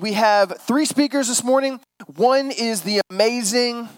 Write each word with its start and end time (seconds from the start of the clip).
We 0.00 0.14
have 0.14 0.60
three 0.60 0.86
speakers 0.86 1.28
this 1.28 1.44
morning. 1.44 1.78
One 2.16 2.50
is 2.50 2.82
the 2.82 3.00
amazing 3.10 3.88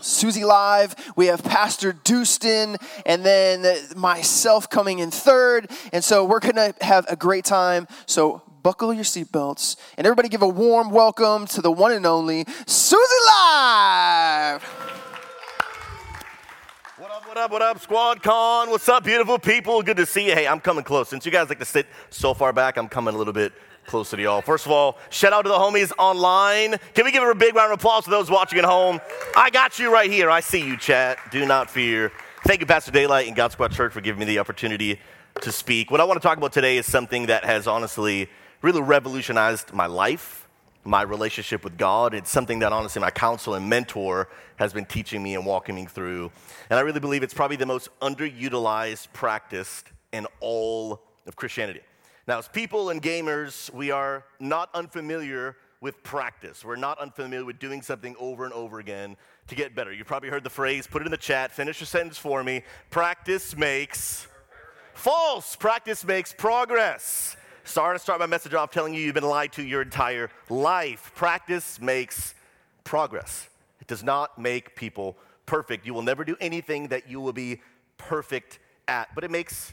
Susie 0.00 0.42
Live. 0.42 0.94
We 1.16 1.26
have 1.26 1.44
Pastor 1.44 1.92
Dustin, 1.92 2.78
and 3.04 3.26
then 3.26 3.76
myself 3.94 4.70
coming 4.70 5.00
in 5.00 5.10
third. 5.10 5.70
And 5.92 6.02
so 6.02 6.24
we're 6.24 6.40
going 6.40 6.54
to 6.54 6.74
have 6.80 7.04
a 7.10 7.16
great 7.16 7.44
time. 7.44 7.86
So 8.06 8.40
buckle 8.62 8.94
your 8.94 9.04
seatbelts, 9.04 9.76
and 9.98 10.06
everybody 10.06 10.30
give 10.30 10.40
a 10.40 10.48
warm 10.48 10.90
welcome 10.90 11.44
to 11.48 11.60
the 11.60 11.70
one 11.70 11.92
and 11.92 12.06
only 12.06 12.46
Susie 12.66 13.04
Live. 13.26 14.62
What 16.96 17.10
up, 17.10 17.28
what 17.28 17.36
up, 17.36 17.50
what 17.50 17.60
up, 17.60 17.80
Squad 17.80 18.22
Con? 18.22 18.70
What's 18.70 18.88
up, 18.88 19.04
beautiful 19.04 19.38
people? 19.38 19.82
Good 19.82 19.98
to 19.98 20.06
see 20.06 20.28
you. 20.28 20.32
Hey, 20.32 20.46
I'm 20.46 20.60
coming 20.60 20.84
close. 20.84 21.10
Since 21.10 21.26
you 21.26 21.32
guys 21.32 21.50
like 21.50 21.58
to 21.58 21.66
sit 21.66 21.86
so 22.08 22.32
far 22.32 22.54
back, 22.54 22.78
I'm 22.78 22.88
coming 22.88 23.14
a 23.14 23.18
little 23.18 23.34
bit 23.34 23.52
closer 23.88 24.16
to 24.16 24.22
y'all. 24.22 24.42
First 24.42 24.66
of 24.66 24.72
all, 24.72 24.98
shout 25.10 25.32
out 25.32 25.42
to 25.42 25.48
the 25.48 25.56
homies 25.56 25.90
online. 25.98 26.76
Can 26.94 27.04
we 27.04 27.10
give 27.10 27.22
a 27.22 27.34
big 27.34 27.54
round 27.54 27.72
of 27.72 27.80
applause 27.80 28.04
to 28.04 28.10
those 28.10 28.30
watching 28.30 28.58
at 28.58 28.64
home? 28.64 29.00
I 29.34 29.50
got 29.50 29.78
you 29.78 29.92
right 29.92 30.10
here. 30.10 30.30
I 30.30 30.40
see 30.40 30.64
you, 30.64 30.76
chat. 30.76 31.18
Do 31.32 31.44
not 31.46 31.70
fear. 31.70 32.12
Thank 32.46 32.60
you, 32.60 32.66
Pastor 32.66 32.92
Daylight 32.92 33.26
and 33.26 33.34
God 33.34 33.50
Squad 33.50 33.72
Church, 33.72 33.92
for 33.92 34.00
giving 34.00 34.20
me 34.20 34.26
the 34.26 34.38
opportunity 34.38 35.00
to 35.40 35.50
speak. 35.50 35.90
What 35.90 36.00
I 36.00 36.04
want 36.04 36.20
to 36.20 36.26
talk 36.26 36.36
about 36.38 36.52
today 36.52 36.76
is 36.76 36.86
something 36.86 37.26
that 37.26 37.44
has 37.44 37.66
honestly 37.66 38.28
really 38.62 38.82
revolutionized 38.82 39.72
my 39.72 39.86
life, 39.86 40.48
my 40.84 41.02
relationship 41.02 41.64
with 41.64 41.76
God. 41.76 42.14
It's 42.14 42.30
something 42.30 42.58
that 42.58 42.72
honestly 42.72 43.00
my 43.00 43.10
counselor 43.10 43.56
and 43.56 43.68
mentor 43.68 44.28
has 44.56 44.72
been 44.72 44.84
teaching 44.84 45.22
me 45.22 45.34
and 45.34 45.46
walking 45.46 45.74
me 45.74 45.86
through. 45.86 46.30
And 46.68 46.78
I 46.78 46.82
really 46.82 47.00
believe 47.00 47.22
it's 47.22 47.34
probably 47.34 47.56
the 47.56 47.66
most 47.66 47.88
underutilized 48.00 49.12
practice 49.12 49.82
in 50.12 50.26
all 50.40 51.00
of 51.26 51.36
Christianity. 51.36 51.80
Now, 52.28 52.36
as 52.36 52.46
people 52.46 52.90
and 52.90 53.00
gamers, 53.00 53.72
we 53.72 53.90
are 53.90 54.22
not 54.38 54.68
unfamiliar 54.74 55.56
with 55.80 56.02
practice. 56.02 56.62
We're 56.62 56.76
not 56.76 56.98
unfamiliar 56.98 57.46
with 57.46 57.58
doing 57.58 57.80
something 57.80 58.14
over 58.18 58.44
and 58.44 58.52
over 58.52 58.80
again 58.80 59.16
to 59.46 59.54
get 59.54 59.74
better. 59.74 59.94
You've 59.94 60.08
probably 60.08 60.28
heard 60.28 60.44
the 60.44 60.50
phrase, 60.50 60.86
put 60.86 61.00
it 61.00 61.06
in 61.06 61.10
the 61.10 61.16
chat, 61.16 61.52
finish 61.52 61.80
your 61.80 61.86
sentence 61.86 62.18
for 62.18 62.44
me. 62.44 62.64
Practice 62.90 63.56
makes 63.56 64.28
false. 64.92 65.56
Practice 65.56 66.04
makes 66.04 66.34
progress. 66.34 67.34
Sorry 67.64 67.96
to 67.96 67.98
start 67.98 68.20
my 68.20 68.26
message 68.26 68.52
off 68.52 68.70
telling 68.72 68.92
you 68.92 69.00
you've 69.00 69.14
been 69.14 69.24
lied 69.24 69.52
to 69.52 69.62
your 69.62 69.80
entire 69.80 70.28
life. 70.50 71.10
Practice 71.14 71.80
makes 71.80 72.34
progress. 72.84 73.48
It 73.80 73.86
does 73.86 74.02
not 74.04 74.38
make 74.38 74.76
people 74.76 75.16
perfect. 75.46 75.86
You 75.86 75.94
will 75.94 76.02
never 76.02 76.26
do 76.26 76.36
anything 76.42 76.88
that 76.88 77.08
you 77.08 77.22
will 77.22 77.32
be 77.32 77.62
perfect 77.96 78.58
at, 78.86 79.14
but 79.14 79.24
it 79.24 79.30
makes 79.30 79.72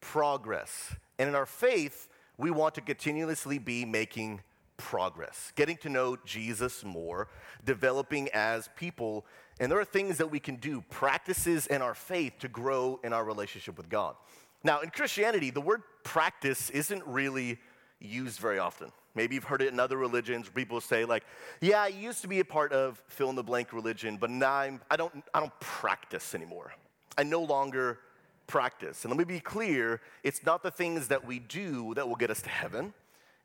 progress. 0.00 0.96
And 1.18 1.28
in 1.28 1.34
our 1.34 1.46
faith, 1.46 2.08
we 2.38 2.50
want 2.50 2.74
to 2.76 2.80
continuously 2.80 3.58
be 3.58 3.84
making 3.84 4.40
progress, 4.76 5.52
getting 5.54 5.76
to 5.78 5.88
know 5.88 6.16
Jesus 6.24 6.84
more, 6.84 7.28
developing 7.64 8.28
as 8.32 8.68
people. 8.76 9.24
And 9.60 9.70
there 9.70 9.78
are 9.78 9.84
things 9.84 10.18
that 10.18 10.30
we 10.30 10.40
can 10.40 10.56
do, 10.56 10.82
practices 10.90 11.66
in 11.66 11.82
our 11.82 11.94
faith 11.94 12.34
to 12.40 12.48
grow 12.48 12.98
in 13.04 13.12
our 13.12 13.24
relationship 13.24 13.76
with 13.76 13.88
God. 13.88 14.16
Now, 14.64 14.80
in 14.80 14.90
Christianity, 14.90 15.50
the 15.50 15.60
word 15.60 15.82
practice 16.04 16.70
isn't 16.70 17.04
really 17.06 17.58
used 18.00 18.40
very 18.40 18.58
often. 18.58 18.90
Maybe 19.14 19.34
you've 19.34 19.44
heard 19.44 19.62
it 19.62 19.72
in 19.72 19.78
other 19.78 19.98
religions. 19.98 20.48
People 20.48 20.80
say, 20.80 21.04
like, 21.04 21.24
yeah, 21.60 21.82
I 21.82 21.88
used 21.88 22.22
to 22.22 22.28
be 22.28 22.40
a 22.40 22.44
part 22.44 22.72
of 22.72 23.02
fill 23.08 23.30
in 23.30 23.36
the 23.36 23.42
blank 23.42 23.72
religion, 23.72 24.16
but 24.16 24.30
now 24.30 24.52
I'm, 24.52 24.80
I, 24.90 24.96
don't, 24.96 25.22
I 25.34 25.40
don't 25.40 25.58
practice 25.60 26.34
anymore. 26.34 26.72
I 27.18 27.24
no 27.24 27.42
longer 27.42 27.98
practice. 28.46 29.04
And 29.04 29.10
let 29.10 29.18
me 29.18 29.24
be 29.24 29.40
clear 29.40 30.00
it's 30.22 30.44
not 30.44 30.62
the 30.62 30.70
things 30.70 31.08
that 31.08 31.26
we 31.26 31.38
do 31.38 31.94
that 31.94 32.08
will 32.08 32.16
get 32.16 32.30
us 32.30 32.42
to 32.42 32.48
heaven. 32.48 32.94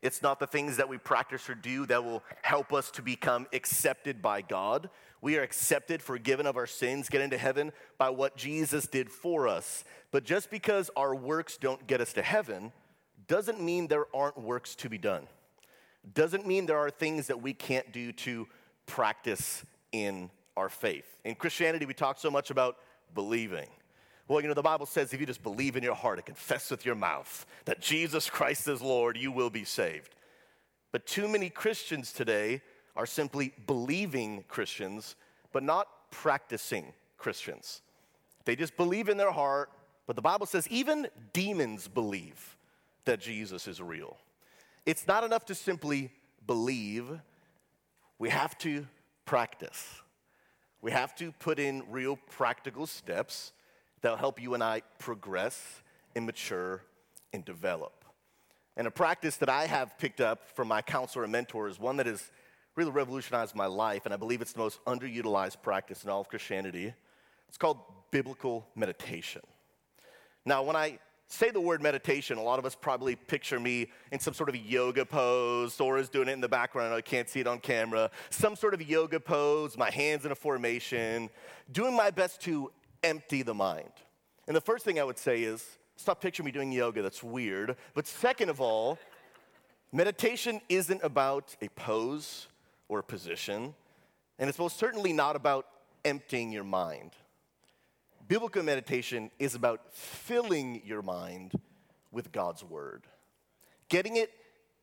It's 0.01 0.21
not 0.21 0.39
the 0.39 0.47
things 0.47 0.77
that 0.77 0.89
we 0.89 0.97
practice 0.97 1.49
or 1.49 1.55
do 1.55 1.85
that 1.87 2.03
will 2.03 2.23
help 2.43 2.71
us 2.71 2.91
to 2.91 3.01
become 3.01 3.47
accepted 3.51 4.21
by 4.21 4.41
God. 4.41 4.89
We 5.21 5.37
are 5.37 5.41
accepted, 5.41 6.03
forgiven 6.03 6.45
of 6.45 6.55
our 6.55 6.67
sins, 6.67 7.09
get 7.09 7.21
into 7.21 7.37
heaven 7.37 7.71
by 7.97 8.11
what 8.11 8.37
Jesus 8.37 8.85
did 8.85 9.09
for 9.09 9.47
us. 9.47 9.83
But 10.11 10.23
just 10.23 10.51
because 10.51 10.91
our 10.95 11.15
works 11.15 11.57
don't 11.57 11.85
get 11.87 11.99
us 11.99 12.13
to 12.13 12.21
heaven 12.21 12.71
doesn't 13.27 13.61
mean 13.61 13.87
there 13.87 14.05
aren't 14.15 14.37
works 14.37 14.75
to 14.75 14.89
be 14.89 14.99
done. 14.99 15.27
Doesn't 16.13 16.45
mean 16.45 16.67
there 16.67 16.77
are 16.77 16.91
things 16.91 17.27
that 17.27 17.41
we 17.41 17.53
can't 17.53 17.91
do 17.91 18.11
to 18.13 18.47
practice 18.85 19.65
in 19.91 20.29
our 20.55 20.69
faith. 20.69 21.05
In 21.25 21.35
Christianity, 21.35 21.85
we 21.85 21.93
talk 21.93 22.19
so 22.19 22.31
much 22.31 22.51
about 22.51 22.77
believing. 23.13 23.67
Well, 24.27 24.41
you 24.41 24.47
know, 24.47 24.53
the 24.53 24.61
Bible 24.61 24.85
says 24.85 25.13
if 25.13 25.19
you 25.19 25.25
just 25.25 25.43
believe 25.43 25.77
in 25.77 25.83
your 25.83 25.95
heart 25.95 26.17
and 26.17 26.25
confess 26.25 26.69
with 26.69 26.85
your 26.85 26.95
mouth 26.95 27.45
that 27.65 27.79
Jesus 27.79 28.29
Christ 28.29 28.67
is 28.67 28.81
Lord, 28.81 29.17
you 29.17 29.31
will 29.31 29.49
be 29.49 29.63
saved. 29.63 30.15
But 30.91 31.05
too 31.05 31.27
many 31.27 31.49
Christians 31.49 32.11
today 32.11 32.61
are 32.95 33.05
simply 33.05 33.53
believing 33.67 34.43
Christians, 34.47 35.15
but 35.53 35.63
not 35.63 35.87
practicing 36.11 36.93
Christians. 37.17 37.81
They 38.43 38.55
just 38.55 38.75
believe 38.75 39.07
in 39.07 39.17
their 39.17 39.31
heart, 39.31 39.69
but 40.07 40.15
the 40.15 40.21
Bible 40.21 40.45
says 40.45 40.67
even 40.69 41.07
demons 41.31 41.87
believe 41.87 42.57
that 43.05 43.21
Jesus 43.21 43.67
is 43.67 43.81
real. 43.81 44.17
It's 44.85 45.07
not 45.07 45.23
enough 45.23 45.45
to 45.45 45.55
simply 45.55 46.11
believe, 46.45 47.19
we 48.19 48.29
have 48.29 48.57
to 48.59 48.87
practice. 49.25 50.01
We 50.81 50.91
have 50.91 51.15
to 51.15 51.31
put 51.33 51.59
in 51.59 51.83
real 51.89 52.17
practical 52.29 52.87
steps 52.87 53.51
that'll 54.01 54.17
help 54.17 54.41
you 54.41 54.53
and 54.53 54.63
I 54.63 54.81
progress 54.99 55.61
and 56.15 56.25
mature 56.25 56.83
and 57.33 57.43
develop. 57.43 58.05
And 58.75 58.87
a 58.87 58.91
practice 58.91 59.37
that 59.37 59.49
I 59.49 59.65
have 59.65 59.97
picked 59.97 60.21
up 60.21 60.47
from 60.55 60.67
my 60.67 60.81
counselor 60.81 61.23
and 61.23 61.31
mentor 61.31 61.67
is 61.67 61.79
one 61.79 61.97
that 61.97 62.05
has 62.05 62.31
really 62.75 62.91
revolutionized 62.91 63.55
my 63.55 63.65
life, 63.65 64.05
and 64.05 64.13
I 64.13 64.17
believe 64.17 64.39
it's 64.39 64.53
the 64.53 64.59
most 64.59 64.83
underutilized 64.85 65.61
practice 65.63 66.03
in 66.03 66.11
all 66.11 66.21
of 66.21 66.29
Christianity. 66.29 66.93
It's 67.47 67.57
called 67.57 67.79
biblical 68.11 68.67
meditation. 68.75 69.41
Now, 70.45 70.61
when 70.61 70.75
I 70.75 70.99
say 71.27 71.49
the 71.49 71.59
word 71.59 71.81
meditation, 71.81 72.37
a 72.37 72.41
lot 72.41 72.59
of 72.59 72.65
us 72.65 72.75
probably 72.75 73.15
picture 73.15 73.59
me 73.59 73.87
in 74.11 74.19
some 74.19 74.33
sort 74.33 74.47
of 74.47 74.55
yoga 74.55 75.05
pose. 75.05 75.73
Sora's 75.73 76.07
doing 76.07 76.29
it 76.29 76.33
in 76.33 76.41
the 76.41 76.47
background. 76.47 76.93
I 76.93 77.01
can't 77.01 77.27
see 77.27 77.39
it 77.39 77.47
on 77.47 77.59
camera. 77.59 78.09
Some 78.29 78.55
sort 78.55 78.73
of 78.73 78.87
yoga 78.87 79.19
pose, 79.19 79.77
my 79.77 79.89
hands 79.89 80.25
in 80.25 80.31
a 80.31 80.35
formation, 80.35 81.29
doing 81.71 81.95
my 81.95 82.11
best 82.11 82.41
to 82.41 82.71
empty 83.03 83.43
the 83.43 83.53
mind. 83.53 83.91
And 84.47 84.55
the 84.55 84.61
first 84.61 84.85
thing 84.85 84.99
I 84.99 85.03
would 85.03 85.17
say 85.17 85.43
is 85.43 85.65
stop 85.95 86.21
picturing 86.21 86.45
me 86.45 86.51
doing 86.51 86.71
yoga, 86.71 87.01
that's 87.01 87.23
weird. 87.23 87.75
But 87.93 88.07
second 88.07 88.49
of 88.49 88.61
all, 88.61 88.97
meditation 89.91 90.61
isn't 90.69 91.01
about 91.03 91.55
a 91.61 91.69
pose 91.69 92.47
or 92.87 92.99
a 92.99 93.03
position, 93.03 93.73
and 94.39 94.49
it's 94.49 94.59
most 94.59 94.77
certainly 94.77 95.13
not 95.13 95.35
about 95.35 95.67
emptying 96.05 96.51
your 96.51 96.63
mind. 96.63 97.11
Biblical 98.27 98.63
meditation 98.63 99.31
is 99.39 99.55
about 99.55 99.93
filling 99.93 100.81
your 100.85 101.01
mind 101.01 101.53
with 102.11 102.31
God's 102.31 102.63
word, 102.63 103.03
getting 103.89 104.17
it 104.17 104.31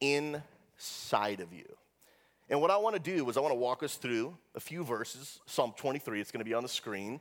inside 0.00 1.40
of 1.40 1.52
you. 1.52 1.64
And 2.50 2.60
what 2.60 2.70
I 2.70 2.76
want 2.76 2.94
to 2.94 3.00
do 3.00 3.28
is 3.28 3.36
I 3.36 3.40
want 3.40 3.52
to 3.52 3.58
walk 3.58 3.82
us 3.82 3.96
through 3.96 4.36
a 4.54 4.60
few 4.60 4.84
verses, 4.84 5.40
Psalm 5.46 5.72
23, 5.76 6.20
it's 6.20 6.30
going 6.30 6.40
to 6.40 6.44
be 6.44 6.54
on 6.54 6.62
the 6.62 6.68
screen, 6.68 7.20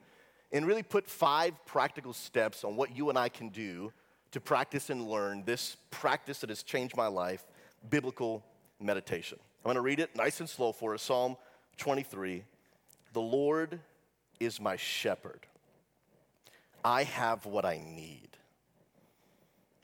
and 0.53 0.67
really 0.67 0.83
put 0.83 1.09
five 1.09 1.53
practical 1.65 2.13
steps 2.13 2.63
on 2.63 2.75
what 2.75 2.95
you 2.95 3.09
and 3.09 3.17
I 3.17 3.27
can 3.27 3.49
do 3.49 3.91
to 4.31 4.39
practice 4.39 4.89
and 4.89 5.09
learn 5.09 5.43
this 5.45 5.77
practice 5.89 6.39
that 6.39 6.49
has 6.49 6.63
changed 6.63 6.95
my 6.95 7.07
life 7.07 7.43
biblical 7.89 8.45
meditation. 8.79 9.37
I'm 9.65 9.69
going 9.69 9.75
to 9.75 9.81
read 9.81 9.99
it 9.99 10.15
nice 10.15 10.39
and 10.39 10.47
slow 10.47 10.71
for 10.71 10.93
us 10.93 11.01
Psalm 11.01 11.35
23. 11.77 12.43
The 13.11 13.21
Lord 13.21 13.79
is 14.39 14.61
my 14.61 14.75
shepherd. 14.75 15.45
I 16.85 17.03
have 17.03 17.45
what 17.45 17.65
I 17.65 17.77
need. 17.83 18.29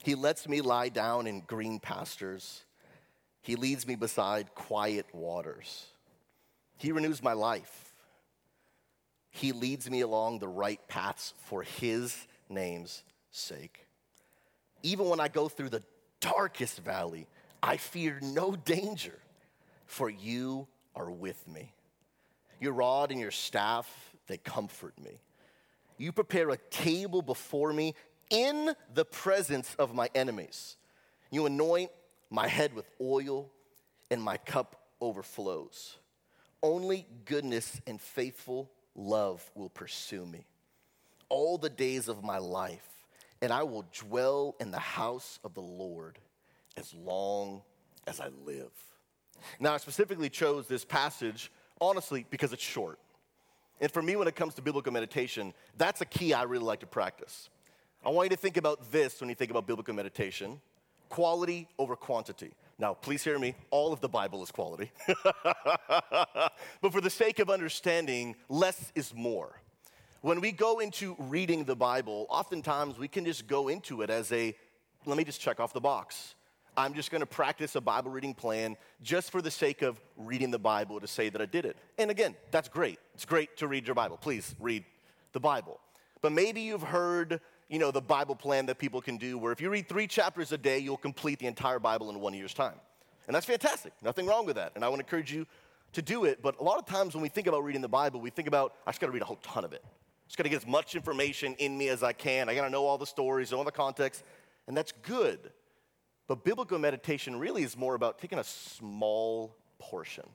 He 0.03 0.15
lets 0.15 0.47
me 0.47 0.61
lie 0.61 0.89
down 0.89 1.27
in 1.27 1.41
green 1.41 1.79
pastures. 1.79 2.63
He 3.41 3.55
leads 3.55 3.85
me 3.85 3.95
beside 3.95 4.53
quiet 4.55 5.05
waters. 5.13 5.87
He 6.77 6.91
renews 6.91 7.21
my 7.21 7.33
life. 7.33 7.88
He 9.31 9.51
leads 9.51 9.89
me 9.89 10.01
along 10.01 10.39
the 10.39 10.47
right 10.47 10.79
paths 10.87 11.33
for 11.45 11.63
His 11.63 12.27
name's 12.49 13.03
sake. 13.31 13.85
Even 14.83 15.09
when 15.09 15.19
I 15.19 15.27
go 15.27 15.49
through 15.49 15.69
the 15.69 15.83
darkest 16.19 16.79
valley, 16.79 17.27
I 17.61 17.77
fear 17.77 18.19
no 18.21 18.55
danger, 18.55 19.19
for 19.85 20.09
you 20.09 20.67
are 20.95 21.11
with 21.11 21.47
me. 21.47 21.73
Your 22.59 22.73
rod 22.73 23.11
and 23.11 23.19
your 23.19 23.31
staff, 23.31 23.87
they 24.27 24.37
comfort 24.37 24.93
me. 25.01 25.21
You 25.97 26.11
prepare 26.11 26.49
a 26.49 26.57
table 26.57 27.21
before 27.21 27.73
me 27.73 27.93
in 28.29 28.73
the 28.93 29.05
presence 29.05 29.75
of 29.77 29.93
my 29.93 30.09
enemies. 30.15 30.77
You 31.31 31.45
anoint 31.45 31.91
my 32.29 32.47
head 32.47 32.73
with 32.73 32.85
oil, 33.01 33.49
and 34.11 34.21
my 34.21 34.37
cup 34.37 34.75
overflows. 35.01 35.97
Only 36.61 37.05
goodness 37.25 37.79
and 37.87 37.99
faithful 37.99 38.69
love 38.95 39.49
will 39.55 39.69
pursue 39.69 40.25
me 40.25 40.45
all 41.29 41.57
the 41.57 41.69
days 41.69 42.07
of 42.07 42.23
my 42.23 42.39
life, 42.39 42.87
and 43.41 43.53
I 43.53 43.63
will 43.63 43.85
dwell 43.97 44.55
in 44.59 44.71
the 44.71 44.79
house 44.79 45.39
of 45.43 45.53
the 45.53 45.61
Lord 45.61 46.17
as 46.75 46.93
long 46.93 47.61
as 48.07 48.19
I 48.19 48.29
live. 48.45 48.71
Now, 49.59 49.73
I 49.73 49.77
specifically 49.77 50.29
chose 50.29 50.67
this 50.67 50.83
passage, 50.83 51.51
honestly, 51.79 52.25
because 52.29 52.51
it's 52.51 52.63
short. 52.63 52.99
And 53.79 53.89
for 53.91 54.01
me, 54.01 54.15
when 54.15 54.27
it 54.27 54.35
comes 54.35 54.55
to 54.55 54.61
biblical 54.61 54.91
meditation, 54.91 55.53
that's 55.77 56.01
a 56.01 56.05
key 56.05 56.33
I 56.33 56.43
really 56.43 56.65
like 56.65 56.81
to 56.81 56.87
practice. 56.87 57.49
I 58.05 58.09
want 58.09 58.25
you 58.25 58.35
to 58.35 58.41
think 58.41 58.57
about 58.57 58.91
this 58.91 59.19
when 59.21 59.29
you 59.29 59.35
think 59.35 59.51
about 59.51 59.67
biblical 59.67 59.93
meditation 59.93 60.59
quality 61.09 61.67
over 61.79 61.95
quantity. 61.95 62.51
Now, 62.79 62.93
please 62.93 63.23
hear 63.25 63.37
me, 63.37 63.55
all 63.71 63.91
of 63.91 63.99
the 63.99 64.07
Bible 64.07 64.41
is 64.41 64.51
quality. 64.51 64.91
but 65.43 66.91
for 66.91 67.01
the 67.01 67.09
sake 67.09 67.39
of 67.39 67.49
understanding, 67.49 68.35
less 68.47 68.93
is 68.95 69.13
more. 69.13 69.61
When 70.21 70.39
we 70.39 70.53
go 70.53 70.79
into 70.79 71.15
reading 71.19 71.65
the 71.65 71.75
Bible, 71.75 72.25
oftentimes 72.29 72.97
we 72.97 73.09
can 73.09 73.25
just 73.25 73.47
go 73.47 73.67
into 73.67 74.01
it 74.01 74.09
as 74.09 74.31
a 74.31 74.55
let 75.05 75.17
me 75.17 75.23
just 75.23 75.41
check 75.41 75.59
off 75.59 75.73
the 75.73 75.81
box. 75.81 76.35
I'm 76.75 76.93
just 76.93 77.11
going 77.11 77.21
to 77.21 77.25
practice 77.27 77.75
a 77.75 77.81
Bible 77.81 78.11
reading 78.11 78.33
plan 78.33 78.77
just 79.01 79.31
for 79.31 79.41
the 79.41 79.51
sake 79.51 79.81
of 79.81 79.99
reading 80.15 80.51
the 80.51 80.59
Bible 80.59 80.99
to 80.99 81.07
say 81.07 81.29
that 81.29 81.41
I 81.41 81.45
did 81.45 81.65
it. 81.65 81.77
And 81.97 82.11
again, 82.11 82.35
that's 82.51 82.69
great. 82.69 82.99
It's 83.13 83.25
great 83.25 83.57
to 83.57 83.67
read 83.67 83.87
your 83.87 83.95
Bible. 83.95 84.17
Please 84.17 84.55
read 84.59 84.85
the 85.33 85.39
Bible. 85.39 85.79
But 86.21 86.31
maybe 86.31 86.61
you've 86.61 86.83
heard, 86.83 87.41
you 87.69 87.79
know, 87.79 87.91
the 87.91 88.01
Bible 88.01 88.35
plan 88.35 88.65
that 88.65 88.79
people 88.79 88.99
can 88.99 89.17
do 89.17 89.37
where 89.37 89.51
if 89.51 89.61
you 89.61 89.69
read 89.69 89.87
3 89.87 90.07
chapters 90.07 90.51
a 90.51 90.57
day, 90.57 90.79
you'll 90.79 90.97
complete 90.97 91.39
the 91.39 91.45
entire 91.45 91.79
Bible 91.79 92.09
in 92.09 92.19
1 92.19 92.33
year's 92.33 92.53
time. 92.53 92.79
And 93.27 93.35
that's 93.35 93.45
fantastic. 93.45 93.93
Nothing 94.01 94.25
wrong 94.25 94.45
with 94.47 94.55
that. 94.55 94.71
And 94.75 94.83
I 94.83 94.89
want 94.89 94.99
to 94.99 95.05
encourage 95.05 95.31
you 95.31 95.45
to 95.93 96.01
do 96.01 96.25
it. 96.25 96.41
But 96.41 96.59
a 96.59 96.63
lot 96.63 96.79
of 96.79 96.85
times 96.87 97.13
when 97.13 97.21
we 97.21 97.29
think 97.29 97.45
about 97.45 97.63
reading 97.63 97.81
the 97.81 97.87
Bible, 97.87 98.19
we 98.19 98.31
think 98.31 98.47
about, 98.47 98.73
I 98.87 98.91
just 98.91 98.99
got 98.99 99.07
to 99.07 99.13
read 99.13 99.21
a 99.21 99.25
whole 99.25 99.39
ton 99.43 99.63
of 99.63 99.71
it. 99.71 99.83
I 99.85 100.27
just 100.27 100.37
got 100.37 100.43
to 100.43 100.49
get 100.49 100.63
as 100.63 100.67
much 100.67 100.95
information 100.95 101.55
in 101.59 101.77
me 101.77 101.89
as 101.89 102.01
I 102.01 102.11
can. 102.11 102.49
I 102.49 102.55
got 102.55 102.63
to 102.63 102.71
know 102.71 102.85
all 102.85 102.97
the 102.97 103.05
stories, 103.05 103.51
know 103.51 103.59
all 103.59 103.63
the 103.63 103.71
context. 103.71 104.23
And 104.67 104.75
that's 104.75 104.91
good. 105.03 105.51
But 106.27 106.43
biblical 106.43 106.79
meditation 106.79 107.37
really 107.37 107.61
is 107.61 107.77
more 107.77 107.93
about 107.93 108.17
taking 108.19 108.39
a 108.39 108.43
small 108.43 109.55
portion 109.77 110.27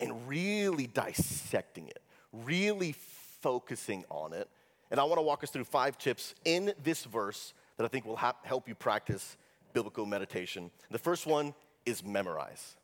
and 0.00 0.28
really 0.28 0.86
dissecting 0.86 1.88
it, 1.88 2.02
really 2.32 2.92
focusing 3.40 4.04
on 4.10 4.34
it. 4.34 4.48
And 4.94 5.00
I 5.00 5.02
want 5.02 5.18
to 5.18 5.22
walk 5.22 5.42
us 5.42 5.50
through 5.50 5.64
five 5.64 5.98
tips 5.98 6.36
in 6.44 6.72
this 6.84 7.02
verse 7.02 7.52
that 7.78 7.84
I 7.84 7.88
think 7.88 8.04
will 8.06 8.14
ha- 8.14 8.36
help 8.44 8.68
you 8.68 8.76
practice 8.76 9.36
biblical 9.72 10.06
meditation. 10.06 10.70
The 10.92 11.00
first 11.00 11.26
one 11.26 11.52
is 11.84 12.04
memorize. 12.04 12.76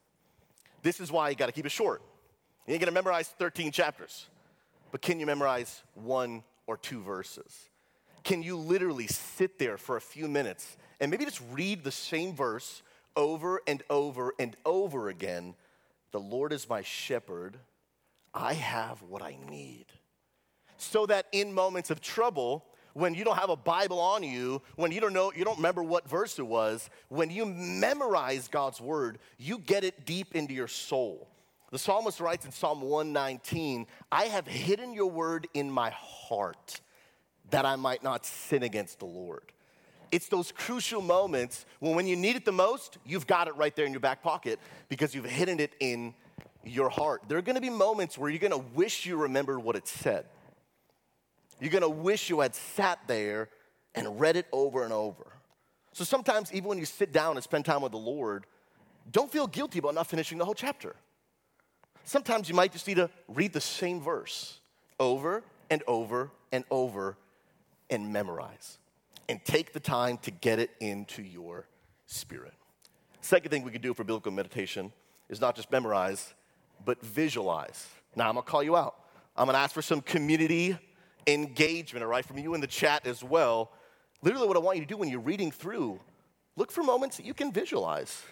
This 0.82 0.98
is 0.98 1.12
why 1.12 1.28
you 1.28 1.36
got 1.36 1.46
to 1.46 1.52
keep 1.52 1.66
it 1.66 1.70
short. 1.70 2.02
You 2.66 2.74
ain't 2.74 2.80
going 2.80 2.92
to 2.92 2.92
memorize 2.92 3.28
13 3.28 3.70
chapters, 3.70 4.26
but 4.90 5.00
can 5.00 5.20
you 5.20 5.26
memorize 5.26 5.84
one 5.94 6.42
or 6.66 6.76
two 6.76 7.00
verses? 7.00 7.68
Can 8.24 8.42
you 8.42 8.56
literally 8.56 9.06
sit 9.06 9.60
there 9.60 9.76
for 9.76 9.96
a 9.96 10.00
few 10.00 10.26
minutes 10.26 10.78
and 10.98 11.12
maybe 11.12 11.24
just 11.24 11.40
read 11.52 11.84
the 11.84 11.92
same 11.92 12.34
verse 12.34 12.82
over 13.14 13.60
and 13.68 13.84
over 13.88 14.34
and 14.36 14.56
over 14.66 15.10
again. 15.10 15.54
The 16.10 16.18
Lord 16.18 16.52
is 16.52 16.68
my 16.68 16.82
shepherd. 16.82 17.56
I 18.34 18.54
have 18.54 19.00
what 19.02 19.22
I 19.22 19.38
need. 19.48 19.86
So 20.80 21.06
that 21.06 21.26
in 21.32 21.52
moments 21.52 21.90
of 21.90 22.00
trouble, 22.00 22.64
when 22.94 23.14
you 23.14 23.24
don't 23.24 23.36
have 23.36 23.50
a 23.50 23.56
Bible 23.56 24.00
on 24.00 24.22
you, 24.22 24.62
when 24.76 24.92
you 24.92 25.00
don't 25.00 25.12
know, 25.12 25.32
you 25.34 25.44
don't 25.44 25.56
remember 25.56 25.82
what 25.82 26.08
verse 26.08 26.38
it 26.38 26.46
was, 26.46 26.88
when 27.08 27.30
you 27.30 27.44
memorize 27.46 28.48
God's 28.48 28.80
word, 28.80 29.18
you 29.38 29.58
get 29.58 29.84
it 29.84 30.04
deep 30.04 30.34
into 30.34 30.54
your 30.54 30.68
soul. 30.68 31.28
The 31.70 31.78
psalmist 31.78 32.18
writes 32.18 32.44
in 32.44 32.50
Psalm 32.50 32.80
119, 32.80 33.86
I 34.10 34.24
have 34.24 34.46
hidden 34.46 34.92
your 34.92 35.06
word 35.06 35.46
in 35.54 35.70
my 35.70 35.90
heart 35.90 36.80
that 37.50 37.64
I 37.64 37.76
might 37.76 38.02
not 38.02 38.26
sin 38.26 38.62
against 38.62 38.98
the 38.98 39.06
Lord. 39.06 39.42
It's 40.10 40.28
those 40.28 40.50
crucial 40.50 41.00
moments 41.00 41.66
when, 41.78 41.94
when 41.94 42.06
you 42.08 42.16
need 42.16 42.34
it 42.34 42.44
the 42.44 42.52
most, 42.52 42.98
you've 43.06 43.26
got 43.26 43.46
it 43.46 43.54
right 43.56 43.74
there 43.76 43.86
in 43.86 43.92
your 43.92 44.00
back 44.00 44.22
pocket 44.22 44.58
because 44.88 45.14
you've 45.14 45.26
hidden 45.26 45.60
it 45.60 45.74
in 45.78 46.14
your 46.64 46.88
heart. 46.88 47.22
There 47.28 47.38
are 47.38 47.42
gonna 47.42 47.60
be 47.60 47.70
moments 47.70 48.18
where 48.18 48.30
you're 48.30 48.40
gonna 48.40 48.58
wish 48.58 49.06
you 49.06 49.16
remembered 49.16 49.60
what 49.60 49.76
it 49.76 49.86
said. 49.86 50.26
You're 51.60 51.70
gonna 51.70 51.88
wish 51.88 52.30
you 52.30 52.40
had 52.40 52.54
sat 52.54 52.98
there 53.06 53.48
and 53.94 54.20
read 54.20 54.36
it 54.36 54.46
over 54.52 54.84
and 54.84 54.92
over. 54.92 55.26
So 55.92 56.04
sometimes, 56.04 56.52
even 56.52 56.68
when 56.68 56.78
you 56.78 56.84
sit 56.84 57.12
down 57.12 57.36
and 57.36 57.44
spend 57.44 57.64
time 57.64 57.82
with 57.82 57.92
the 57.92 57.98
Lord, 57.98 58.46
don't 59.10 59.30
feel 59.30 59.46
guilty 59.46 59.78
about 59.78 59.94
not 59.94 60.06
finishing 60.06 60.38
the 60.38 60.44
whole 60.44 60.54
chapter. 60.54 60.94
Sometimes 62.04 62.48
you 62.48 62.54
might 62.54 62.72
just 62.72 62.86
need 62.86 62.96
to 62.96 63.10
read 63.28 63.52
the 63.52 63.60
same 63.60 64.00
verse 64.00 64.60
over 64.98 65.42
and 65.68 65.82
over 65.86 66.30
and 66.52 66.64
over 66.70 67.16
and 67.90 68.12
memorize 68.12 68.78
and 69.28 69.44
take 69.44 69.72
the 69.72 69.80
time 69.80 70.18
to 70.18 70.30
get 70.30 70.58
it 70.58 70.70
into 70.80 71.22
your 71.22 71.66
spirit. 72.06 72.54
Second 73.20 73.50
thing 73.50 73.62
we 73.62 73.70
could 73.70 73.82
do 73.82 73.94
for 73.94 74.02
biblical 74.02 74.32
meditation 74.32 74.92
is 75.28 75.40
not 75.40 75.54
just 75.54 75.70
memorize, 75.70 76.34
but 76.84 77.00
visualize. 77.02 77.86
Now, 78.16 78.28
I'm 78.28 78.34
gonna 78.34 78.42
call 78.42 78.62
you 78.62 78.76
out. 78.76 78.96
I'm 79.36 79.46
gonna 79.46 79.58
ask 79.58 79.74
for 79.74 79.82
some 79.82 80.00
community 80.00 80.76
engagement, 81.26 82.02
all 82.02 82.10
right, 82.10 82.24
from 82.24 82.38
you 82.38 82.54
in 82.54 82.60
the 82.60 82.66
chat 82.66 83.06
as 83.06 83.22
well. 83.22 83.70
Literally, 84.22 84.48
what 84.48 84.56
I 84.56 84.60
want 84.60 84.78
you 84.78 84.84
to 84.84 84.88
do 84.88 84.96
when 84.96 85.08
you're 85.08 85.20
reading 85.20 85.50
through, 85.50 86.00
look 86.56 86.70
for 86.70 86.82
moments 86.82 87.16
that 87.16 87.26
you 87.26 87.34
can 87.34 87.52
visualize. 87.52 88.22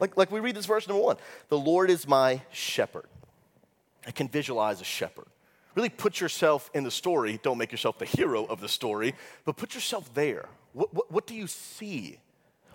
Like, 0.00 0.16
like 0.16 0.30
we 0.30 0.40
read 0.40 0.54
this 0.54 0.66
verse 0.66 0.86
number 0.86 1.02
one 1.02 1.16
The 1.48 1.58
Lord 1.58 1.90
is 1.90 2.06
my 2.06 2.42
shepherd. 2.50 3.06
I 4.06 4.10
can 4.10 4.28
visualize 4.28 4.80
a 4.80 4.84
shepherd. 4.84 5.26
Really 5.74 5.90
put 5.90 6.20
yourself 6.20 6.70
in 6.74 6.82
the 6.82 6.90
story. 6.90 7.38
Don't 7.42 7.58
make 7.58 7.72
yourself 7.72 7.98
the 7.98 8.04
hero 8.04 8.44
of 8.44 8.60
the 8.60 8.68
story, 8.68 9.14
but 9.44 9.56
put 9.56 9.74
yourself 9.74 10.12
there. 10.14 10.48
What, 10.72 10.92
what, 10.94 11.12
what 11.12 11.26
do 11.26 11.34
you 11.34 11.46
see? 11.46 12.18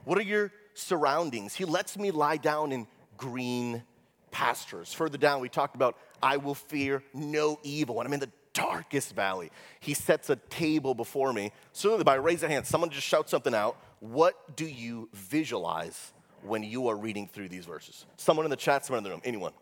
What 0.06 0.18
are 0.18 0.24
your 0.24 0.52
surroundings? 0.74 1.56
He 1.56 1.66
lets 1.66 1.98
me 1.98 2.12
lie 2.12 2.38
down 2.38 2.72
in 2.72 2.88
green 3.18 3.84
pastures. 4.32 4.94
Further 4.94 5.18
down, 5.18 5.42
we 5.42 5.50
talked 5.50 5.76
about, 5.76 5.98
I 6.22 6.38
will 6.38 6.56
fear 6.56 7.04
no 7.14 7.60
evil. 7.64 7.96
When 7.96 8.08
I'm 8.08 8.14
in 8.14 8.20
the 8.20 8.32
darkest 8.54 9.16
valley, 9.16 9.52
He 9.80 9.94
sets 9.94 10.30
a 10.30 10.36
table 10.36 10.94
before 10.96 11.34
me. 11.34 11.52
So, 11.72 12.04
by 12.04 12.16
raise 12.16 12.44
a 12.44 12.48
hand, 12.48 12.66
someone 12.66 12.90
just 12.90 13.06
shout 13.06 13.30
something 13.30 13.54
out. 13.54 13.78
What 14.00 14.56
do 14.56 14.66
you 14.66 15.10
visualize 15.14 16.14
when 16.44 16.64
you 16.64 16.88
are 16.88 16.96
reading 16.96 17.28
through 17.28 17.50
these 17.50 17.66
verses? 17.66 18.06
Someone 18.18 18.46
in 18.46 18.50
the 18.50 18.58
chat, 18.58 18.86
someone 18.86 19.00
in 19.00 19.04
the 19.04 19.10
room, 19.10 19.22
anyone. 19.24 19.54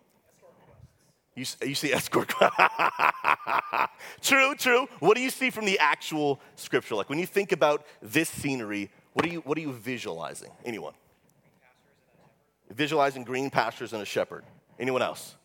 You, 1.36 1.46
you 1.64 1.76
see 1.76 1.94
escort. 1.94 2.30
true, 4.22 4.54
true. 4.56 4.88
What 5.00 5.16
do 5.16 5.22
you 5.22 5.30
see 5.30 5.50
from 5.50 5.66
the 5.66 5.80
actual 5.80 6.42
scripture? 6.56 6.96
Like 6.96 7.10
when 7.10 7.20
you 7.20 7.26
think 7.26 7.54
about 7.54 7.86
this 8.02 8.30
scenery, 8.30 8.92
what 9.14 9.26
are 9.26 9.30
you, 9.30 9.40
what 9.42 9.58
are 9.58 9.62
you 9.62 9.72
visualizing? 9.72 10.52
Anyone? 10.66 10.94
Visualizing 12.70 13.24
green 13.24 13.50
pastures 13.50 13.94
and 13.94 14.02
a 14.02 14.06
shepherd. 14.06 14.44
Anyone 14.78 15.02
else? 15.02 15.36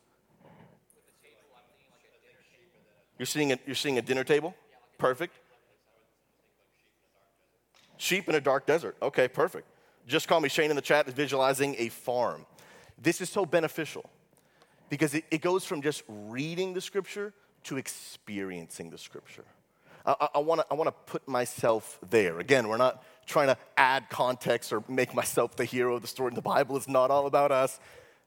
You're 3.18 3.26
seeing 3.26 3.52
a, 3.52 3.58
you're 3.66 3.74
seeing 3.74 3.98
a 3.98 4.02
dinner 4.02 4.24
table? 4.24 4.54
Perfect. 4.98 5.34
Sheep 7.96 8.28
in 8.28 8.34
a 8.34 8.40
dark 8.40 8.66
desert. 8.66 8.96
Okay, 9.00 9.28
perfect. 9.28 9.66
Just 10.06 10.28
call 10.28 10.40
me 10.40 10.48
Shane 10.48 10.70
in 10.70 10.76
the 10.76 10.82
chat 10.82 11.08
is 11.08 11.14
visualizing 11.14 11.74
a 11.78 11.88
farm. 11.88 12.46
This 13.00 13.20
is 13.20 13.28
so 13.28 13.44
beneficial 13.44 14.08
because 14.88 15.14
it, 15.14 15.24
it 15.30 15.40
goes 15.40 15.64
from 15.64 15.82
just 15.82 16.02
reading 16.08 16.74
the 16.74 16.80
scripture 16.80 17.32
to 17.64 17.76
experiencing 17.76 18.90
the 18.90 18.98
scripture. 18.98 19.44
I, 20.04 20.28
I 20.36 20.38
want 20.38 20.60
to 20.60 20.66
I 20.70 20.74
wanna 20.74 20.92
put 20.92 21.26
myself 21.26 21.98
there. 22.08 22.38
Again, 22.38 22.68
we're 22.68 22.76
not 22.76 23.02
trying 23.26 23.48
to 23.48 23.58
add 23.76 24.08
context 24.08 24.72
or 24.72 24.84
make 24.88 25.14
myself 25.14 25.56
the 25.56 25.64
hero 25.64 25.96
of 25.96 26.02
the 26.02 26.08
story. 26.08 26.28
in 26.28 26.34
The 26.34 26.42
Bible 26.42 26.76
is 26.76 26.86
not 26.86 27.10
all 27.10 27.26
about 27.26 27.50
us, 27.50 27.80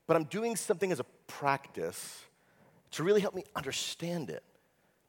but 0.05 0.17
I'm 0.17 0.25
doing 0.25 0.55
something 0.55 0.91
as 0.91 0.99
a 0.99 1.05
practice 1.27 2.23
to 2.91 3.03
really 3.03 3.21
help 3.21 3.33
me 3.33 3.45
understand 3.55 4.29
it. 4.29 4.43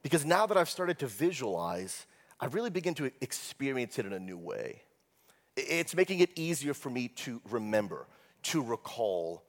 Because 0.02 0.24
now 0.24 0.46
that 0.46 0.56
I've 0.56 0.70
started 0.70 0.98
to 1.00 1.06
visualize, 1.06 2.06
I 2.40 2.46
really 2.46 2.70
begin 2.70 2.94
to 2.94 3.10
experience 3.20 3.98
it 3.98 4.06
in 4.06 4.12
a 4.12 4.18
new 4.18 4.38
way. 4.38 4.82
It's 5.56 5.94
making 5.94 6.20
it 6.20 6.30
easier 6.36 6.72
for 6.74 6.88
me 6.88 7.08
to 7.08 7.40
remember, 7.50 8.06
to 8.44 8.62
recall 8.62 9.42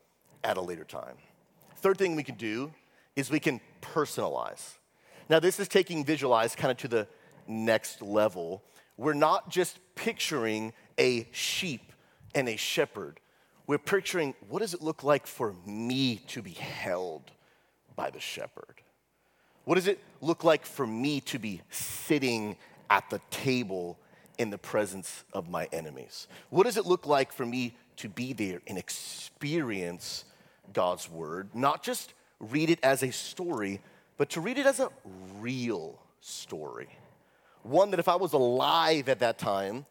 at 0.44 0.58
a 0.58 0.62
later 0.62 0.84
time. 0.84 1.16
Third 1.78 1.98
thing 1.98 2.16
we 2.16 2.24
can 2.24 2.36
do 2.36 2.74
is 3.16 3.32
we 3.32 3.40
can 3.40 3.62
personalize. 3.82 4.78
Now, 5.30 5.40
this 5.40 5.60
is 5.60 5.68
taking 5.68 6.04
visualize 6.04 6.56
kind 6.56 6.72
of 6.72 6.78
to 6.78 6.88
the 6.88 7.08
next 7.48 8.02
level. 8.02 8.64
We're 8.98 9.14
not 9.14 9.50
just 9.50 9.80
picturing 9.96 10.74
a 11.00 11.28
sheep 11.32 11.94
and 12.36 12.50
a 12.50 12.58
shepherd. 12.58 13.20
We're 13.68 13.78
picturing 13.78 14.36
what 14.50 14.60
does 14.60 14.74
it 14.74 14.82
look 14.82 15.04
like 15.04 15.26
for 15.26 15.56
me 15.66 16.18
to 16.28 16.42
be 16.42 16.52
held 16.52 17.32
by 17.96 18.10
the 18.10 18.20
shepherd? 18.20 18.82
What 19.66 19.76
does 19.76 19.88
it 19.88 20.00
look 20.22 20.44
like 20.44 20.66
for 20.66 20.88
me 20.88 21.22
to 21.22 21.40
be 21.40 21.62
sitting 21.70 22.58
at 22.90 23.10
the 23.10 23.22
table 23.30 23.98
in 24.38 24.50
the 24.50 24.58
presence 24.58 25.24
of 25.34 25.50
my 25.50 25.68
enemies? 25.72 26.28
What 26.50 26.64
does 26.64 26.78
it 26.78 26.86
look 26.86 27.06
like 27.06 27.32
for 27.32 27.46
me 27.46 27.76
to 27.98 28.10
be 28.10 28.34
there 28.34 28.62
and 28.68 28.78
experience 28.78 30.26
God's 30.74 31.10
word, 31.10 31.50
not 31.54 31.84
just 31.84 32.14
read 32.40 32.70
it 32.70 32.80
as 32.84 33.04
a 33.04 33.12
story, 33.12 33.80
but 34.18 34.30
to 34.32 34.42
read 34.42 34.58
it 34.58 34.66
as 34.66 34.80
a 34.80 34.90
real 35.40 36.00
story. 36.20 36.90
One 37.64 37.92
that 37.92 38.00
if 38.00 38.08
I 38.08 38.16
was 38.16 38.34
alive 38.34 39.10
at 39.10 39.20
that 39.20 39.38
time, 39.38 39.86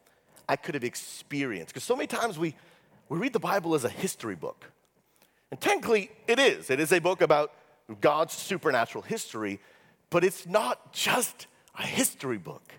I 0.47 0.55
could 0.55 0.75
have 0.75 0.83
experienced. 0.83 1.73
Because 1.73 1.83
so 1.83 1.95
many 1.95 2.07
times 2.07 2.37
we, 2.37 2.55
we 3.09 3.17
read 3.17 3.33
the 3.33 3.39
Bible 3.39 3.75
as 3.75 3.85
a 3.85 3.89
history 3.89 4.35
book. 4.35 4.65
And 5.51 5.59
technically, 5.59 6.11
it 6.27 6.39
is. 6.39 6.69
It 6.69 6.79
is 6.79 6.91
a 6.91 6.99
book 6.99 7.21
about 7.21 7.53
God's 7.99 8.33
supernatural 8.33 9.03
history, 9.03 9.59
but 10.09 10.23
it's 10.23 10.45
not 10.45 10.93
just 10.93 11.47
a 11.77 11.83
history 11.83 12.37
book. 12.37 12.73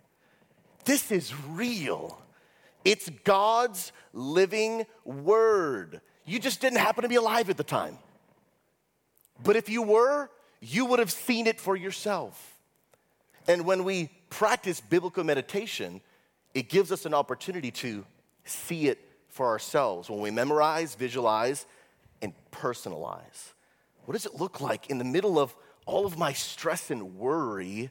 This 0.84 1.10
is 1.12 1.32
real. 1.48 2.20
It's 2.84 3.08
God's 3.24 3.92
living 4.12 4.86
word. 5.04 6.00
You 6.24 6.38
just 6.38 6.60
didn't 6.60 6.78
happen 6.78 7.02
to 7.02 7.08
be 7.08 7.16
alive 7.16 7.50
at 7.50 7.56
the 7.56 7.64
time. 7.64 7.98
But 9.42 9.56
if 9.56 9.68
you 9.68 9.82
were, 9.82 10.30
you 10.60 10.86
would 10.86 10.98
have 10.98 11.10
seen 11.10 11.46
it 11.46 11.60
for 11.60 11.76
yourself. 11.76 12.56
And 13.48 13.64
when 13.64 13.84
we 13.84 14.10
practice 14.30 14.80
biblical 14.80 15.24
meditation, 15.24 16.00
it 16.54 16.68
gives 16.68 16.92
us 16.92 17.06
an 17.06 17.14
opportunity 17.14 17.70
to 17.72 18.04
see 18.44 18.88
it 18.88 18.98
for 19.28 19.46
ourselves. 19.46 20.08
When 20.08 20.20
we 20.20 20.30
memorize, 20.30 20.94
visualize, 20.94 21.66
and 22.20 22.32
personalize. 22.52 23.52
What 24.04 24.14
does 24.14 24.26
it 24.26 24.34
look 24.34 24.60
like 24.60 24.90
in 24.90 24.98
the 24.98 25.04
middle 25.04 25.38
of 25.38 25.54
all 25.86 26.06
of 26.06 26.18
my 26.18 26.32
stress 26.32 26.90
and 26.90 27.16
worry 27.16 27.90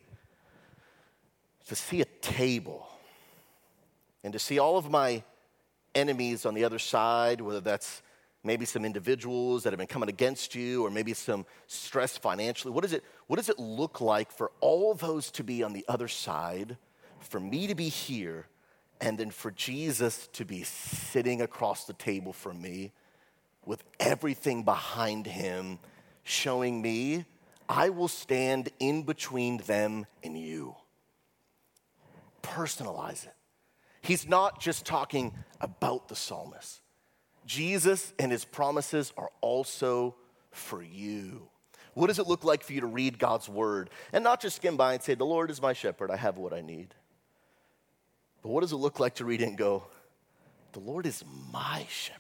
to 1.68 1.76
see 1.76 2.02
a 2.02 2.06
table 2.06 2.88
and 4.24 4.34
to 4.34 4.40
see 4.40 4.60
all 4.60 4.78
of 4.78 4.90
my 4.90 5.24
enemies 5.96 6.46
on 6.46 6.54
the 6.54 6.64
other 6.64 6.80
side, 6.80 7.42
whether 7.42 7.62
that's 7.62 8.02
maybe 8.44 8.66
some 8.66 8.86
individuals 8.86 9.64
that 9.64 9.72
have 9.72 9.78
been 9.78 9.88
coming 9.88 10.10
against 10.10 10.56
you 10.56 10.86
or 10.86 10.90
maybe 10.90 11.14
some 11.14 11.46
stress 11.68 12.18
financially. 12.18 12.74
What, 12.74 12.84
is 12.84 12.94
it, 12.94 13.04
what 13.28 13.36
does 13.38 13.50
it 13.50 13.60
look 13.60 14.02
like 14.02 14.32
for 14.32 14.52
all 14.62 14.94
those 14.94 15.32
to 15.32 15.44
be 15.44 15.64
on 15.64 15.74
the 15.74 15.86
other 15.88 16.08
side, 16.08 16.78
for 17.20 17.40
me 17.40 17.68
to 17.68 17.76
be 17.76 17.90
here, 17.90 18.48
and 19.00 19.18
then 19.18 19.32
for 19.32 19.52
Jesus 19.52 20.28
to 20.34 20.46
be 20.46 20.64
sitting 20.64 21.42
across 21.42 21.86
the 21.86 21.94
table 21.94 22.34
from 22.34 22.62
me 22.62 22.92
with 23.66 23.84
everything 24.00 24.64
behind 24.64 25.26
him 25.28 25.80
showing 26.24 26.82
me 26.82 27.26
I 27.68 27.90
will 27.90 28.10
stand 28.10 28.70
in 28.80 29.04
between 29.04 29.58
them 29.60 30.06
and 30.24 30.38
you. 30.38 30.76
Personalize 32.44 33.26
it. 33.26 33.34
He's 34.02 34.28
not 34.28 34.60
just 34.60 34.86
talking 34.86 35.34
about 35.62 36.10
the 36.10 36.16
psalmist. 36.16 36.82
Jesus 37.46 38.14
and 38.20 38.32
his 38.32 38.44
promises 38.44 39.14
are 39.18 39.30
also 39.40 40.16
for 40.52 40.84
you. 40.84 41.48
What 41.94 42.08
does 42.08 42.20
it 42.20 42.28
look 42.28 42.44
like 42.44 42.64
for 42.64 42.74
you 42.74 42.82
to 42.82 42.88
read 42.88 43.20
God's 43.20 43.50
word 43.50 43.90
and 44.12 44.24
not 44.24 44.42
just 44.42 44.58
skim 44.58 44.78
by 44.78 44.94
and 44.94 45.04
say, 45.04 45.14
The 45.14 45.26
Lord 45.26 45.50
is 45.50 45.62
my 45.62 45.74
shepherd, 45.74 46.12
I 46.12 46.18
have 46.18 46.38
what 46.38 46.54
I 46.54 46.62
need? 46.62 46.94
But 48.42 48.50
what 48.50 48.62
does 48.62 48.72
it 48.72 48.78
look 48.78 49.00
like 49.00 49.16
to 49.16 49.26
read 49.26 49.42
it 49.42 49.48
and 49.48 49.58
go, 49.58 49.84
The 50.74 50.80
Lord 50.80 51.06
is 51.06 51.24
my 51.52 51.86
shepherd? 51.90 52.20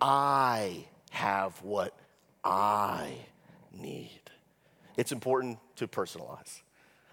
I 0.00 0.86
have 1.10 1.62
what 1.62 1.94
I 2.46 3.12
need. 3.72 4.20
It's 4.96 5.10
important 5.10 5.58
to 5.76 5.88
personalize. 5.88 6.62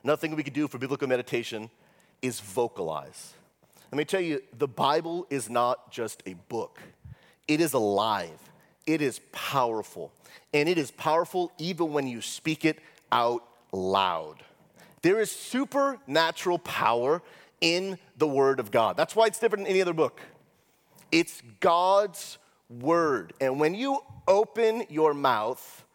Another 0.04 0.20
thing 0.20 0.36
we 0.36 0.44
could 0.44 0.54
do 0.54 0.68
for 0.68 0.78
biblical 0.78 1.08
meditation 1.08 1.72
is 2.22 2.40
vocalize. 2.40 3.34
Let 3.92 3.98
me 3.98 4.06
tell 4.06 4.22
you, 4.22 4.42
the 4.58 4.68
Bible 4.68 5.26
is 5.30 5.50
not 5.50 5.92
just 5.92 6.22
a 6.26 6.36
book, 6.50 6.80
it 7.48 7.60
is 7.60 7.74
alive, 7.74 8.40
it 8.86 9.02
is 9.02 9.20
powerful, 9.32 10.12
and 10.54 10.70
it 10.70 10.78
is 10.78 10.92
powerful 10.92 11.52
even 11.58 11.92
when 11.94 12.08
you 12.08 12.22
speak 12.22 12.64
it 12.64 12.80
out 13.12 13.44
loud. 13.72 14.44
There 15.02 15.20
is 15.20 15.32
supernatural 15.32 16.60
power 16.60 17.22
in 17.60 17.98
the 18.18 18.28
Word 18.28 18.60
of 18.60 18.70
God. 18.70 18.98
That's 18.98 19.16
why 19.16 19.26
it's 19.26 19.40
different 19.40 19.64
than 19.64 19.72
any 19.72 19.82
other 19.82 19.94
book. 19.94 20.22
It's 21.12 21.42
God's 21.60 22.38
Word. 22.70 23.34
And 23.40 23.60
when 23.60 23.76
you 23.76 24.00
open 24.28 24.86
your 24.90 25.14
mouth, 25.14 25.86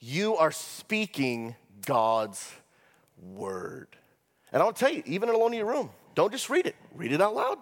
you 0.00 0.36
are 0.36 0.52
speaking 0.52 1.56
God's 1.84 2.52
Word. 3.20 3.88
And 4.52 4.62
I'll 4.62 4.72
tell 4.72 4.92
you, 4.92 5.02
even 5.06 5.28
alone 5.28 5.52
in 5.52 5.58
your 5.58 5.68
room, 5.68 5.90
don't 6.14 6.32
just 6.32 6.48
read 6.48 6.66
it, 6.66 6.76
read 6.94 7.12
it 7.12 7.20
out 7.20 7.34
loud. 7.34 7.58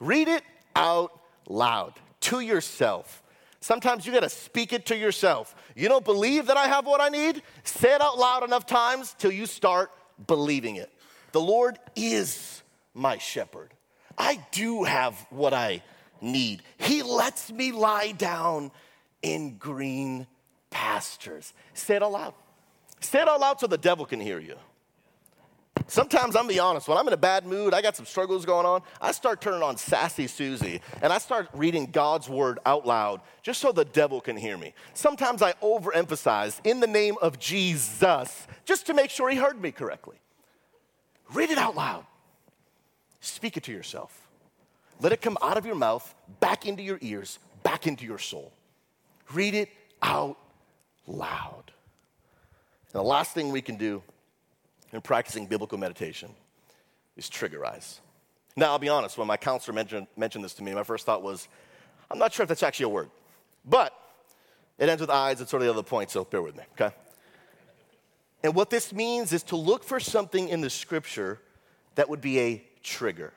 Read 0.00 0.28
it 0.28 0.42
out 0.76 1.18
loud 1.48 1.94
to 2.20 2.40
yourself. 2.40 3.22
Sometimes 3.60 4.06
you 4.06 4.12
gotta 4.12 4.28
speak 4.28 4.72
it 4.72 4.86
to 4.86 4.96
yourself. 4.96 5.54
You 5.74 5.88
don't 5.88 6.04
believe 6.04 6.46
that 6.46 6.56
I 6.56 6.68
have 6.68 6.86
what 6.86 7.00
I 7.00 7.08
need? 7.08 7.42
Say 7.64 7.94
it 7.94 8.00
out 8.00 8.18
loud 8.18 8.44
enough 8.44 8.66
times 8.66 9.14
till 9.18 9.32
you 9.32 9.46
start 9.46 9.90
believing 10.26 10.76
it. 10.76 10.90
The 11.32 11.40
Lord 11.40 11.78
is 11.96 12.62
my 12.94 13.18
shepherd. 13.18 13.72
I 14.16 14.40
do 14.52 14.84
have 14.84 15.14
what 15.30 15.52
I 15.52 15.82
need. 16.20 16.62
He 16.76 17.02
lets 17.02 17.50
me 17.50 17.72
lie 17.72 18.12
down 18.12 18.70
in 19.22 19.56
green 19.56 20.26
pastures. 20.70 21.52
Say 21.74 21.96
it 21.96 22.02
out 22.02 22.12
loud. 22.12 22.34
Say 23.00 23.20
it 23.22 23.28
all 23.28 23.42
out 23.42 23.60
so 23.60 23.66
the 23.66 23.78
devil 23.78 24.04
can 24.04 24.20
hear 24.20 24.38
you. 24.38 24.56
Sometimes 25.86 26.36
I'm 26.36 26.46
be 26.46 26.58
honest, 26.58 26.86
when 26.86 26.98
I'm 26.98 27.06
in 27.06 27.14
a 27.14 27.18
bad 27.18 27.46
mood, 27.46 27.72
I 27.72 27.80
got 27.80 27.96
some 27.96 28.04
struggles 28.04 28.44
going 28.44 28.66
on, 28.66 28.82
I 29.00 29.12
start 29.12 29.40
turning 29.40 29.62
on 29.62 29.78
Sassy 29.78 30.26
Susie 30.26 30.82
and 31.00 31.10
I 31.12 31.18
start 31.18 31.48
reading 31.54 31.86
God's 31.86 32.28
word 32.28 32.58
out 32.66 32.86
loud 32.86 33.22
just 33.42 33.60
so 33.60 33.72
the 33.72 33.86
devil 33.86 34.20
can 34.20 34.36
hear 34.36 34.58
me. 34.58 34.74
Sometimes 34.92 35.40
I 35.40 35.52
overemphasize 35.62 36.60
in 36.64 36.80
the 36.80 36.86
name 36.86 37.14
of 37.22 37.38
Jesus 37.38 38.46
just 38.66 38.86
to 38.86 38.94
make 38.94 39.08
sure 39.08 39.30
he 39.30 39.36
heard 39.36 39.62
me 39.62 39.72
correctly. 39.72 40.16
Read 41.32 41.50
it 41.50 41.58
out 41.58 41.74
loud. 41.74 42.04
Speak 43.20 43.56
it 43.56 43.62
to 43.64 43.72
yourself. 43.72 44.27
Let 45.00 45.12
it 45.12 45.20
come 45.20 45.38
out 45.42 45.56
of 45.56 45.64
your 45.64 45.74
mouth, 45.74 46.14
back 46.40 46.66
into 46.66 46.82
your 46.82 46.98
ears, 47.00 47.38
back 47.62 47.86
into 47.86 48.04
your 48.04 48.18
soul. 48.18 48.52
Read 49.32 49.54
it 49.54 49.68
out 50.02 50.36
loud. 51.06 51.64
And 52.92 53.00
the 53.00 53.02
last 53.02 53.32
thing 53.32 53.52
we 53.52 53.62
can 53.62 53.76
do 53.76 54.02
in 54.92 55.00
practicing 55.00 55.46
biblical 55.46 55.78
meditation 55.78 56.30
is 57.16 57.28
triggerize. 57.28 57.98
Now, 58.56 58.72
I'll 58.72 58.78
be 58.78 58.88
honest, 58.88 59.18
when 59.18 59.28
my 59.28 59.36
counselor 59.36 59.74
mentioned, 59.74 60.06
mentioned 60.16 60.44
this 60.44 60.54
to 60.54 60.64
me, 60.64 60.74
my 60.74 60.82
first 60.82 61.06
thought 61.06 61.22
was, 61.22 61.46
I'm 62.10 62.18
not 62.18 62.32
sure 62.32 62.42
if 62.42 62.48
that's 62.48 62.62
actually 62.62 62.84
a 62.84 62.88
word. 62.88 63.10
But 63.64 63.92
it 64.78 64.88
ends 64.88 65.00
with 65.00 65.10
eyes, 65.10 65.40
it's 65.40 65.50
sort 65.50 65.62
of 65.62 65.66
the 65.66 65.72
other 65.72 65.82
point, 65.82 66.10
so 66.10 66.24
bear 66.24 66.42
with 66.42 66.56
me, 66.56 66.64
okay? 66.72 66.94
And 68.42 68.54
what 68.54 68.70
this 68.70 68.92
means 68.92 69.32
is 69.32 69.42
to 69.44 69.56
look 69.56 69.84
for 69.84 70.00
something 70.00 70.48
in 70.48 70.60
the 70.60 70.70
scripture 70.70 71.40
that 71.96 72.08
would 72.08 72.20
be 72.20 72.38
a 72.40 72.64
trigger. 72.82 73.32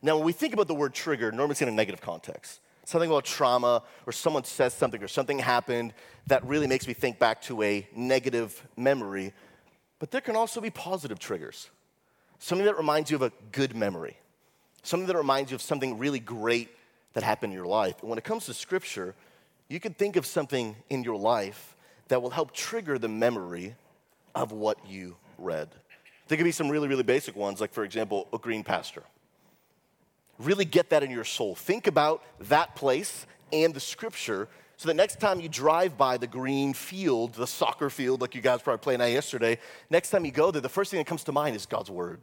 Now, 0.00 0.16
when 0.16 0.24
we 0.24 0.32
think 0.32 0.54
about 0.54 0.68
the 0.68 0.74
word 0.74 0.94
trigger, 0.94 1.32
normally 1.32 1.52
it's 1.52 1.62
in 1.62 1.68
a 1.68 1.72
negative 1.72 2.00
context. 2.00 2.60
Something 2.84 3.10
about 3.10 3.24
trauma, 3.24 3.82
or 4.06 4.12
someone 4.12 4.44
says 4.44 4.72
something, 4.72 5.02
or 5.02 5.08
something 5.08 5.38
happened 5.38 5.92
that 6.28 6.44
really 6.46 6.66
makes 6.66 6.86
me 6.86 6.94
think 6.94 7.18
back 7.18 7.42
to 7.42 7.62
a 7.62 7.86
negative 7.94 8.66
memory. 8.76 9.32
But 9.98 10.10
there 10.10 10.20
can 10.20 10.36
also 10.36 10.60
be 10.60 10.70
positive 10.70 11.18
triggers. 11.18 11.68
Something 12.38 12.66
that 12.66 12.76
reminds 12.76 13.10
you 13.10 13.16
of 13.16 13.22
a 13.22 13.32
good 13.52 13.74
memory, 13.74 14.16
something 14.84 15.06
that 15.08 15.16
reminds 15.16 15.50
you 15.50 15.56
of 15.56 15.62
something 15.62 15.98
really 15.98 16.20
great 16.20 16.70
that 17.14 17.24
happened 17.24 17.52
in 17.52 17.56
your 17.56 17.66
life. 17.66 17.96
And 18.00 18.08
when 18.08 18.18
it 18.18 18.24
comes 18.24 18.46
to 18.46 18.54
scripture, 18.54 19.14
you 19.68 19.80
can 19.80 19.92
think 19.92 20.16
of 20.16 20.24
something 20.24 20.76
in 20.88 21.02
your 21.02 21.16
life 21.16 21.76
that 22.06 22.22
will 22.22 22.30
help 22.30 22.52
trigger 22.52 22.98
the 22.98 23.08
memory 23.08 23.74
of 24.34 24.52
what 24.52 24.78
you 24.88 25.16
read. 25.36 25.68
There 26.28 26.38
could 26.38 26.44
be 26.44 26.52
some 26.52 26.68
really, 26.68 26.88
really 26.88 27.02
basic 27.02 27.34
ones, 27.34 27.60
like, 27.60 27.72
for 27.72 27.84
example, 27.84 28.28
a 28.32 28.38
green 28.38 28.62
pasture. 28.62 29.02
Really 30.38 30.64
get 30.64 30.90
that 30.90 31.02
in 31.02 31.10
your 31.10 31.24
soul. 31.24 31.54
Think 31.54 31.86
about 31.86 32.22
that 32.40 32.76
place 32.76 33.26
and 33.52 33.74
the 33.74 33.80
scripture 33.80 34.48
so 34.76 34.86
that 34.86 34.94
next 34.94 35.18
time 35.18 35.40
you 35.40 35.48
drive 35.48 35.98
by 35.98 36.16
the 36.16 36.28
green 36.28 36.72
field, 36.72 37.34
the 37.34 37.48
soccer 37.48 37.90
field, 37.90 38.20
like 38.20 38.36
you 38.36 38.40
guys 38.40 38.62
probably 38.62 38.78
playing 38.78 39.00
at 39.00 39.10
yesterday, 39.10 39.58
next 39.90 40.10
time 40.10 40.24
you 40.24 40.30
go 40.30 40.52
there, 40.52 40.60
the 40.60 40.68
first 40.68 40.92
thing 40.92 40.98
that 40.98 41.06
comes 41.06 41.24
to 41.24 41.32
mind 41.32 41.56
is 41.56 41.66
God's 41.66 41.90
word. 41.90 42.20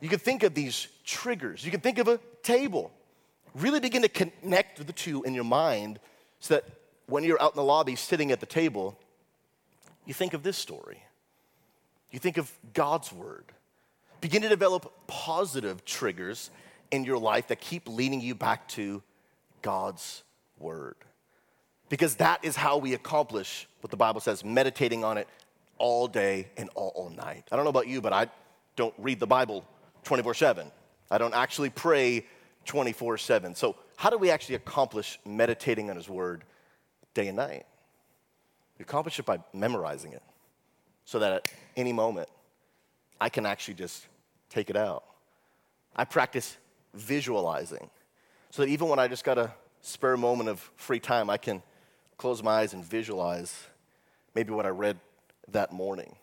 You 0.00 0.10
can 0.10 0.18
think 0.18 0.42
of 0.42 0.52
these 0.52 0.88
triggers. 1.04 1.64
You 1.64 1.70
can 1.70 1.80
think 1.80 1.96
of 1.96 2.08
a 2.08 2.20
table. 2.42 2.92
Really 3.54 3.80
begin 3.80 4.02
to 4.02 4.08
connect 4.10 4.86
the 4.86 4.92
two 4.92 5.22
in 5.22 5.32
your 5.32 5.44
mind 5.44 5.98
so 6.40 6.54
that 6.54 6.64
when 7.06 7.24
you're 7.24 7.40
out 7.40 7.52
in 7.52 7.56
the 7.56 7.64
lobby 7.64 7.96
sitting 7.96 8.30
at 8.30 8.40
the 8.40 8.46
table, 8.46 8.98
you 10.04 10.12
think 10.12 10.34
of 10.34 10.42
this 10.42 10.58
story. 10.58 11.02
You 12.10 12.18
think 12.18 12.36
of 12.36 12.52
God's 12.74 13.10
word. 13.12 13.46
Begin 14.26 14.42
to 14.42 14.48
develop 14.48 14.92
positive 15.06 15.84
triggers 15.84 16.50
in 16.90 17.04
your 17.04 17.16
life 17.16 17.46
that 17.46 17.60
keep 17.60 17.88
leading 17.88 18.20
you 18.20 18.34
back 18.34 18.66
to 18.70 19.00
God's 19.62 20.24
word. 20.58 20.96
Because 21.90 22.16
that 22.16 22.44
is 22.44 22.56
how 22.56 22.78
we 22.78 22.94
accomplish 22.94 23.68
what 23.82 23.92
the 23.92 23.96
Bible 23.96 24.20
says, 24.20 24.44
meditating 24.44 25.04
on 25.04 25.16
it 25.16 25.28
all 25.78 26.08
day 26.08 26.48
and 26.56 26.68
all, 26.74 26.90
all 26.96 27.08
night. 27.08 27.44
I 27.52 27.54
don't 27.54 27.64
know 27.64 27.70
about 27.70 27.86
you, 27.86 28.00
but 28.00 28.12
I 28.12 28.26
don't 28.74 28.92
read 28.98 29.20
the 29.20 29.28
Bible 29.28 29.64
24 30.02 30.34
7. 30.34 30.72
I 31.08 31.18
don't 31.18 31.32
actually 31.32 31.70
pray 31.70 32.26
24 32.64 33.18
7. 33.18 33.54
So, 33.54 33.76
how 33.94 34.10
do 34.10 34.18
we 34.18 34.32
actually 34.32 34.56
accomplish 34.56 35.20
meditating 35.24 35.88
on 35.88 35.94
His 35.94 36.08
Word 36.08 36.42
day 37.14 37.28
and 37.28 37.36
night? 37.36 37.64
We 38.76 38.82
accomplish 38.82 39.20
it 39.20 39.24
by 39.24 39.38
memorizing 39.52 40.14
it 40.14 40.22
so 41.04 41.20
that 41.20 41.32
at 41.32 41.52
any 41.76 41.92
moment 41.92 42.28
I 43.20 43.28
can 43.28 43.46
actually 43.46 43.74
just 43.74 44.04
take 44.56 44.70
it 44.70 44.76
out. 44.76 45.04
I 45.94 46.06
practice 46.06 46.56
visualizing 46.94 47.90
so 48.48 48.62
that 48.62 48.68
even 48.68 48.88
when 48.88 48.98
I 48.98 49.06
just 49.06 49.22
got 49.22 49.36
a 49.36 49.52
spare 49.82 50.16
moment 50.16 50.48
of 50.48 50.58
free 50.76 50.98
time, 50.98 51.28
I 51.28 51.36
can 51.36 51.62
close 52.16 52.42
my 52.42 52.52
eyes 52.52 52.72
and 52.72 52.82
visualize 52.82 53.66
maybe 54.34 54.52
what 54.52 54.64
I 54.64 54.70
read 54.70 54.98
that 55.48 55.72
morning. 55.72 56.16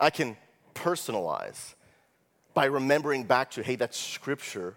I 0.00 0.10
can 0.10 0.36
personalize 0.74 1.74
by 2.54 2.66
remembering 2.66 3.24
back 3.24 3.50
to, 3.52 3.64
hey, 3.64 3.74
that 3.76 3.96
scripture 3.96 4.76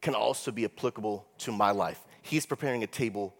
can 0.00 0.14
also 0.14 0.50
be 0.50 0.64
applicable 0.64 1.26
to 1.38 1.52
my 1.52 1.72
life. 1.72 2.00
He's 2.22 2.46
preparing 2.46 2.82
a 2.82 2.86
table 2.86 3.34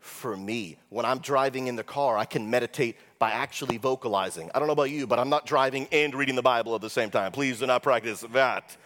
for 0.00 0.36
me. 0.36 0.76
When 0.90 1.06
I'm 1.06 1.20
driving 1.20 1.66
in 1.66 1.76
the 1.76 1.82
car, 1.82 2.18
I 2.18 2.26
can 2.26 2.50
meditate 2.50 2.96
by 3.18 3.30
actually 3.30 3.78
vocalizing. 3.78 4.50
I 4.54 4.58
don't 4.58 4.68
know 4.68 4.72
about 4.72 4.90
you, 4.90 5.06
but 5.06 5.18
I'm 5.18 5.30
not 5.30 5.46
driving 5.46 5.88
and 5.92 6.14
reading 6.14 6.34
the 6.34 6.42
Bible 6.42 6.74
at 6.74 6.80
the 6.80 6.90
same 6.90 7.10
time. 7.10 7.32
Please 7.32 7.58
do 7.58 7.66
not 7.66 7.82
practice 7.82 8.20
that. 8.32 8.76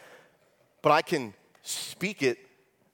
But 0.83 0.93
I 0.93 1.03
can 1.03 1.35
speak 1.63 2.23
it 2.23 2.39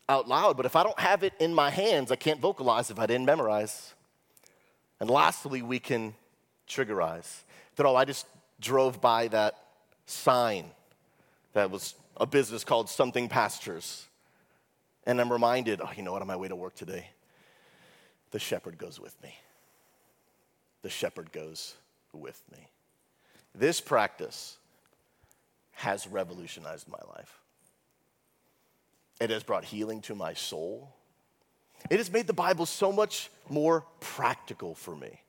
out 0.08 0.28
loud, 0.28 0.56
but 0.56 0.66
if 0.66 0.76
I 0.76 0.82
don't 0.82 0.98
have 0.98 1.22
it 1.22 1.32
in 1.38 1.52
my 1.52 1.70
hands, 1.70 2.10
I 2.10 2.16
can't 2.16 2.40
vocalize 2.40 2.90
if 2.90 2.98
I 2.98 3.06
didn't 3.06 3.26
memorize. 3.26 3.94
And 5.00 5.10
lastly, 5.10 5.62
we 5.62 5.78
can 5.78 6.14
triggerize. 6.68 7.42
That, 7.76 7.86
oh, 7.86 7.96
I 7.96 8.04
just 8.04 8.26
drove 8.60 9.00
by 9.00 9.28
that 9.28 9.54
sign 10.06 10.70
that 11.52 11.70
was 11.70 11.94
a 12.16 12.26
business 12.26 12.64
called 12.64 12.88
Something 12.88 13.28
Pastures. 13.28 14.06
And 15.04 15.20
I'm 15.20 15.30
reminded, 15.30 15.80
oh, 15.80 15.90
you 15.96 16.02
know 16.02 16.12
what, 16.12 16.22
on 16.22 16.28
my 16.28 16.36
way 16.36 16.48
to 16.48 16.56
work 16.56 16.74
today, 16.74 17.10
the 18.30 18.38
shepherd 18.38 18.78
goes 18.78 18.98
with 18.98 19.20
me. 19.22 19.34
The 20.86 20.90
shepherd 20.90 21.32
goes 21.32 21.74
with 22.12 22.40
me. 22.52 22.68
This 23.56 23.80
practice 23.80 24.56
has 25.72 26.06
revolutionized 26.06 26.86
my 26.86 27.00
life. 27.16 27.40
It 29.20 29.30
has 29.30 29.42
brought 29.42 29.64
healing 29.64 30.00
to 30.02 30.14
my 30.14 30.34
soul. 30.34 30.94
It 31.90 31.98
has 31.98 32.12
made 32.12 32.28
the 32.28 32.32
Bible 32.32 32.66
so 32.66 32.92
much 32.92 33.32
more 33.48 33.84
practical 33.98 34.76
for 34.76 34.94
me. 34.94 35.22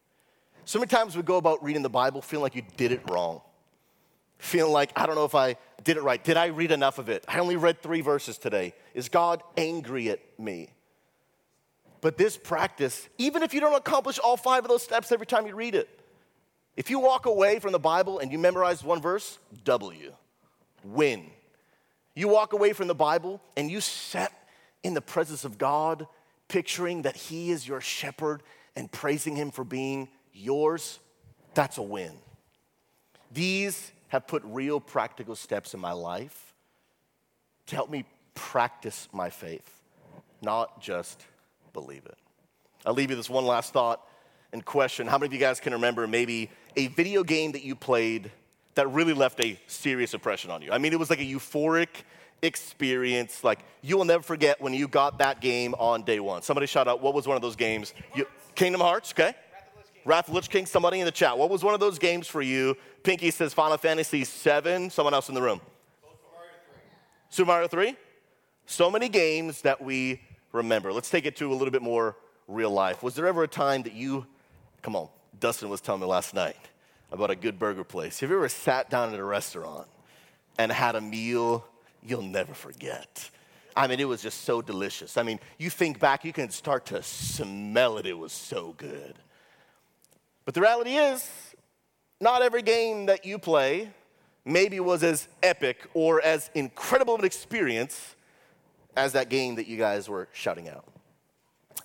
So 0.66 0.78
many 0.78 0.90
times 0.90 1.18
we 1.18 1.24
go 1.24 1.38
about 1.38 1.64
reading 1.64 1.82
the 1.82 1.90
Bible 1.90 2.22
feeling 2.22 2.44
like 2.44 2.54
you 2.54 2.62
did 2.78 2.92
it 2.92 3.02
wrong, 3.10 3.42
feeling 4.38 4.72
like, 4.72 4.92
I 4.96 5.08
don't 5.08 5.16
know 5.16 5.26
if 5.26 5.34
I 5.34 5.58
did 5.84 5.98
it 5.98 6.04
right. 6.04 6.24
Did 6.24 6.38
I 6.38 6.50
read 6.50 6.70
enough 6.70 7.00
of 7.00 7.10
it? 7.10 7.26
I 7.28 7.40
only 7.40 7.56
read 7.56 7.82
three 7.82 8.02
verses 8.02 8.38
today. 8.38 8.76
Is 8.94 9.10
God 9.10 9.42
angry 9.58 10.12
at 10.12 10.20
me? 10.38 10.70
But 12.02 12.18
this 12.18 12.38
practice, 12.38 13.08
even 13.18 13.44
if 13.44 13.54
you 13.54 13.60
don't 13.60 13.76
accomplish 13.76 14.20
all 14.20 14.38
five 14.38 14.64
of 14.64 14.70
those 14.70 14.84
steps 14.84 15.12
every 15.12 15.26
time 15.26 15.48
you 15.48 15.56
read 15.56 15.76
it, 15.76 15.90
if 16.76 16.90
you 16.90 17.00
walk 17.00 17.26
away 17.26 17.60
from 17.60 17.72
the 17.72 17.80
Bible 17.80 18.20
and 18.20 18.32
you 18.32 18.38
memorize 18.38 18.84
one 18.84 19.02
verse, 19.02 19.40
W, 19.64 20.14
win. 20.84 21.26
You 22.14 22.28
walk 22.28 22.54
away 22.54 22.74
from 22.74 22.88
the 22.88 22.96
Bible 22.96 23.42
and 23.56 23.70
you 23.70 23.82
set 23.82 24.32
in 24.84 24.94
the 24.94 25.02
presence 25.02 25.44
of 25.44 25.58
God, 25.58 26.08
picturing 26.48 27.02
that 27.02 27.16
He 27.16 27.52
is 27.52 27.68
your 27.68 27.82
shepherd 27.82 28.44
and 28.76 28.92
praising 28.92 29.36
Him 29.36 29.50
for 29.50 29.64
being 29.64 30.08
yours, 30.34 31.00
that's 31.56 31.80
a 31.80 31.82
win. 31.82 32.14
These 33.32 33.92
have 34.10 34.28
put 34.28 34.44
real 34.46 34.80
practical 34.80 35.36
steps 35.36 35.74
in 35.74 35.80
my 35.80 35.92
life 35.92 36.54
to 37.66 37.76
help 37.76 37.90
me 37.90 38.06
practice 38.36 39.10
my 39.12 39.30
faith, 39.30 39.82
not 40.42 40.80
just 40.80 41.26
believe 41.80 42.06
it. 42.06 42.18
I'll 42.86 42.94
leave 42.94 43.10
you 43.10 43.16
this 43.16 43.30
one 43.30 43.46
last 43.46 43.74
thought 43.74 44.02
and 44.52 44.66
question. 44.66 45.06
How 45.06 45.18
many 45.18 45.28
of 45.28 45.34
you 45.34 45.40
guys 45.40 45.60
can 45.60 45.74
remember 45.74 46.08
maybe 46.08 46.50
a 46.76 46.88
video 46.88 47.24
game 47.24 47.52
that 47.52 47.64
you 47.64 47.76
played 47.76 48.32
that 48.78 48.88
really 48.92 49.14
left 49.14 49.40
a 49.42 49.60
serious 49.68 50.14
impression 50.14 50.50
on 50.50 50.62
you. 50.62 50.72
I 50.72 50.78
mean, 50.78 50.94
it 50.94 51.00
was 51.00 51.10
like 51.10 51.20
a 51.20 51.26
euphoric 51.26 51.88
experience. 52.42 53.44
Like, 53.44 53.60
you 53.82 53.98
will 53.98 54.06
never 54.06 54.24
forget 54.24 54.62
when 54.62 54.74
you 54.74 54.88
got 54.88 55.18
that 55.18 55.42
game 55.42 55.74
on 55.80 56.04
day 56.04 56.20
one. 56.20 56.44
Somebody 56.44 56.68
shout 56.68 56.88
out, 56.88 57.02
what 57.02 57.14
was 57.14 57.28
one 57.28 57.36
of 57.36 57.42
those 57.42 57.56
games? 57.56 57.94
You, 58.16 58.26
Kingdom 58.56 58.82
Hearts, 58.82 59.12
okay? 59.14 59.34
Wrath 60.06 60.30
of 60.30 60.36
Lich 60.36 60.50
King, 60.50 60.66
somebody 60.66 61.00
in 61.00 61.06
the 61.06 61.12
chat. 61.12 61.38
What 61.38 61.50
was 61.50 61.64
one 61.64 61.74
of 61.74 61.80
those 61.80 62.00
games 62.00 62.28
for 62.28 62.42
you? 62.42 62.78
Pinky 63.04 63.32
says 63.32 63.54
Final 63.54 63.78
Fantasy 63.78 64.24
VII. 64.24 64.90
Someone 64.90 65.14
else 65.14 65.28
in 65.28 65.36
the 65.36 65.42
room. 65.42 65.60
Super 66.00 66.30
Mario 66.32 66.48
3. 66.72 66.82
Super 67.30 67.48
Mario 67.48 67.68
3? 67.68 67.98
So 68.68 68.92
many 68.92 69.10
games 69.10 69.64
that 69.64 69.82
we 69.82 70.22
remember. 70.52 70.94
Let's 70.94 71.10
take 71.10 71.26
it 71.26 71.36
to 71.38 71.52
a 71.52 71.56
little 71.56 71.72
bit 71.72 71.82
more 71.82 72.16
real 72.48 72.72
life. 72.72 73.04
Was 73.04 73.16
there 73.16 73.28
ever 73.28 73.44
a 73.44 73.48
time 73.48 73.84
that 73.84 73.94
you, 73.94 74.26
come 74.82 74.96
on, 74.96 75.10
Dustin 75.40 75.70
was 75.70 75.82
telling 75.82 76.02
me 76.02 76.08
last 76.08 76.34
night, 76.34 76.58
about 77.12 77.32
a 77.32 77.36
good 77.36 77.58
burger 77.58 77.84
place. 77.84 78.20
Have 78.20 78.30
you 78.30 78.36
ever 78.36 78.50
sat 78.50 78.90
down 78.90 79.14
at 79.14 79.20
a 79.20 79.24
restaurant 79.24 79.88
and 80.58 80.72
had 80.72 80.96
a 80.96 81.02
meal 81.02 81.66
you'll 82.04 82.22
never 82.22 82.54
forget? 82.54 83.30
I 83.76 83.88
mean, 83.88 84.00
it 84.00 84.08
was 84.08 84.22
just 84.22 84.42
so 84.42 84.62
delicious. 84.62 85.18
I 85.18 85.24
mean, 85.24 85.40
you 85.58 85.70
think 85.70 86.00
back, 86.00 86.26
you 86.26 86.34
can 86.34 86.50
start 86.50 86.88
to 86.88 87.04
smell 87.04 87.98
it. 87.98 88.06
It 88.06 88.18
was 88.18 88.34
so 88.34 88.74
good. 88.78 89.14
But 90.46 90.54
the 90.54 90.62
reality 90.62 90.96
is, 90.96 91.30
not 92.20 92.42
every 92.42 92.64
game 92.64 93.06
that 93.06 93.26
you 93.26 93.38
play 93.38 93.92
maybe 94.44 94.80
was 94.80 95.04
as 95.04 95.28
epic 95.44 95.88
or 95.94 96.22
as 96.22 96.50
incredible 96.56 97.14
of 97.14 97.20
an 97.20 97.26
experience 97.26 98.16
as 98.98 99.14
that 99.14 99.30
game 99.30 99.56
that 99.56 99.68
you 99.68 99.78
guys 99.78 100.10
were 100.10 100.28
shouting 100.34 100.68
out. 100.68 100.86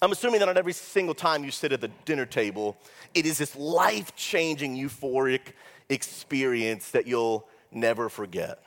I'm 0.01 0.11
assuming 0.11 0.41
that 0.41 0.49
on 0.49 0.57
every 0.57 0.73
single 0.73 1.15
time 1.15 1.45
you 1.45 1.53
sit 1.53 1.73
at 1.73 1.81
the 1.81 1.89
dinner 2.05 2.27
table, 2.27 2.77
it 3.15 3.27
is 3.27 3.39
this 3.39 3.55
life 3.55 4.17
changing, 4.17 4.77
euphoric 4.77 5.53
experience 5.89 6.91
that 6.91 7.07
you'll 7.07 7.47
never 7.71 8.09
forget. 8.09 8.61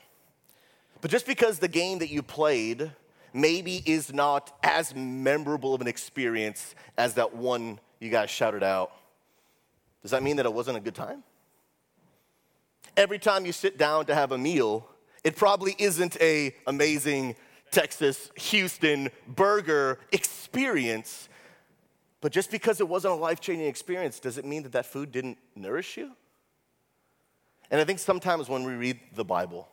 But 1.02 1.10
just 1.10 1.26
because 1.26 1.58
the 1.58 1.68
game 1.68 1.98
that 1.98 2.08
you 2.08 2.22
played 2.22 2.90
maybe 3.34 3.82
is 3.84 4.14
not 4.14 4.56
as 4.62 4.94
memorable 4.94 5.74
of 5.74 5.82
an 5.82 5.88
experience 5.88 6.74
as 6.96 7.14
that 7.14 7.34
one 7.34 7.80
you 8.00 8.08
guys 8.08 8.30
shouted 8.30 8.62
out, 8.62 8.92
does 10.00 10.12
that 10.12 10.22
mean 10.22 10.36
that 10.36 10.46
it 10.46 10.54
wasn't 10.54 10.76
a 10.76 10.80
good 10.80 10.94
time? 10.94 11.22
Every 12.96 13.18
time 13.18 13.44
you 13.44 13.52
sit 13.52 13.76
down 13.76 14.06
to 14.06 14.14
have 14.14 14.32
a 14.32 14.38
meal, 14.38 14.88
it 15.22 15.36
probably 15.36 15.74
isn't 15.78 16.16
a 16.20 16.54
amazing 16.66 17.34
Texas, 17.70 18.30
Houston 18.36 19.10
burger 19.26 19.98
experience. 20.12 21.28
But 22.20 22.32
just 22.32 22.50
because 22.50 22.80
it 22.80 22.88
wasn't 22.88 23.14
a 23.14 23.16
life 23.16 23.40
changing 23.40 23.66
experience, 23.66 24.18
does 24.20 24.38
it 24.38 24.44
mean 24.44 24.62
that 24.62 24.72
that 24.72 24.86
food 24.86 25.12
didn't 25.12 25.38
nourish 25.54 25.96
you? 25.96 26.12
And 27.70 27.80
I 27.80 27.84
think 27.84 27.98
sometimes 27.98 28.48
when 28.48 28.64
we 28.64 28.72
read 28.72 29.00
the 29.14 29.24
Bible, 29.24 29.68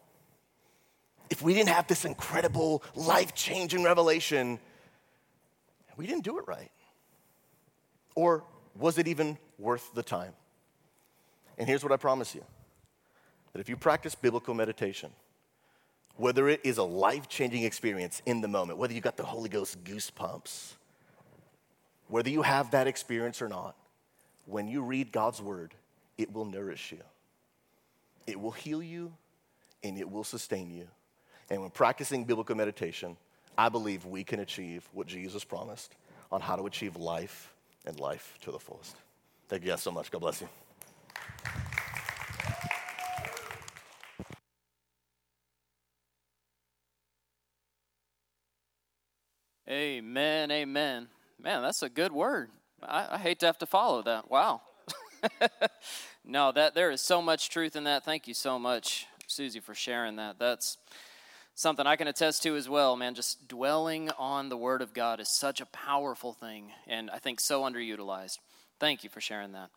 if 1.29 1.41
we 1.41 1.53
didn't 1.53 1.69
have 1.69 1.87
this 1.87 2.05
incredible 2.05 2.83
life 2.95 3.33
changing 3.33 3.83
revelation, 3.83 4.59
we 5.97 6.07
didn't 6.07 6.23
do 6.23 6.37
it 6.39 6.47
right. 6.47 6.71
Or 8.15 8.43
was 8.75 8.97
it 8.97 9.07
even 9.07 9.37
worth 9.57 9.93
the 9.93 10.03
time? 10.03 10.33
And 11.57 11.67
here's 11.67 11.83
what 11.83 11.91
I 11.91 11.97
promise 11.97 12.35
you 12.35 12.43
that 13.53 13.59
if 13.59 13.69
you 13.69 13.77
practice 13.77 14.15
biblical 14.15 14.55
meditation, 14.55 15.11
whether 16.15 16.47
it 16.47 16.61
is 16.63 16.77
a 16.77 16.83
life 16.83 17.27
changing 17.27 17.63
experience 17.63 18.21
in 18.25 18.41
the 18.41 18.47
moment, 18.47 18.77
whether 18.77 18.93
you 18.93 19.01
got 19.01 19.17
the 19.17 19.23
Holy 19.23 19.49
Ghost 19.49 19.83
goosebumps, 19.83 20.73
whether 22.07 22.29
you 22.29 22.41
have 22.41 22.71
that 22.71 22.87
experience 22.87 23.41
or 23.41 23.49
not, 23.49 23.75
when 24.45 24.67
you 24.67 24.81
read 24.83 25.11
God's 25.11 25.41
word, 25.41 25.73
it 26.17 26.31
will 26.31 26.45
nourish 26.45 26.91
you, 26.91 27.01
it 28.27 28.39
will 28.39 28.51
heal 28.51 28.83
you, 28.83 29.13
and 29.83 29.97
it 29.97 30.09
will 30.09 30.23
sustain 30.23 30.69
you. 30.69 30.87
And 31.49 31.61
when 31.61 31.71
practicing 31.71 32.23
biblical 32.23 32.55
meditation, 32.55 33.17
I 33.57 33.69
believe 33.69 34.05
we 34.05 34.23
can 34.23 34.39
achieve 34.39 34.87
what 34.93 35.07
Jesus 35.07 35.43
promised 35.43 35.95
on 36.31 36.41
how 36.41 36.55
to 36.55 36.65
achieve 36.65 36.95
life 36.95 37.53
and 37.85 37.99
life 37.99 38.37
to 38.41 38.51
the 38.51 38.59
fullest. 38.59 38.95
Thank 39.49 39.63
you 39.63 39.69
guys 39.69 39.81
so 39.81 39.91
much. 39.91 40.09
God 40.09 40.21
bless 40.21 40.41
you. 40.41 40.49
Amen, 49.73 50.51
amen. 50.51 51.07
Man, 51.41 51.63
that's 51.63 51.81
a 51.81 51.89
good 51.89 52.11
word. 52.11 52.51
I, 52.83 53.07
I 53.13 53.17
hate 53.17 53.39
to 53.39 53.47
have 53.47 53.57
to 53.57 53.65
follow 53.65 54.03
that. 54.03 54.29
Wow. 54.29 54.61
no, 56.23 56.51
that 56.51 56.75
there 56.75 56.91
is 56.91 57.01
so 57.01 57.23
much 57.23 57.49
truth 57.49 57.75
in 57.75 57.85
that. 57.85 58.05
Thank 58.05 58.27
you 58.27 58.35
so 58.35 58.59
much, 58.59 59.07
Susie, 59.25 59.59
for 59.59 59.73
sharing 59.73 60.17
that. 60.17 60.37
That's 60.37 60.77
something 61.55 61.87
I 61.87 61.95
can 61.95 62.07
attest 62.07 62.43
to 62.43 62.55
as 62.55 62.69
well, 62.69 62.95
man. 62.95 63.15
Just 63.15 63.47
dwelling 63.47 64.11
on 64.11 64.49
the 64.49 64.57
Word 64.57 64.83
of 64.83 64.93
God 64.93 65.19
is 65.19 65.35
such 65.35 65.59
a 65.59 65.65
powerful 65.65 66.33
thing, 66.33 66.69
and 66.85 67.09
I 67.09 67.17
think 67.17 67.39
so 67.39 67.63
underutilized. 67.63 68.37
Thank 68.79 69.03
you 69.03 69.09
for 69.09 69.21
sharing 69.21 69.53
that. 69.53 69.71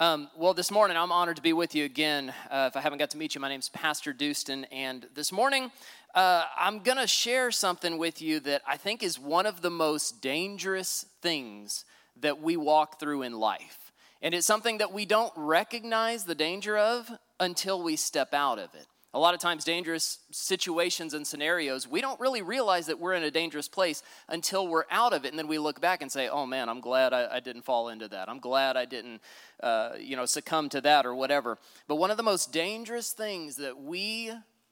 Um, 0.00 0.30
well, 0.36 0.54
this 0.54 0.70
morning 0.70 0.96
I'm 0.96 1.10
honored 1.10 1.34
to 1.38 1.42
be 1.42 1.52
with 1.52 1.74
you 1.74 1.84
again. 1.84 2.32
Uh, 2.52 2.68
if 2.70 2.76
I 2.76 2.80
haven't 2.80 3.00
got 3.00 3.10
to 3.10 3.18
meet 3.18 3.34
you, 3.34 3.40
my 3.40 3.48
name's 3.48 3.68
Pastor 3.68 4.12
Dustin, 4.12 4.64
and 4.66 5.04
this 5.16 5.32
morning 5.32 5.72
uh, 6.14 6.44
I'm 6.56 6.84
going 6.84 6.98
to 6.98 7.08
share 7.08 7.50
something 7.50 7.98
with 7.98 8.22
you 8.22 8.38
that 8.40 8.62
I 8.64 8.76
think 8.76 9.02
is 9.02 9.18
one 9.18 9.44
of 9.44 9.60
the 9.60 9.70
most 9.70 10.22
dangerous 10.22 11.04
things 11.20 11.84
that 12.20 12.40
we 12.40 12.56
walk 12.56 13.00
through 13.00 13.22
in 13.22 13.32
life. 13.32 13.90
And 14.22 14.34
it's 14.34 14.46
something 14.46 14.78
that 14.78 14.92
we 14.92 15.04
don't 15.04 15.32
recognize 15.34 16.22
the 16.22 16.36
danger 16.36 16.78
of 16.78 17.10
until 17.40 17.82
we 17.82 17.96
step 17.96 18.32
out 18.32 18.60
of 18.60 18.72
it. 18.76 18.86
A 19.14 19.18
lot 19.18 19.32
of 19.32 19.40
times, 19.40 19.64
dangerous 19.64 20.18
situations 20.30 21.14
and 21.14 21.26
scenarios, 21.26 21.88
we 21.88 22.02
don't 22.02 22.20
really 22.20 22.42
realize 22.42 22.86
that 22.86 22.98
we're 22.98 23.14
in 23.14 23.22
a 23.22 23.30
dangerous 23.30 23.66
place 23.66 24.02
until 24.28 24.68
we're 24.68 24.84
out 24.90 25.14
of 25.14 25.24
it. 25.24 25.28
And 25.28 25.38
then 25.38 25.48
we 25.48 25.58
look 25.58 25.80
back 25.80 26.02
and 26.02 26.12
say, 26.12 26.28
oh 26.28 26.44
man, 26.44 26.68
I'm 26.68 26.80
glad 26.80 27.14
I, 27.14 27.36
I 27.36 27.40
didn't 27.40 27.62
fall 27.62 27.88
into 27.88 28.06
that. 28.08 28.28
I'm 28.28 28.38
glad 28.38 28.76
I 28.76 28.84
didn't, 28.84 29.22
uh, 29.62 29.92
you 29.98 30.14
know, 30.14 30.26
succumb 30.26 30.68
to 30.70 30.82
that 30.82 31.06
or 31.06 31.14
whatever. 31.14 31.58
But 31.86 31.96
one 31.96 32.10
of 32.10 32.18
the 32.18 32.22
most 32.22 32.52
dangerous 32.52 33.12
things 33.12 33.56
that 33.56 33.80
we 33.80 34.30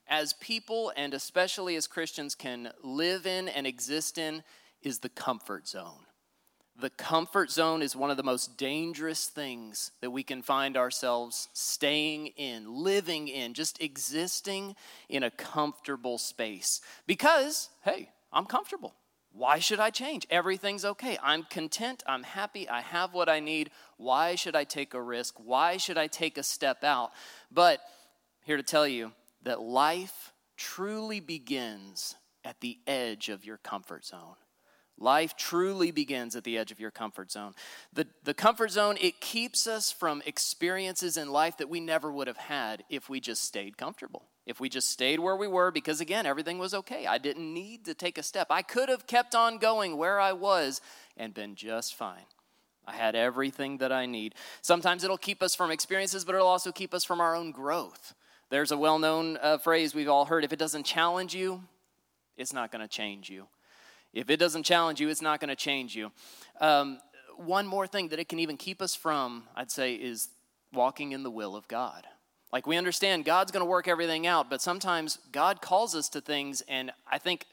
as 0.08 0.34
people 0.34 0.92
and 0.96 1.14
especially 1.14 1.74
as 1.76 1.86
Christians 1.86 2.34
can 2.34 2.70
live 2.82 3.26
in 3.26 3.48
and 3.48 3.66
exist 3.66 4.18
in 4.18 4.42
is 4.82 4.98
the 4.98 5.08
comfort 5.08 5.66
zone. 5.66 6.05
The 6.78 6.90
comfort 6.90 7.50
zone 7.50 7.80
is 7.80 7.96
one 7.96 8.10
of 8.10 8.18
the 8.18 8.22
most 8.22 8.58
dangerous 8.58 9.28
things 9.28 9.92
that 10.02 10.10
we 10.10 10.22
can 10.22 10.42
find 10.42 10.76
ourselves 10.76 11.48
staying 11.54 12.28
in, 12.36 12.66
living 12.70 13.28
in, 13.28 13.54
just 13.54 13.80
existing 13.80 14.76
in 15.08 15.22
a 15.22 15.30
comfortable 15.30 16.18
space. 16.18 16.82
Because, 17.06 17.70
hey, 17.82 18.10
I'm 18.30 18.44
comfortable. 18.44 18.94
Why 19.32 19.58
should 19.58 19.80
I 19.80 19.88
change? 19.88 20.26
Everything's 20.30 20.84
okay. 20.84 21.18
I'm 21.22 21.44
content. 21.44 22.02
I'm 22.06 22.22
happy. 22.22 22.68
I 22.68 22.82
have 22.82 23.14
what 23.14 23.28
I 23.28 23.40
need. 23.40 23.70
Why 23.96 24.34
should 24.34 24.56
I 24.56 24.64
take 24.64 24.92
a 24.92 25.00
risk? 25.00 25.34
Why 25.42 25.78
should 25.78 25.96
I 25.96 26.06
take 26.06 26.36
a 26.36 26.42
step 26.42 26.84
out? 26.84 27.12
But 27.50 27.80
here 28.44 28.56
to 28.58 28.62
tell 28.62 28.86
you 28.86 29.12
that 29.44 29.60
life 29.60 30.32
truly 30.56 31.20
begins 31.20 32.16
at 32.44 32.60
the 32.60 32.78
edge 32.86 33.28
of 33.28 33.44
your 33.44 33.56
comfort 33.58 34.04
zone. 34.04 34.36
Life 34.98 35.36
truly 35.36 35.90
begins 35.90 36.36
at 36.36 36.44
the 36.44 36.56
edge 36.56 36.72
of 36.72 36.80
your 36.80 36.90
comfort 36.90 37.30
zone. 37.30 37.52
The, 37.92 38.06
the 38.24 38.32
comfort 38.32 38.70
zone, 38.70 38.96
it 38.98 39.20
keeps 39.20 39.66
us 39.66 39.92
from 39.92 40.22
experiences 40.24 41.18
in 41.18 41.30
life 41.30 41.58
that 41.58 41.68
we 41.68 41.80
never 41.80 42.10
would 42.10 42.28
have 42.28 42.38
had 42.38 42.82
if 42.88 43.10
we 43.10 43.20
just 43.20 43.44
stayed 43.44 43.76
comfortable. 43.76 44.24
If 44.46 44.58
we 44.58 44.68
just 44.68 44.88
stayed 44.88 45.20
where 45.20 45.36
we 45.36 45.48
were, 45.48 45.70
because 45.70 46.00
again, 46.00 46.24
everything 46.24 46.58
was 46.58 46.72
okay. 46.72 47.06
I 47.06 47.18
didn't 47.18 47.52
need 47.52 47.84
to 47.86 47.94
take 47.94 48.16
a 48.16 48.22
step. 48.22 48.46
I 48.48 48.62
could 48.62 48.88
have 48.88 49.06
kept 49.06 49.34
on 49.34 49.58
going 49.58 49.98
where 49.98 50.18
I 50.18 50.32
was 50.32 50.80
and 51.16 51.34
been 51.34 51.56
just 51.56 51.94
fine. 51.94 52.24
I 52.86 52.94
had 52.94 53.16
everything 53.16 53.78
that 53.78 53.92
I 53.92 54.06
need. 54.06 54.34
Sometimes 54.62 55.04
it'll 55.04 55.18
keep 55.18 55.42
us 55.42 55.54
from 55.54 55.70
experiences, 55.70 56.24
but 56.24 56.36
it'll 56.36 56.46
also 56.46 56.72
keep 56.72 56.94
us 56.94 57.04
from 57.04 57.20
our 57.20 57.34
own 57.34 57.50
growth. 57.50 58.14
There's 58.48 58.70
a 58.70 58.78
well 58.78 58.98
known 58.98 59.38
uh, 59.42 59.58
phrase 59.58 59.94
we've 59.94 60.08
all 60.08 60.24
heard 60.24 60.44
if 60.44 60.52
it 60.52 60.58
doesn't 60.58 60.86
challenge 60.86 61.34
you, 61.34 61.64
it's 62.36 62.52
not 62.52 62.70
going 62.70 62.82
to 62.82 62.88
change 62.88 63.28
you. 63.28 63.48
If 64.16 64.30
it 64.30 64.38
doesn't 64.38 64.62
challenge 64.62 64.98
you, 64.98 65.10
it's 65.10 65.20
not 65.20 65.40
going 65.40 65.50
to 65.50 65.56
change 65.56 65.94
you. 65.94 66.10
Um, 66.58 67.00
one 67.36 67.66
more 67.66 67.86
thing 67.86 68.08
that 68.08 68.18
it 68.18 68.30
can 68.30 68.38
even 68.38 68.56
keep 68.56 68.80
us 68.80 68.94
from, 68.94 69.44
I'd 69.54 69.70
say, 69.70 69.94
is 69.94 70.30
walking 70.72 71.12
in 71.12 71.22
the 71.22 71.30
will 71.30 71.54
of 71.54 71.68
God. 71.68 72.06
Like 72.50 72.66
we 72.66 72.78
understand 72.78 73.26
God's 73.26 73.52
going 73.52 73.60
to 73.60 73.68
work 73.68 73.88
everything 73.88 74.26
out, 74.26 74.48
but 74.48 74.62
sometimes 74.62 75.18
God 75.32 75.60
calls 75.60 75.94
us 75.94 76.08
to 76.10 76.22
things, 76.22 76.62
and 76.66 76.92
I 77.06 77.18
think 77.18 77.44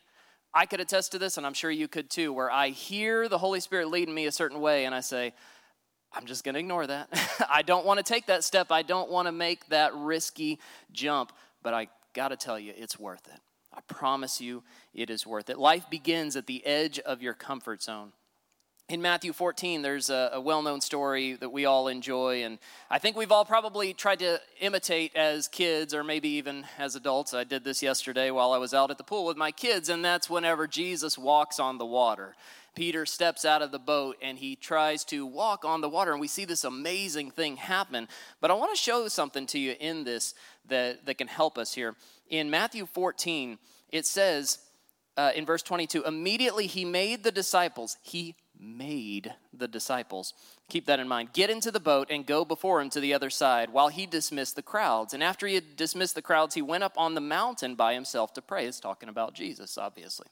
I 0.54 0.66
could 0.66 0.80
attest 0.80 1.12
to 1.12 1.20
this, 1.20 1.36
and 1.36 1.46
I'm 1.46 1.54
sure 1.54 1.70
you 1.70 1.90
could 1.90 2.10
too, 2.10 2.32
where 2.32 2.50
I 2.50 2.70
hear 2.70 3.28
the 3.28 3.40
Holy 3.40 3.60
Spirit 3.60 3.90
leading 3.90 4.16
me 4.16 4.28
a 4.28 4.32
certain 4.32 4.62
way, 4.62 4.86
and 4.86 4.96
I 4.96 5.02
say, 5.02 5.34
I'm 6.14 6.26
just 6.26 6.46
going 6.46 6.54
to 6.54 6.62
ignore 6.62 6.88
that. 6.88 7.10
I 7.50 7.64
don't 7.64 7.86
want 7.86 7.98
to 7.98 8.04
take 8.04 8.28
that 8.28 8.46
step. 8.46 8.72
I 8.72 8.84
don't 8.84 9.12
want 9.12 9.28
to 9.28 9.34
make 9.34 9.68
that 9.68 9.94
risky 9.96 10.60
jump, 10.94 11.34
but 11.62 11.74
I 11.74 11.90
got 12.14 12.30
to 12.30 12.38
tell 12.38 12.58
you, 12.58 12.72
it's 12.74 12.98
worth 12.98 13.28
it. 13.28 13.42
I 13.74 13.82
promise 13.82 14.40
you 14.40 14.64
it 14.94 15.10
is 15.10 15.26
worth 15.26 15.50
it. 15.50 15.58
Life 15.58 15.90
begins 15.90 16.36
at 16.36 16.48
the 16.48 16.66
edge 16.66 17.00
of 17.00 17.22
your 17.22 17.34
comfort 17.34 17.82
zone. 17.82 18.14
In 18.90 19.02
Matthew 19.02 19.32
14, 19.32 19.82
there's 19.82 20.10
a, 20.10 20.32
a 20.34 20.42
well 20.42 20.62
known 20.62 20.82
story 20.82 21.34
that 21.36 21.54
we 21.54 21.66
all 21.66 21.88
enjoy, 21.88 22.44
and 22.44 22.60
I 22.90 23.00
think 23.00 23.16
we've 23.16 23.32
all 23.32 23.46
probably 23.46 23.94
tried 23.94 24.20
to 24.20 24.42
imitate 24.60 25.16
as 25.16 25.48
kids 25.48 25.94
or 25.94 26.04
maybe 26.04 26.28
even 26.32 26.66
as 26.78 26.98
adults. 26.98 27.34
I 27.34 27.46
did 27.46 27.64
this 27.64 27.82
yesterday 27.82 28.30
while 28.30 28.52
I 28.52 28.58
was 28.58 28.74
out 28.74 28.92
at 28.92 28.98
the 28.98 29.04
pool 29.06 29.26
with 29.26 29.38
my 29.38 29.52
kids, 29.52 29.88
and 29.88 30.04
that's 30.04 30.30
whenever 30.30 30.68
Jesus 30.68 31.18
walks 31.18 31.62
on 31.62 31.78
the 31.78 31.86
water. 31.86 32.36
Peter 32.76 33.06
steps 33.06 33.46
out 33.46 33.62
of 33.62 33.72
the 33.72 33.80
boat 33.80 34.18
and 34.22 34.38
he 34.38 34.56
tries 34.56 35.06
to 35.06 35.26
walk 35.26 35.64
on 35.64 35.80
the 35.80 35.88
water, 35.88 36.12
and 36.12 36.20
we 36.20 36.28
see 36.28 36.44
this 36.44 36.66
amazing 36.66 37.32
thing 37.32 37.56
happen. 37.56 38.10
But 38.42 38.52
I 38.52 38.56
want 38.56 38.76
to 38.76 38.82
show 38.82 39.08
something 39.08 39.46
to 39.48 39.60
you 39.60 39.76
in 39.80 40.04
this 40.04 40.36
that, 40.68 41.06
that 41.06 41.18
can 41.18 41.28
help 41.30 41.58
us 41.58 41.74
here. 41.74 41.96
In 42.30 42.50
Matthew 42.50 42.86
14, 42.86 43.60
it 43.94 44.06
says 44.06 44.58
uh, 45.16 45.32
in 45.34 45.46
verse 45.46 45.62
22 45.62 46.04
immediately 46.04 46.68
he 46.68 46.84
made 46.84 47.24
the 47.24 47.32
disciples, 47.32 47.98
he 48.02 48.36
made 48.64 49.34
the 49.52 49.68
disciples. 49.68 50.34
Keep 50.70 50.86
that 50.86 51.00
in 51.00 51.08
mind. 51.08 51.34
Get 51.34 51.50
into 51.50 51.72
the 51.72 51.80
boat 51.80 52.08
and 52.10 52.26
go 52.26 52.46
before 52.46 52.82
him 52.82 52.90
to 52.92 53.00
the 53.00 53.14
other 53.14 53.30
side 53.30 53.72
while 53.72 53.90
he 53.90 54.06
dismissed 54.06 54.56
the 54.56 54.62
crowds. 54.62 55.14
And 55.14 55.24
after 55.24 55.46
he 55.46 55.56
had 55.56 55.76
dismissed 55.76 56.16
the 56.16 56.22
crowds, 56.22 56.56
he 56.56 56.62
went 56.62 56.84
up 56.84 56.94
on 56.98 57.14
the 57.14 57.22
mountain 57.22 57.76
by 57.76 57.94
himself 57.94 58.34
to 58.34 58.42
pray. 58.42 58.66
It's 58.66 58.80
talking 58.80 59.10
about 59.10 59.34
Jesus, 59.34 59.78
obviously. 59.78 60.28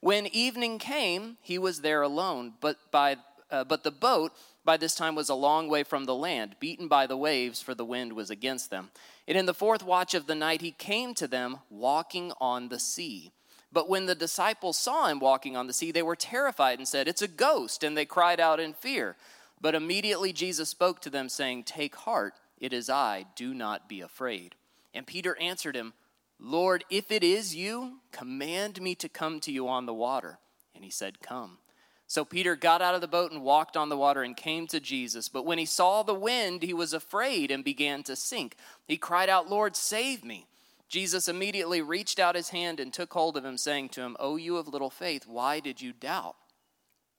When 0.00 0.26
evening 0.26 0.78
came, 0.78 1.36
he 1.40 1.58
was 1.58 1.80
there 1.80 2.02
alone, 2.02 2.54
but 2.60 2.76
by 2.90 3.16
uh, 3.50 3.64
but 3.64 3.84
the 3.84 3.92
boat 3.92 4.32
by 4.64 4.76
this 4.76 4.94
time 4.94 5.14
was 5.14 5.28
a 5.28 5.34
long 5.34 5.68
way 5.68 5.84
from 5.84 6.04
the 6.04 6.14
land, 6.14 6.56
beaten 6.58 6.88
by 6.88 7.06
the 7.06 7.16
waves, 7.16 7.62
for 7.62 7.74
the 7.74 7.84
wind 7.84 8.12
was 8.12 8.30
against 8.30 8.70
them. 8.70 8.90
And 9.28 9.38
in 9.38 9.46
the 9.46 9.54
fourth 9.54 9.84
watch 9.84 10.14
of 10.14 10.26
the 10.26 10.34
night, 10.34 10.60
he 10.60 10.72
came 10.72 11.14
to 11.14 11.28
them 11.28 11.58
walking 11.70 12.32
on 12.40 12.68
the 12.68 12.80
sea. 12.80 13.30
But 13.76 13.90
when 13.90 14.06
the 14.06 14.14
disciples 14.14 14.78
saw 14.78 15.08
him 15.08 15.18
walking 15.18 15.54
on 15.54 15.66
the 15.66 15.74
sea, 15.74 15.92
they 15.92 16.02
were 16.02 16.16
terrified 16.16 16.78
and 16.78 16.88
said, 16.88 17.06
It's 17.06 17.20
a 17.20 17.28
ghost, 17.28 17.84
and 17.84 17.94
they 17.94 18.06
cried 18.06 18.40
out 18.40 18.58
in 18.58 18.72
fear. 18.72 19.16
But 19.60 19.74
immediately 19.74 20.32
Jesus 20.32 20.70
spoke 20.70 21.02
to 21.02 21.10
them, 21.10 21.28
saying, 21.28 21.64
Take 21.64 21.94
heart, 21.94 22.32
it 22.58 22.72
is 22.72 22.88
I, 22.88 23.26
do 23.36 23.52
not 23.52 23.86
be 23.86 24.00
afraid. 24.00 24.54
And 24.94 25.06
Peter 25.06 25.36
answered 25.38 25.76
him, 25.76 25.92
Lord, 26.40 26.84
if 26.88 27.10
it 27.10 27.22
is 27.22 27.54
you, 27.54 27.98
command 28.12 28.80
me 28.80 28.94
to 28.94 29.10
come 29.10 29.40
to 29.40 29.52
you 29.52 29.68
on 29.68 29.84
the 29.84 29.92
water. 29.92 30.38
And 30.74 30.82
he 30.82 30.90
said, 30.90 31.20
Come. 31.20 31.58
So 32.06 32.24
Peter 32.24 32.56
got 32.56 32.80
out 32.80 32.94
of 32.94 33.02
the 33.02 33.06
boat 33.06 33.30
and 33.30 33.42
walked 33.42 33.76
on 33.76 33.90
the 33.90 33.96
water 33.98 34.22
and 34.22 34.34
came 34.34 34.66
to 34.68 34.80
Jesus. 34.80 35.28
But 35.28 35.44
when 35.44 35.58
he 35.58 35.66
saw 35.66 36.02
the 36.02 36.14
wind, 36.14 36.62
he 36.62 36.72
was 36.72 36.94
afraid 36.94 37.50
and 37.50 37.62
began 37.62 38.02
to 38.04 38.16
sink. 38.16 38.56
He 38.88 38.96
cried 38.96 39.28
out, 39.28 39.50
Lord, 39.50 39.76
save 39.76 40.24
me. 40.24 40.46
Jesus 40.88 41.28
immediately 41.28 41.82
reached 41.82 42.18
out 42.18 42.36
his 42.36 42.50
hand 42.50 42.78
and 42.78 42.92
took 42.92 43.12
hold 43.12 43.36
of 43.36 43.44
him, 43.44 43.58
saying 43.58 43.88
to 43.90 44.02
him, 44.02 44.16
O 44.20 44.36
you 44.36 44.56
of 44.56 44.68
little 44.68 44.90
faith, 44.90 45.26
why 45.26 45.60
did 45.60 45.80
you 45.80 45.92
doubt? 45.92 46.36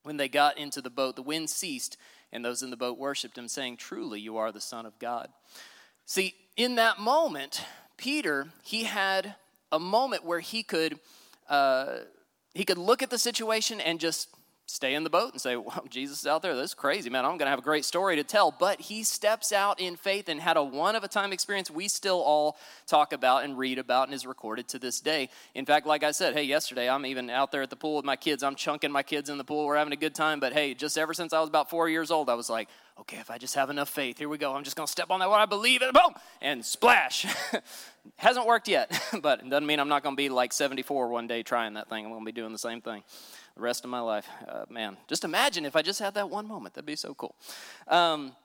When 0.03 0.17
they 0.17 0.29
got 0.29 0.57
into 0.57 0.81
the 0.81 0.89
boat, 0.89 1.17
the 1.17 1.21
wind 1.21 1.49
ceased, 1.49 1.97
and 2.31 2.45
those 2.45 2.63
in 2.63 2.69
the 2.69 2.77
boat 2.77 2.97
worshiped 2.97 3.37
him, 3.37 3.49
saying, 3.49 3.77
Truly, 3.77 4.21
you 4.21 4.37
are 4.37 4.53
the 4.53 4.61
Son 4.61 4.85
of 4.85 4.97
God. 4.99 5.29
See, 6.05 6.33
in 6.55 6.75
that 6.75 6.99
moment, 6.99 7.61
Peter, 7.97 8.47
he 8.63 8.85
had 8.85 9.35
a 9.71 9.79
moment 9.79 10.23
where 10.23 10.39
he 10.39 10.63
could. 10.63 10.99
Uh, 11.49 11.99
he 12.53 12.65
could 12.65 12.79
look 12.79 13.03
at 13.03 13.11
the 13.11 13.19
situation 13.19 13.79
and 13.79 13.99
just 13.99 14.29
stay 14.67 14.93
in 14.93 15.03
the 15.03 15.09
boat 15.09 15.31
and 15.31 15.41
say, 15.41 15.55
well, 15.55 15.83
Jesus 15.89 16.19
is 16.19 16.27
out 16.27 16.41
there. 16.41 16.55
This 16.55 16.73
crazy, 16.73 17.09
man. 17.09 17.25
I'm 17.25 17.31
going 17.31 17.45
to 17.45 17.49
have 17.49 17.59
a 17.59 17.63
great 17.63 17.85
story 17.85 18.17
to 18.17 18.23
tell. 18.23 18.51
But 18.51 18.79
he 18.79 19.03
steps 19.03 19.51
out 19.51 19.79
in 19.79 19.95
faith 19.95 20.29
and 20.29 20.39
had 20.39 20.57
a 20.57 20.63
one 20.63 20.95
of 20.95 21.03
a 21.03 21.07
time 21.07 21.33
experience 21.33 21.71
we 21.71 21.87
still 21.87 22.21
all 22.21 22.57
talk 22.85 23.13
about 23.13 23.43
and 23.43 23.57
read 23.57 23.79
about 23.79 24.07
and 24.07 24.13
is 24.13 24.25
recorded 24.25 24.67
to 24.69 24.79
this 24.79 24.99
day. 24.99 25.29
In 25.55 25.65
fact, 25.65 25.87
like 25.87 26.03
I 26.03 26.11
said, 26.11 26.33
hey, 26.33 26.43
yesterday 26.43 26.89
I'm 26.89 27.05
even 27.05 27.29
out 27.29 27.51
there 27.51 27.61
at 27.61 27.69
the 27.69 27.75
pool 27.75 27.95
with 27.95 28.05
my 28.05 28.15
kids. 28.15 28.43
I'm 28.43 28.55
chunking 28.55 28.91
my 28.91 29.03
kids 29.03 29.29
in 29.29 29.37
the 29.37 29.43
pool. 29.43 29.65
We're 29.65 29.77
having 29.77 29.93
a 29.93 29.97
good 29.97 30.13
time. 30.13 30.39
But 30.39 30.53
hey, 30.53 30.73
just 30.73 30.97
ever 30.97 31.13
since 31.13 31.33
I 31.33 31.39
was 31.39 31.49
about 31.49 31.69
four 31.69 31.89
years 31.89 32.11
old, 32.11 32.29
I 32.29 32.33
was 32.35 32.49
like, 32.49 32.67
okay, 32.99 33.17
if 33.17 33.31
I 33.31 33.37
just 33.37 33.55
have 33.55 33.69
enough 33.69 33.89
faith, 33.89 34.17
here 34.17 34.29
we 34.29 34.37
go. 34.37 34.53
I'm 34.53 34.63
just 34.63 34.75
going 34.75 34.87
to 34.87 34.91
step 34.91 35.11
on 35.11 35.19
that 35.19 35.29
what 35.29 35.39
I 35.39 35.45
believe 35.45 35.81
in, 35.81 35.91
boom, 35.91 36.13
and 36.41 36.65
splash. 36.65 37.25
Hasn't 38.17 38.45
worked 38.45 38.67
yet, 38.67 38.91
but 39.21 39.41
it 39.41 39.49
doesn't 39.49 39.67
mean 39.67 39.79
I'm 39.79 39.89
not 39.89 40.03
going 40.03 40.15
to 40.15 40.17
be 40.17 40.29
like 40.29 40.51
74 40.51 41.09
one 41.09 41.27
day 41.27 41.43
trying 41.43 41.75
that 41.75 41.89
thing. 41.89 42.05
I'm 42.05 42.11
going 42.11 42.23
to 42.23 42.25
be 42.25 42.31
doing 42.31 42.51
the 42.51 42.57
same 42.57 42.81
thing 42.81 43.03
the 43.57 43.63
rest 43.63 43.83
of 43.83 43.89
my 43.89 43.99
life. 43.99 44.27
Uh, 44.47 44.65
man, 44.69 44.97
just 45.07 45.23
imagine 45.23 45.65
if 45.65 45.75
I 45.75 45.81
just 45.81 45.99
had 45.99 46.13
that 46.13 46.29
one 46.29 46.47
moment. 46.47 46.75
That'd 46.75 46.85
be 46.85 46.95
so 46.95 47.15
cool. 47.15 47.35
Um, 47.87 48.35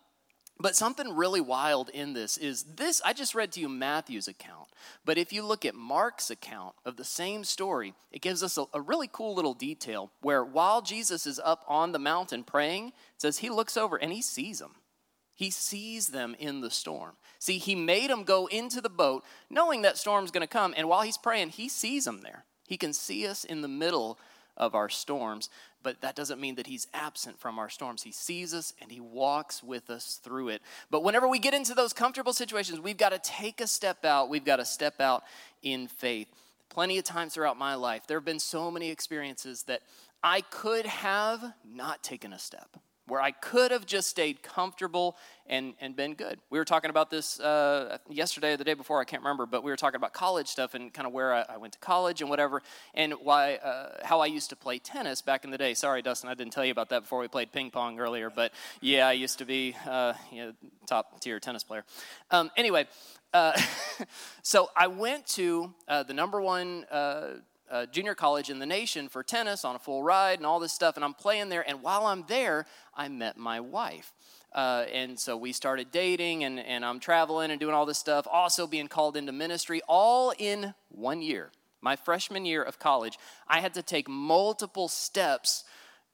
but 0.58 0.74
something 0.74 1.14
really 1.14 1.40
wild 1.40 1.90
in 1.90 2.14
this 2.14 2.38
is 2.38 2.62
this 2.62 3.02
I 3.04 3.12
just 3.12 3.34
read 3.34 3.52
to 3.52 3.60
you 3.60 3.68
Matthew's 3.68 4.28
account. 4.28 4.68
But 5.04 5.18
if 5.18 5.32
you 5.32 5.42
look 5.42 5.64
at 5.64 5.74
Mark's 5.74 6.30
account 6.30 6.74
of 6.84 6.96
the 6.96 7.04
same 7.04 7.44
story, 7.44 7.94
it 8.10 8.22
gives 8.22 8.42
us 8.42 8.56
a, 8.56 8.64
a, 8.72 8.80
really 8.80 9.08
cool 9.10 9.34
little 9.34 9.54
detail 9.54 10.10
where 10.20 10.44
while 10.44 10.82
Jesus 10.82 11.26
is 11.26 11.40
up 11.44 11.64
on 11.68 11.92
the 11.92 11.98
mountain 11.98 12.42
praying, 12.42 12.88
it 12.88 12.92
says 13.18 13.38
he 13.38 13.50
looks 13.50 13.76
over 13.76 13.96
and 13.96 14.12
he 14.12 14.22
sees 14.22 14.60
them. 14.60 14.76
He 15.34 15.50
sees 15.50 16.08
them 16.08 16.36
in 16.38 16.60
the 16.60 16.70
storm. 16.70 17.16
See, 17.38 17.58
he 17.58 17.74
made 17.74 18.10
them 18.10 18.24
go 18.24 18.46
into 18.46 18.80
the 18.80 18.88
boat 18.88 19.24
knowing 19.50 19.82
that 19.82 19.98
storm's 19.98 20.30
going 20.30 20.42
to 20.42 20.46
come. 20.46 20.74
And 20.76 20.88
while 20.88 21.02
he's 21.02 21.18
praying, 21.18 21.50
he 21.50 21.68
sees 21.68 22.04
them 22.04 22.20
there. 22.22 22.44
He 22.66 22.76
can 22.76 22.92
see 22.92 23.26
us 23.26 23.44
in 23.44 23.60
the 23.60 23.68
middle 23.68 24.18
of 24.56 24.74
our 24.74 24.88
storms, 24.88 25.48
but 25.82 26.00
that 26.00 26.14
doesn't 26.14 26.40
mean 26.40 26.54
that 26.56 26.66
he's 26.66 26.86
absent 26.94 27.38
from 27.38 27.58
our 27.58 27.68
storms. 27.68 28.02
He 28.02 28.12
sees 28.12 28.54
us 28.54 28.74
and 28.80 28.92
he 28.92 29.00
walks 29.00 29.62
with 29.62 29.90
us 29.90 30.20
through 30.22 30.50
it. 30.50 30.62
But 30.90 31.02
whenever 31.02 31.26
we 31.26 31.38
get 31.38 31.54
into 31.54 31.74
those 31.74 31.92
comfortable 31.92 32.32
situations, 32.32 32.80
we've 32.80 32.96
got 32.96 33.10
to 33.10 33.18
take 33.18 33.60
a 33.60 33.66
step 33.66 34.04
out. 34.04 34.28
We've 34.28 34.44
got 34.44 34.56
to 34.56 34.64
step 34.64 35.00
out 35.00 35.24
in 35.62 35.88
faith. 35.88 36.28
Plenty 36.68 36.98
of 36.98 37.04
times 37.04 37.34
throughout 37.34 37.58
my 37.58 37.74
life, 37.74 38.06
there 38.06 38.16
have 38.16 38.24
been 38.24 38.38
so 38.38 38.70
many 38.70 38.90
experiences 38.90 39.64
that 39.64 39.82
I 40.22 40.40
could 40.42 40.86
have 40.86 41.54
not 41.64 42.02
taken 42.02 42.32
a 42.32 42.38
step. 42.38 42.78
Where 43.08 43.20
I 43.20 43.32
could 43.32 43.70
have 43.72 43.84
just 43.84 44.08
stayed 44.08 44.42
comfortable 44.42 45.16
and, 45.46 45.74
and 45.80 45.96
been 45.96 46.14
good. 46.14 46.38
We 46.50 46.58
were 46.58 46.64
talking 46.64 46.90
about 46.90 47.10
this 47.10 47.40
uh, 47.40 47.98
yesterday 48.08 48.54
or 48.54 48.56
the 48.56 48.64
day 48.64 48.74
before, 48.74 49.00
I 49.00 49.04
can't 49.04 49.22
remember, 49.22 49.44
but 49.44 49.64
we 49.64 49.70
were 49.70 49.76
talking 49.76 49.96
about 49.96 50.12
college 50.12 50.48
stuff 50.48 50.74
and 50.74 50.92
kind 50.92 51.06
of 51.06 51.12
where 51.12 51.34
I, 51.34 51.44
I 51.48 51.56
went 51.56 51.72
to 51.72 51.78
college 51.80 52.20
and 52.20 52.30
whatever, 52.30 52.62
and 52.94 53.14
why 53.22 53.56
uh, 53.56 54.04
how 54.04 54.20
I 54.20 54.26
used 54.26 54.50
to 54.50 54.56
play 54.56 54.78
tennis 54.78 55.20
back 55.20 55.44
in 55.44 55.50
the 55.50 55.58
day. 55.58 55.74
Sorry, 55.74 56.00
Dustin, 56.00 56.30
I 56.30 56.34
didn't 56.34 56.52
tell 56.52 56.64
you 56.64 56.72
about 56.72 56.90
that 56.90 57.02
before 57.02 57.20
we 57.20 57.28
played 57.28 57.52
ping 57.52 57.70
pong 57.70 57.98
earlier, 57.98 58.30
but 58.30 58.52
yeah, 58.80 59.08
I 59.08 59.12
used 59.12 59.38
to 59.38 59.44
be 59.44 59.74
uh, 59.86 60.14
you 60.30 60.46
know, 60.46 60.52
top 60.86 61.20
tier 61.20 61.40
tennis 61.40 61.64
player. 61.64 61.84
Um, 62.30 62.50
anyway, 62.56 62.86
uh, 63.34 63.60
so 64.42 64.70
I 64.76 64.86
went 64.86 65.26
to 65.28 65.74
uh, 65.88 66.02
the 66.04 66.14
number 66.14 66.40
one 66.40 66.84
uh, 67.72 67.86
junior 67.86 68.14
college 68.14 68.50
in 68.50 68.58
the 68.58 68.66
nation 68.66 69.08
for 69.08 69.22
tennis 69.22 69.64
on 69.64 69.74
a 69.74 69.78
full 69.78 70.02
ride 70.02 70.38
and 70.38 70.46
all 70.46 70.60
this 70.60 70.72
stuff. 70.72 70.96
And 70.96 71.04
I'm 71.04 71.14
playing 71.14 71.48
there. 71.48 71.66
And 71.66 71.82
while 71.82 72.06
I'm 72.06 72.24
there, 72.28 72.66
I 72.94 73.08
met 73.08 73.38
my 73.38 73.58
wife. 73.60 74.12
Uh, 74.54 74.84
and 74.92 75.18
so 75.18 75.34
we 75.34 75.50
started 75.52 75.90
dating, 75.90 76.44
and, 76.44 76.60
and 76.60 76.84
I'm 76.84 77.00
traveling 77.00 77.50
and 77.50 77.58
doing 77.58 77.74
all 77.74 77.86
this 77.86 77.98
stuff, 77.98 78.26
also 78.30 78.66
being 78.66 78.86
called 78.86 79.16
into 79.16 79.32
ministry, 79.32 79.80
all 79.88 80.34
in 80.38 80.74
one 80.90 81.22
year. 81.22 81.50
My 81.80 81.96
freshman 81.96 82.44
year 82.44 82.62
of 82.62 82.78
college, 82.78 83.18
I 83.48 83.60
had 83.60 83.72
to 83.74 83.82
take 83.82 84.08
multiple 84.08 84.88
steps 84.88 85.64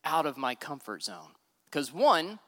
out 0.04 0.24
of 0.24 0.36
my 0.36 0.54
comfort 0.54 1.02
zone. 1.02 1.32
Because 1.64 1.92
one, 1.92 2.38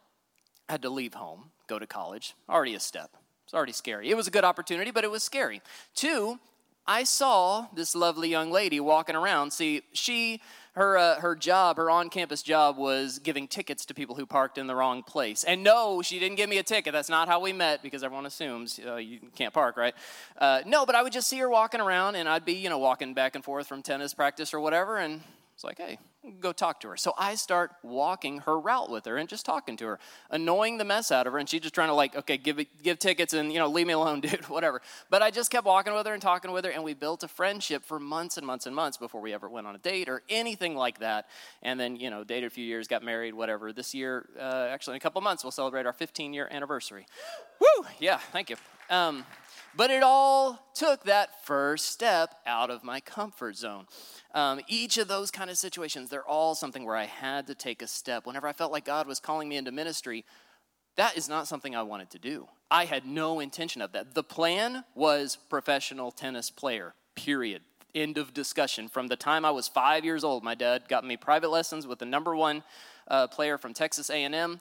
I 0.69 0.73
had 0.73 0.83
to 0.83 0.91
leave 0.91 1.15
home, 1.15 1.51
go 1.67 1.81
to 1.81 1.87
college, 1.87 2.35
already 2.49 2.77
a 2.77 2.81
step. 2.81 3.11
It's 3.45 3.53
already 3.53 3.73
scary. 3.73 4.09
It 4.09 4.17
was 4.17 4.29
a 4.29 4.31
good 4.31 4.45
opportunity, 4.45 4.93
but 4.93 5.03
it 5.03 5.11
was 5.11 5.25
scary. 5.25 5.61
Two, 5.97 6.39
I 6.91 7.05
saw 7.05 7.69
this 7.73 7.95
lovely 7.95 8.29
young 8.29 8.51
lady 8.51 8.81
walking 8.81 9.15
around. 9.15 9.53
See, 9.53 9.83
she, 9.93 10.41
her, 10.73 10.99
uh, 10.99 11.21
her 11.21 11.37
job, 11.37 11.77
her 11.77 11.89
on 11.89 12.11
campus 12.11 12.43
job 12.43 12.77
was 12.77 13.21
giving 13.21 13.47
tickets 13.47 13.87
to 13.87 13.95
people 13.95 14.17
who 14.17 14.27
parked 14.27 14.59
in 14.59 14.67
the 14.67 14.75
wrong 14.75 15.05
place. 15.05 15.45
And 15.45 15.63
no, 15.63 16.03
she 16.03 16.19
didn't 16.19 16.35
give 16.35 16.51
me 16.51 16.59
a 16.59 16.65
ticket. 16.65 16.93
That's 16.93 17.09
not 17.09 17.29
how 17.29 17.39
we 17.39 17.53
met 17.53 17.81
because 17.85 18.03
everyone 18.03 18.27
assumes 18.27 18.81
uh, 18.85 18.97
you 18.97 19.21
can't 19.37 19.55
park, 19.55 19.77
right? 19.77 19.95
Uh, 20.37 20.63
no, 20.67 20.85
but 20.85 20.97
I 20.97 21.05
would 21.05 21.13
just 21.13 21.29
see 21.29 21.39
her 21.39 21.49
walking 21.49 21.81
around 21.81 22.17
and 22.17 22.29
I'd 22.29 22.45
be, 22.45 22.55
you 22.55 22.69
know, 22.69 22.79
walking 22.79 23.15
back 23.15 23.37
and 23.37 23.45
forth 23.45 23.69
from 23.69 23.83
tennis 23.83 24.13
practice 24.13 24.53
or 24.53 24.59
whatever. 24.59 24.97
And 24.97 25.21
it's 25.61 25.65
like, 25.65 25.77
hey, 25.77 25.99
go 26.41 26.55
talk 26.55 26.81
to 26.81 26.89
her. 26.89 26.97
So 26.97 27.13
I 27.19 27.35
start 27.35 27.73
walking 27.83 28.39
her 28.41 28.59
route 28.59 28.89
with 28.89 29.05
her 29.05 29.19
and 29.19 29.29
just 29.29 29.45
talking 29.45 29.77
to 29.77 29.85
her, 29.89 29.99
annoying 30.31 30.79
the 30.79 30.87
mess 30.87 31.13
out 31.13 31.27
of 31.27 31.35
her. 31.35 31.39
And 31.39 31.47
she's 31.47 31.61
just 31.61 31.75
trying 31.75 31.89
to 31.89 31.95
like, 31.95 32.17
okay, 32.17 32.39
give 32.39 32.65
give 32.83 32.99
tickets 32.99 33.35
and 33.35 33.53
you 33.53 33.59
know, 33.59 33.69
leave 33.69 33.87
me 33.87 33.93
alone, 33.93 34.21
dude, 34.23 34.49
whatever. 34.49 34.81
But 35.11 35.21
I 35.21 35.31
just 35.31 35.51
kept 35.51 35.67
walking 35.67 35.93
with 35.93 36.07
her 36.07 36.15
and 36.15 36.23
talking 36.23 36.51
with 36.53 36.65
her, 36.65 36.71
and 36.71 36.83
we 36.83 36.95
built 36.95 37.23
a 37.25 37.29
friendship 37.29 37.85
for 37.85 38.01
months 38.01 38.39
and 38.39 38.47
months 38.47 38.65
and 38.65 38.75
months 38.75 38.97
before 38.97 39.21
we 39.21 39.35
ever 39.35 39.51
went 39.51 39.67
on 39.67 39.75
a 39.75 39.79
date 39.79 40.09
or 40.09 40.23
anything 40.31 40.77
like 40.77 41.01
that. 41.01 41.29
And 41.63 41.79
then 41.79 41.97
you 41.97 42.09
know, 42.09 42.25
dated 42.25 42.47
a 42.47 42.51
few 42.51 42.65
years, 42.65 42.89
got 42.89 43.03
married, 43.03 43.35
whatever. 43.35 43.71
This 43.71 43.93
year, 43.93 44.31
uh, 44.41 44.69
actually, 44.71 44.95
in 44.95 44.97
a 44.97 45.01
couple 45.01 45.21
months, 45.21 45.45
we'll 45.45 45.51
celebrate 45.51 45.85
our 45.85 45.93
15 45.93 46.33
year 46.33 46.49
anniversary. 46.51 47.05
Woo! 47.61 47.87
Yeah, 47.99 48.17
thank 48.33 48.49
you. 48.49 48.57
Um, 48.89 49.27
but 49.77 49.91
it 49.91 50.03
all 50.03 50.71
took 50.75 51.05
that 51.05 51.45
first 51.45 51.87
step 51.87 52.35
out 52.47 52.71
of 52.71 52.83
my 52.83 53.01
comfort 53.01 53.57
zone. 53.57 53.87
Um, 54.35 54.61
each 54.69 54.99
of 54.99 55.09
those 55.09 55.31
kind 55.31 55.51
of 55.51 55.59
situations, 55.59 56.11
they're 56.11 56.27
all 56.27 56.55
something 56.55 56.85
where 56.85 56.97
I 56.97 57.07
had 57.07 57.47
to 57.47 57.55
take 57.55 57.83
a 57.83 57.87
step. 57.87 58.27
Whenever 58.27 58.47
I 58.47 58.53
felt 58.53 58.73
like 58.73 58.85
God 58.85 59.07
was 59.07 59.21
calling 59.21 59.49
me 59.49 59.57
into 59.57 59.73
ministry, 59.73 60.25
that 60.97 61.17
is 61.17 61.29
not 61.29 61.49
something 61.49 61.75
I 61.75 61.83
wanted 61.83 62.11
to 62.11 62.19
do. 62.19 62.49
I 62.71 62.85
had 62.85 63.07
no 63.07 63.41
intention 63.41 63.83
of 63.83 63.93
that. 63.93 64.15
The 64.15 64.23
plan 64.23 64.85
was 64.95 65.37
professional 65.49 66.11
tennis 66.11 66.51
player, 66.51 66.95
period. 67.15 67.63
End 67.95 68.19
of 68.19 68.33
discussion. 68.33 68.89
From 68.89 69.09
the 69.09 69.17
time 69.17 69.45
I 69.45 69.51
was 69.51 69.67
five 69.67 70.05
years 70.05 70.23
old, 70.23 70.45
my 70.45 70.55
dad 70.55 70.85
got 70.89 71.05
me 71.05 71.17
private 71.17 71.51
lessons 71.51 71.87
with 71.87 71.99
the 71.99 72.05
number 72.05 72.37
one 72.37 72.63
uh, 73.09 73.27
player 73.27 73.59
from 73.59 73.75
Texas 73.75 74.11
A&M 74.11 74.61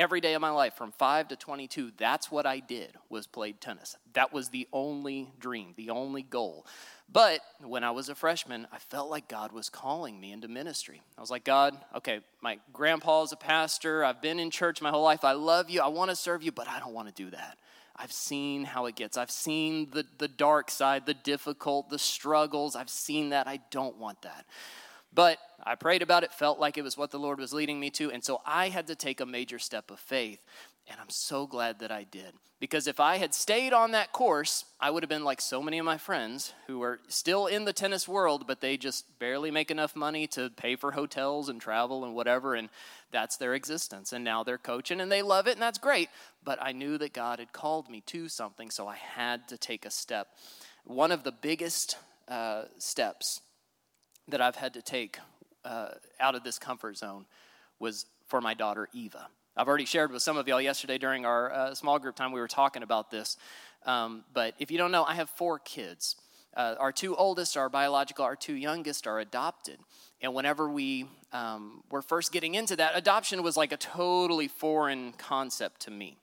every 0.00 0.20
day 0.20 0.34
of 0.34 0.40
my 0.40 0.50
life 0.50 0.74
from 0.74 0.90
5 0.92 1.28
to 1.28 1.36
22 1.36 1.92
that's 1.96 2.30
what 2.30 2.46
i 2.46 2.58
did 2.58 2.92
was 3.08 3.26
played 3.26 3.60
tennis 3.60 3.96
that 4.14 4.32
was 4.32 4.48
the 4.48 4.66
only 4.72 5.30
dream 5.38 5.74
the 5.76 5.90
only 5.90 6.22
goal 6.22 6.66
but 7.12 7.40
when 7.62 7.82
I 7.82 7.90
was 7.90 8.08
a 8.08 8.14
freshman, 8.14 8.68
I 8.72 8.78
felt 8.78 9.10
like 9.10 9.26
God 9.26 9.50
was 9.50 9.68
calling 9.68 10.20
me 10.20 10.30
into 10.30 10.46
ministry. 10.46 11.02
I 11.18 11.20
was 11.20 11.30
like, 11.30 11.42
God, 11.42 11.76
okay, 11.96 12.20
my 12.40 12.58
grandpa 12.72 13.22
is 13.22 13.32
a 13.32 13.36
pastor. 13.36 14.04
I've 14.04 14.22
been 14.22 14.38
in 14.38 14.50
church 14.50 14.80
my 14.80 14.90
whole 14.90 15.02
life. 15.02 15.24
I 15.24 15.32
love 15.32 15.70
you. 15.70 15.80
I 15.80 15.88
want 15.88 16.10
to 16.10 16.16
serve 16.16 16.42
you, 16.42 16.52
but 16.52 16.68
I 16.68 16.78
don't 16.78 16.94
want 16.94 17.08
to 17.08 17.14
do 17.14 17.30
that. 17.30 17.58
I've 17.96 18.12
seen 18.12 18.64
how 18.64 18.86
it 18.86 18.94
gets. 18.94 19.16
I've 19.16 19.30
seen 19.30 19.90
the, 19.90 20.06
the 20.18 20.28
dark 20.28 20.70
side, 20.70 21.04
the 21.04 21.14
difficult, 21.14 21.90
the 21.90 21.98
struggles. 21.98 22.76
I've 22.76 22.88
seen 22.88 23.30
that. 23.30 23.48
I 23.48 23.58
don't 23.70 23.96
want 23.96 24.22
that. 24.22 24.46
But 25.12 25.38
I 25.62 25.74
prayed 25.74 26.02
about 26.02 26.24
it, 26.24 26.32
felt 26.32 26.58
like 26.58 26.78
it 26.78 26.84
was 26.84 26.96
what 26.96 27.10
the 27.10 27.18
Lord 27.18 27.38
was 27.38 27.52
leading 27.52 27.80
me 27.80 27.90
to, 27.90 28.10
and 28.10 28.24
so 28.24 28.40
I 28.46 28.68
had 28.68 28.86
to 28.86 28.94
take 28.94 29.20
a 29.20 29.26
major 29.26 29.58
step 29.58 29.90
of 29.90 29.98
faith. 29.98 30.40
And 30.88 30.98
I'm 31.00 31.10
so 31.10 31.46
glad 31.46 31.78
that 31.80 31.92
I 31.92 32.04
did. 32.04 32.32
Because 32.58 32.86
if 32.86 33.00
I 33.00 33.16
had 33.16 33.32
stayed 33.32 33.72
on 33.72 33.92
that 33.92 34.12
course, 34.12 34.64
I 34.78 34.90
would 34.90 35.02
have 35.02 35.08
been 35.08 35.24
like 35.24 35.40
so 35.40 35.62
many 35.62 35.78
of 35.78 35.84
my 35.84 35.96
friends 35.96 36.52
who 36.66 36.82
are 36.82 37.00
still 37.08 37.46
in 37.46 37.64
the 37.64 37.72
tennis 37.72 38.06
world, 38.06 38.46
but 38.46 38.60
they 38.60 38.76
just 38.76 39.18
barely 39.18 39.50
make 39.50 39.70
enough 39.70 39.96
money 39.96 40.26
to 40.28 40.50
pay 40.50 40.76
for 40.76 40.92
hotels 40.92 41.48
and 41.48 41.60
travel 41.60 42.04
and 42.04 42.14
whatever. 42.14 42.54
And 42.54 42.68
that's 43.12 43.36
their 43.36 43.54
existence. 43.54 44.12
And 44.12 44.24
now 44.24 44.42
they're 44.42 44.58
coaching 44.58 45.00
and 45.00 45.10
they 45.10 45.22
love 45.22 45.46
it, 45.46 45.52
and 45.52 45.62
that's 45.62 45.78
great. 45.78 46.10
But 46.44 46.60
I 46.60 46.72
knew 46.72 46.98
that 46.98 47.14
God 47.14 47.38
had 47.38 47.52
called 47.52 47.88
me 47.88 48.02
to 48.06 48.28
something, 48.28 48.70
so 48.70 48.86
I 48.86 48.96
had 48.96 49.48
to 49.48 49.56
take 49.56 49.86
a 49.86 49.90
step. 49.90 50.28
One 50.84 51.12
of 51.12 51.22
the 51.22 51.32
biggest 51.32 51.96
uh, 52.28 52.64
steps 52.78 53.40
that 54.30 54.40
I've 54.40 54.56
had 54.56 54.74
to 54.74 54.82
take 54.82 55.18
uh, 55.64 55.88
out 56.18 56.34
of 56.34 56.42
this 56.42 56.58
comfort 56.58 56.96
zone 56.96 57.26
was 57.78 58.06
for 58.26 58.40
my 58.40 58.54
daughter, 58.54 58.88
Eva. 58.92 59.28
I've 59.56 59.68
already 59.68 59.84
shared 59.84 60.12
with 60.12 60.22
some 60.22 60.36
of 60.36 60.46
y'all 60.48 60.60
yesterday 60.60 60.98
during 60.98 61.26
our 61.26 61.52
uh, 61.52 61.74
small 61.74 61.98
group 61.98 62.16
time, 62.16 62.32
we 62.32 62.40
were 62.40 62.48
talking 62.48 62.82
about 62.82 63.10
this. 63.10 63.36
Um, 63.84 64.24
but 64.32 64.54
if 64.58 64.70
you 64.70 64.78
don't 64.78 64.92
know, 64.92 65.04
I 65.04 65.14
have 65.14 65.28
four 65.30 65.58
kids. 65.58 66.16
Uh, 66.56 66.74
our 66.78 66.92
two 66.92 67.14
oldest 67.16 67.56
are 67.56 67.68
biological, 67.68 68.24
our 68.24 68.36
two 68.36 68.54
youngest 68.54 69.06
are 69.06 69.20
adopted. 69.20 69.78
And 70.20 70.34
whenever 70.34 70.68
we 70.68 71.06
um, 71.32 71.82
were 71.90 72.02
first 72.02 72.32
getting 72.32 72.54
into 72.54 72.76
that, 72.76 72.92
adoption 72.94 73.42
was 73.42 73.56
like 73.56 73.72
a 73.72 73.76
totally 73.76 74.48
foreign 74.48 75.12
concept 75.12 75.82
to 75.82 75.90
me. 75.90 76.16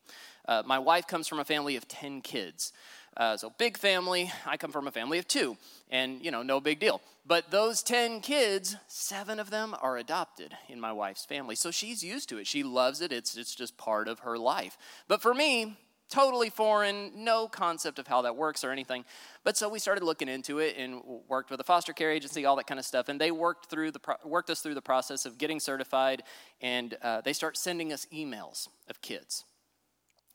Uh, 0.47 0.63
my 0.65 0.79
wife 0.79 1.07
comes 1.07 1.27
from 1.27 1.39
a 1.39 1.45
family 1.45 1.75
of 1.75 1.87
10 1.87 2.21
kids. 2.21 2.71
Uh, 3.17 3.35
so 3.35 3.51
big 3.57 3.77
family. 3.77 4.31
I 4.45 4.57
come 4.57 4.71
from 4.71 4.87
a 4.87 4.91
family 4.91 5.17
of 5.17 5.27
two, 5.27 5.57
and 5.89 6.23
you 6.23 6.29
know, 6.29 6.43
no 6.43 6.61
big 6.61 6.79
deal. 6.79 7.01
But 7.25 7.51
those 7.51 7.81
10 7.81 8.21
kids, 8.21 8.77
seven 8.87 9.39
of 9.39 9.49
them 9.49 9.75
are 9.81 9.97
adopted 9.97 10.55
in 10.69 10.79
my 10.79 10.93
wife's 10.93 11.25
family. 11.25 11.55
So 11.55 11.71
she's 11.71 12.03
used 12.03 12.29
to 12.29 12.37
it. 12.37 12.47
She 12.47 12.63
loves 12.63 13.01
it. 13.01 13.11
It's, 13.11 13.35
it's 13.35 13.53
just 13.53 13.75
part 13.75 14.07
of 14.07 14.19
her 14.19 14.37
life. 14.37 14.77
But 15.09 15.21
for 15.21 15.33
me, 15.33 15.77
totally 16.09 16.49
foreign, 16.49 17.11
no 17.25 17.49
concept 17.49 17.99
of 17.99 18.07
how 18.07 18.21
that 18.21 18.37
works 18.37 18.63
or 18.63 18.71
anything. 18.71 19.03
But 19.43 19.57
so 19.57 19.67
we 19.67 19.79
started 19.79 20.03
looking 20.03 20.29
into 20.29 20.59
it 20.59 20.77
and 20.77 21.01
worked 21.27 21.49
with 21.49 21.59
a 21.59 21.65
foster 21.65 21.91
care 21.91 22.11
agency, 22.11 22.45
all 22.45 22.55
that 22.57 22.67
kind 22.67 22.79
of 22.79 22.85
stuff. 22.85 23.09
And 23.09 23.19
they 23.19 23.31
worked 23.31 23.69
through 23.69 23.91
the 23.91 23.99
worked 24.23 24.49
us 24.49 24.61
through 24.61 24.75
the 24.75 24.81
process 24.81 25.25
of 25.25 25.37
getting 25.37 25.59
certified, 25.59 26.23
and 26.61 26.95
uh, 27.01 27.21
they 27.21 27.33
start 27.33 27.57
sending 27.57 27.91
us 27.91 28.07
emails 28.13 28.69
of 28.89 29.01
kids 29.01 29.43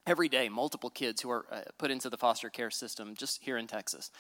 every 0.06 0.28
day 0.28 0.48
multiple 0.48 0.90
kids 0.90 1.20
who 1.20 1.30
are 1.30 1.46
uh, 1.50 1.60
put 1.78 1.90
into 1.90 2.10
the 2.10 2.16
foster 2.16 2.50
care 2.50 2.70
system 2.70 3.14
just 3.14 3.42
here 3.42 3.56
in 3.56 3.66
Texas. 3.66 4.10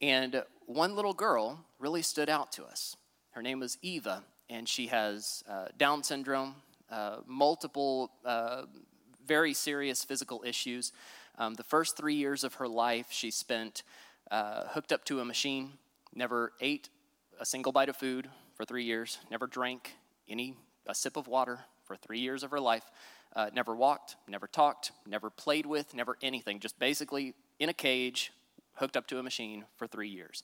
And 0.00 0.42
one 0.66 0.94
little 0.94 1.14
girl 1.14 1.64
really 1.78 2.02
stood 2.02 2.28
out 2.28 2.52
to 2.52 2.64
us. 2.64 2.96
Her 3.30 3.42
name 3.42 3.60
was 3.60 3.78
Eva, 3.82 4.24
and 4.48 4.68
she 4.68 4.86
has 4.88 5.42
uh, 5.48 5.66
Down 5.76 6.02
syndrome, 6.02 6.54
uh, 6.90 7.18
multiple 7.26 8.10
uh, 8.24 8.62
very 9.26 9.54
serious 9.54 10.04
physical 10.04 10.42
issues. 10.46 10.92
Um, 11.38 11.54
the 11.54 11.64
first 11.64 11.96
three 11.96 12.14
years 12.14 12.44
of 12.44 12.54
her 12.54 12.68
life, 12.68 13.06
she 13.10 13.30
spent 13.30 13.82
uh, 14.30 14.68
hooked 14.68 14.92
up 14.92 15.04
to 15.06 15.20
a 15.20 15.24
machine, 15.24 15.72
never 16.14 16.52
ate 16.60 16.88
a 17.40 17.44
single 17.44 17.72
bite 17.72 17.88
of 17.88 17.96
food 17.96 18.28
for 18.54 18.64
three 18.64 18.84
years, 18.84 19.18
never 19.30 19.46
drank 19.46 19.92
any 20.28 20.56
a 20.86 20.94
sip 20.94 21.16
of 21.16 21.26
water 21.26 21.60
for 21.84 21.96
three 21.96 22.20
years 22.20 22.42
of 22.42 22.50
her 22.50 22.60
life 22.60 22.90
uh, 23.36 23.50
never 23.52 23.76
walked, 23.76 24.16
never 24.26 24.48
talked, 24.48 24.90
never 25.06 25.30
played 25.30 25.66
with, 25.66 25.94
never 25.94 26.16
anything. 26.22 26.58
Just 26.58 26.78
basically 26.78 27.34
in 27.60 27.68
a 27.68 27.74
cage, 27.74 28.32
hooked 28.76 28.96
up 28.96 29.06
to 29.08 29.18
a 29.18 29.22
machine 29.22 29.66
for 29.76 29.86
three 29.86 30.08
years. 30.08 30.42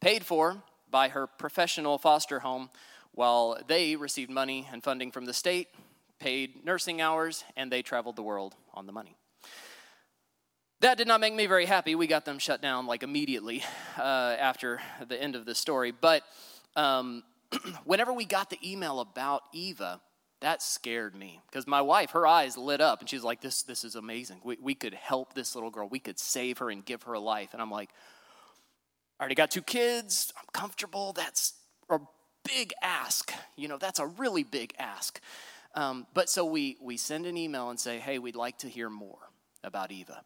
Paid 0.00 0.24
for 0.24 0.62
by 0.90 1.08
her 1.08 1.26
professional 1.26 1.98
foster 1.98 2.40
home 2.40 2.70
while 3.12 3.58
they 3.66 3.94
received 3.94 4.30
money 4.30 4.66
and 4.72 4.82
funding 4.82 5.10
from 5.12 5.26
the 5.26 5.34
state, 5.34 5.68
paid 6.18 6.64
nursing 6.64 7.00
hours, 7.00 7.44
and 7.56 7.70
they 7.70 7.82
traveled 7.82 8.16
the 8.16 8.22
world 8.22 8.54
on 8.72 8.86
the 8.86 8.92
money. 8.92 9.16
That 10.80 10.96
did 10.96 11.06
not 11.06 11.20
make 11.20 11.34
me 11.34 11.46
very 11.46 11.66
happy. 11.66 11.94
We 11.94 12.06
got 12.06 12.24
them 12.24 12.38
shut 12.38 12.62
down 12.62 12.86
like 12.86 13.02
immediately 13.02 13.62
uh, 13.98 14.36
after 14.38 14.80
the 15.06 15.20
end 15.22 15.36
of 15.36 15.44
the 15.44 15.54
story. 15.54 15.92
But 15.92 16.22
um, 16.74 17.22
whenever 17.84 18.14
we 18.14 18.24
got 18.24 18.48
the 18.48 18.58
email 18.64 19.00
about 19.00 19.42
Eva, 19.52 20.00
that 20.40 20.62
scared 20.62 21.14
me 21.14 21.40
because 21.50 21.66
my 21.66 21.80
wife 21.80 22.10
her 22.12 22.26
eyes 22.26 22.56
lit 22.56 22.80
up 22.80 23.00
and 23.00 23.08
she's 23.08 23.24
like 23.24 23.40
this 23.40 23.62
this 23.62 23.84
is 23.84 23.94
amazing 23.94 24.40
we, 24.44 24.56
we 24.60 24.74
could 24.74 24.94
help 24.94 25.34
this 25.34 25.54
little 25.54 25.70
girl 25.70 25.88
we 25.88 25.98
could 25.98 26.18
save 26.18 26.58
her 26.58 26.70
and 26.70 26.84
give 26.84 27.02
her 27.04 27.12
a 27.14 27.20
life 27.20 27.50
and 27.52 27.62
i'm 27.62 27.70
like 27.70 27.90
i 29.18 29.22
already 29.22 29.34
got 29.34 29.50
two 29.50 29.62
kids 29.62 30.32
i'm 30.38 30.46
comfortable 30.52 31.12
that's 31.12 31.54
a 31.90 31.98
big 32.44 32.72
ask 32.82 33.32
you 33.56 33.68
know 33.68 33.78
that's 33.78 33.98
a 33.98 34.06
really 34.06 34.44
big 34.44 34.72
ask 34.78 35.20
Um, 35.74 36.06
but 36.14 36.28
so 36.28 36.44
we, 36.44 36.76
we 36.80 36.96
send 36.96 37.26
an 37.26 37.36
email 37.36 37.70
and 37.70 37.78
say, 37.78 37.98
hey, 37.98 38.18
we'd 38.18 38.36
like 38.36 38.58
to 38.58 38.68
hear 38.68 38.90
more 38.90 39.18
about 39.62 39.92
Eva. 39.92 40.24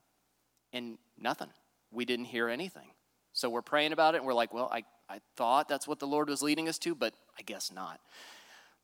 And 0.72 0.98
nothing. 1.18 1.50
We 1.90 2.04
didn't 2.04 2.26
hear 2.26 2.48
anything. 2.48 2.88
So 3.32 3.50
we're 3.50 3.62
praying 3.62 3.92
about 3.92 4.14
it 4.14 4.18
and 4.18 4.26
we're 4.26 4.34
like, 4.34 4.54
well, 4.54 4.70
I, 4.72 4.84
I 5.08 5.20
thought 5.36 5.68
that's 5.68 5.86
what 5.86 5.98
the 5.98 6.06
Lord 6.06 6.28
was 6.28 6.42
leading 6.42 6.68
us 6.68 6.78
to, 6.78 6.94
but 6.94 7.14
I 7.38 7.42
guess 7.42 7.70
not. 7.70 8.00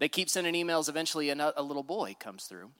They 0.00 0.08
keep 0.08 0.28
sending 0.28 0.54
emails. 0.54 0.88
Eventually, 0.88 1.28
a, 1.28 1.52
a 1.56 1.62
little 1.62 1.84
boy 1.84 2.16
comes 2.18 2.44
through. 2.44 2.70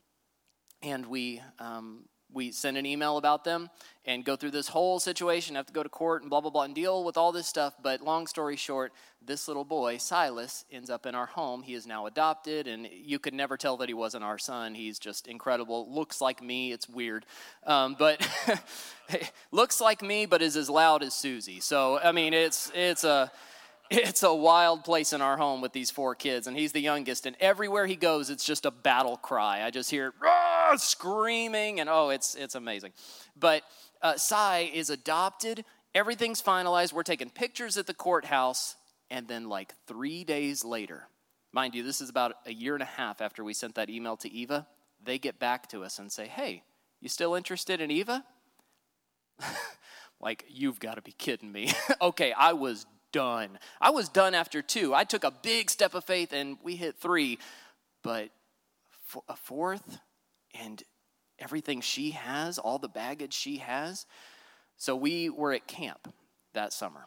And 0.83 1.04
we, 1.06 1.42
um, 1.59 2.06
we 2.33 2.50
send 2.50 2.78
an 2.78 2.87
email 2.87 3.18
about 3.18 3.44
them 3.44 3.68
and 4.06 4.24
go 4.24 4.37
through 4.37 4.52
this 4.52 4.68
whole 4.68 4.98
situation, 4.98 5.54
have 5.54 5.66
to 5.66 5.72
go 5.74 5.83
to 5.83 5.90
court 5.90 6.22
and 6.22 6.30
blah, 6.30 6.40
blah, 6.40 6.50
blah, 6.50 6.62
and 6.62 6.74
deal 6.74 7.04
with 7.04 7.18
all 7.18 7.30
this 7.30 7.46
stuff. 7.46 7.74
But 7.83 8.00
long 8.00 8.26
story 8.26 8.56
short, 8.56 8.94
this 9.20 9.48
little 9.48 9.66
boy, 9.66 9.98
Silas, 9.98 10.64
ends 10.72 10.88
up 10.88 11.04
in 11.04 11.14
our 11.14 11.26
home. 11.26 11.62
He 11.62 11.74
is 11.74 11.87
now 11.87 12.06
adopted, 12.06 12.66
and 12.66 12.88
you 12.90 13.18
could 13.18 13.35
never 13.35 13.59
tell 13.59 13.76
that 13.76 13.88
he 13.90 13.94
wasn't 13.94 14.24
our 14.24 14.38
son. 14.38 14.74
He's 14.74 14.98
just 14.98 15.28
incredible. 15.28 15.92
Looks 15.92 16.22
like 16.22 16.42
me. 16.42 16.72
It's 16.72 16.88
weird. 16.88 17.26
Um, 17.66 17.96
but 17.98 18.26
looks 19.52 19.78
like 19.78 20.00
me, 20.00 20.24
but 20.24 20.40
is 20.40 20.56
as 20.56 20.70
loud 20.70 21.02
as 21.02 21.12
Susie. 21.12 21.61
So, 21.61 21.98
I 22.02 22.12
mean, 22.12 22.33
it's, 22.33 22.72
it's 22.74 23.04
a 23.04 23.30
it's 23.90 24.22
a 24.22 24.33
wild 24.33 24.85
place 24.85 25.12
in 25.12 25.20
our 25.20 25.37
home 25.37 25.61
with 25.61 25.72
these 25.72 25.90
four 25.90 26.14
kids, 26.14 26.46
and 26.46 26.57
he's 26.57 26.70
the 26.70 26.81
youngest. 26.81 27.26
And 27.26 27.37
everywhere 27.40 27.87
he 27.87 27.96
goes, 27.96 28.31
it's 28.31 28.44
just 28.44 28.64
a 28.64 28.70
battle 28.70 29.16
cry. 29.16 29.64
I 29.64 29.70
just 29.70 29.90
hear 29.90 30.14
screaming, 30.76 31.81
and 31.81 31.88
oh, 31.88 32.11
it's 32.11 32.37
it's 32.37 32.55
amazing. 32.55 32.92
But 33.37 33.62
uh, 34.00 34.16
Sai 34.16 34.70
is 34.72 34.90
adopted. 34.90 35.64
Everything's 35.92 36.40
finalized. 36.40 36.92
We're 36.92 37.03
taking 37.03 37.31
pictures 37.31 37.76
at 37.76 37.88
the 37.88 37.94
courthouse, 37.94 38.76
and 39.11 39.26
then 39.26 39.48
like 39.48 39.74
three 39.88 40.22
days 40.22 40.64
later, 40.64 41.09
mind 41.53 41.74
you, 41.74 41.83
this 41.83 42.00
is 42.00 42.09
about 42.09 42.35
a 42.46 42.53
year 42.53 42.74
and 42.74 42.83
a 42.85 42.87
half 42.87 43.20
after 43.20 43.42
we 43.42 43.55
sent 43.55 43.74
that 43.74 43.90
email 43.90 44.16
to 44.18 44.31
Eva. 44.31 44.68
They 45.03 45.18
get 45.18 45.40
back 45.40 45.68
to 45.70 45.83
us 45.83 45.98
and 45.98 46.12
say, 46.12 46.29
"Hey, 46.29 46.62
you 47.00 47.09
still 47.09 47.35
interested 47.35 47.81
in 47.81 47.90
Eva?" 47.90 48.24
like 50.20 50.44
you've 50.48 50.79
got 50.79 50.94
to 50.94 51.03
be 51.03 51.12
kidding 51.12 51.50
me. 51.50 51.72
okay, 52.00 52.33
I 52.33 52.53
was 52.53 52.87
done. 53.12 53.59
I 53.81 53.90
was 53.90 54.09
done 54.09 54.35
after 54.35 54.62
two. 54.62 54.94
I 54.94 55.05
took 55.05 55.25
a 55.25 55.31
big 55.31 55.70
step 55.70 55.94
of 55.94 56.05
faith 56.05 56.33
and 56.33 56.57
we 56.62 56.77
hit 56.77 56.96
three, 56.96 57.38
but 58.03 58.31
a 59.29 59.37
fourth 59.37 59.99
and 60.55 60.83
everything 61.38 61.81
she 61.81 62.11
has, 62.12 62.59
all 62.59 62.79
the 62.79 62.88
baggage 62.88 63.33
she 63.33 63.59
has. 63.59 64.07
So 64.77 64.94
we 64.96 65.31
were 65.31 65.53
at 65.53 65.66
camp 65.66 66.12
that 66.55 66.73
summer. 66.73 67.07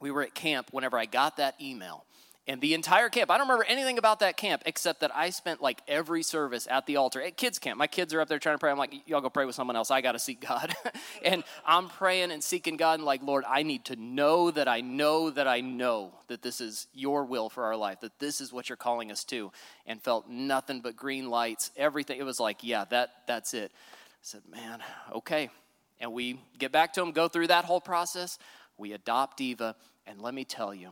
We 0.00 0.10
were 0.10 0.22
at 0.22 0.34
camp 0.34 0.68
whenever 0.72 0.98
I 0.98 1.06
got 1.06 1.36
that 1.38 1.60
email. 1.60 2.04
And 2.46 2.60
the 2.60 2.74
entire 2.74 3.08
camp, 3.08 3.30
I 3.30 3.38
don't 3.38 3.48
remember 3.48 3.64
anything 3.64 3.96
about 3.96 4.20
that 4.20 4.36
camp 4.36 4.62
except 4.66 5.00
that 5.00 5.16
I 5.16 5.30
spent 5.30 5.62
like 5.62 5.80
every 5.88 6.22
service 6.22 6.68
at 6.70 6.84
the 6.84 6.96
altar 6.96 7.22
at 7.22 7.38
kids' 7.38 7.58
camp. 7.58 7.78
My 7.78 7.86
kids 7.86 8.12
are 8.12 8.20
up 8.20 8.28
there 8.28 8.38
trying 8.38 8.56
to 8.56 8.58
pray. 8.58 8.70
I'm 8.70 8.76
like, 8.76 8.92
y'all 9.06 9.22
go 9.22 9.30
pray 9.30 9.46
with 9.46 9.54
someone 9.54 9.76
else. 9.76 9.90
I 9.90 10.02
got 10.02 10.12
to 10.12 10.18
seek 10.18 10.42
God. 10.46 10.74
and 11.24 11.42
I'm 11.64 11.88
praying 11.88 12.32
and 12.32 12.44
seeking 12.44 12.76
God 12.76 12.98
and 12.98 13.04
like, 13.04 13.22
Lord, 13.22 13.44
I 13.48 13.62
need 13.62 13.86
to 13.86 13.96
know 13.96 14.50
that 14.50 14.68
I 14.68 14.82
know 14.82 15.30
that 15.30 15.48
I 15.48 15.62
know 15.62 16.12
that 16.28 16.42
this 16.42 16.60
is 16.60 16.86
your 16.92 17.24
will 17.24 17.48
for 17.48 17.64
our 17.64 17.76
life, 17.76 18.00
that 18.00 18.18
this 18.18 18.42
is 18.42 18.52
what 18.52 18.68
you're 18.68 18.76
calling 18.76 19.10
us 19.10 19.24
to. 19.24 19.50
And 19.86 20.02
felt 20.02 20.28
nothing 20.28 20.82
but 20.82 20.96
green 20.96 21.30
lights, 21.30 21.70
everything. 21.78 22.20
It 22.20 22.24
was 22.24 22.40
like, 22.40 22.58
yeah, 22.62 22.84
that, 22.90 23.10
that's 23.26 23.54
it. 23.54 23.72
I 23.72 24.16
said, 24.20 24.42
man, 24.50 24.80
okay. 25.14 25.48
And 25.98 26.12
we 26.12 26.38
get 26.58 26.72
back 26.72 26.92
to 26.94 27.02
him, 27.02 27.12
go 27.12 27.26
through 27.26 27.46
that 27.46 27.64
whole 27.64 27.80
process. 27.80 28.38
We 28.76 28.92
adopt 28.92 29.40
Eva. 29.40 29.76
And 30.06 30.20
let 30.20 30.34
me 30.34 30.44
tell 30.44 30.74
you, 30.74 30.90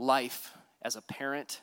life 0.00 0.56
as 0.82 0.96
a 0.96 1.02
parent. 1.02 1.60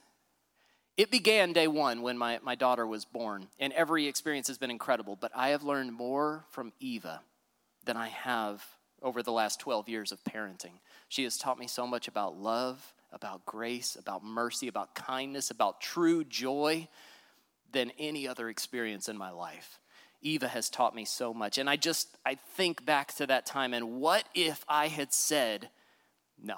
It 0.95 1.12
began 1.12 1.54
day 1.54 1.67
one 1.67 2.02
when 2.02 2.17
my, 2.17 2.39
my 2.43 2.56
daughter 2.56 2.86
was 2.86 3.06
born, 3.06 3.47
and 3.60 3.73
every 3.73 4.08
experience 4.08 4.47
has 4.47 4.58
been 4.58 4.71
incredible. 4.71 5.15
But 5.15 5.32
I 5.36 5.50
have 5.50 5.63
learned 5.63 5.93
more 5.93 6.45
from 6.50 6.71
Eva 6.80 7.21
than 7.86 7.97
I 7.97 8.08
have 8.10 8.63
over 9.02 9.21
the 9.21 9.32
last 9.32 9.60
12 9.60 9.89
years 9.89 10.12
of 10.12 10.23
parenting. 10.23 10.80
She 11.08 11.23
has 11.23 11.38
taught 11.38 11.60
me 11.60 11.67
so 11.67 11.86
much 11.86 12.08
about 12.08 12.38
love, 12.38 12.93
about 13.12 13.45
grace, 13.45 13.95
about 13.95 14.23
mercy, 14.23 14.67
about 14.67 14.95
kindness, 14.95 15.52
about 15.52 15.82
true 15.82 16.23
joy 16.23 16.88
than 17.71 17.91
any 18.00 18.28
other 18.28 18.50
experience 18.50 19.08
in 19.08 19.17
my 19.17 19.30
life. 19.30 19.80
Eva 20.21 20.47
has 20.47 20.69
taught 20.69 20.95
me 20.95 21.06
so 21.06 21.34
much. 21.34 21.58
And 21.58 21.69
I 21.69 21.76
just, 21.76 22.17
I 22.26 22.36
think 22.36 22.86
back 22.86 23.13
to 23.15 23.28
that 23.28 23.45
time 23.45 23.73
and 23.73 24.00
what 24.00 24.26
if 24.34 24.65
I 24.67 24.88
had 24.88 25.13
said, 25.13 25.69
no, 26.41 26.56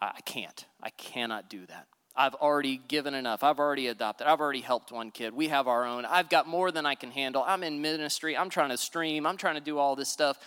I 0.00 0.20
can't. 0.24 0.64
I 0.82 0.90
cannot 0.90 1.50
do 1.50 1.66
that. 1.66 1.86
I've 2.14 2.34
already 2.34 2.80
given 2.88 3.14
enough. 3.14 3.44
I've 3.44 3.60
already 3.60 3.86
adopted. 3.86 4.26
I've 4.26 4.40
already 4.40 4.60
helped 4.60 4.90
one 4.90 5.12
kid. 5.12 5.32
We 5.34 5.48
have 5.48 5.68
our 5.68 5.84
own. 5.84 6.04
I've 6.04 6.28
got 6.28 6.48
more 6.48 6.72
than 6.72 6.84
I 6.84 6.96
can 6.96 7.12
handle. 7.12 7.44
I'm 7.46 7.62
in 7.62 7.80
ministry. 7.80 8.36
I'm 8.36 8.50
trying 8.50 8.70
to 8.70 8.76
stream. 8.76 9.24
I'm 9.24 9.36
trying 9.36 9.54
to 9.54 9.60
do 9.60 9.78
all 9.78 9.94
this 9.94 10.08
stuff. 10.08 10.38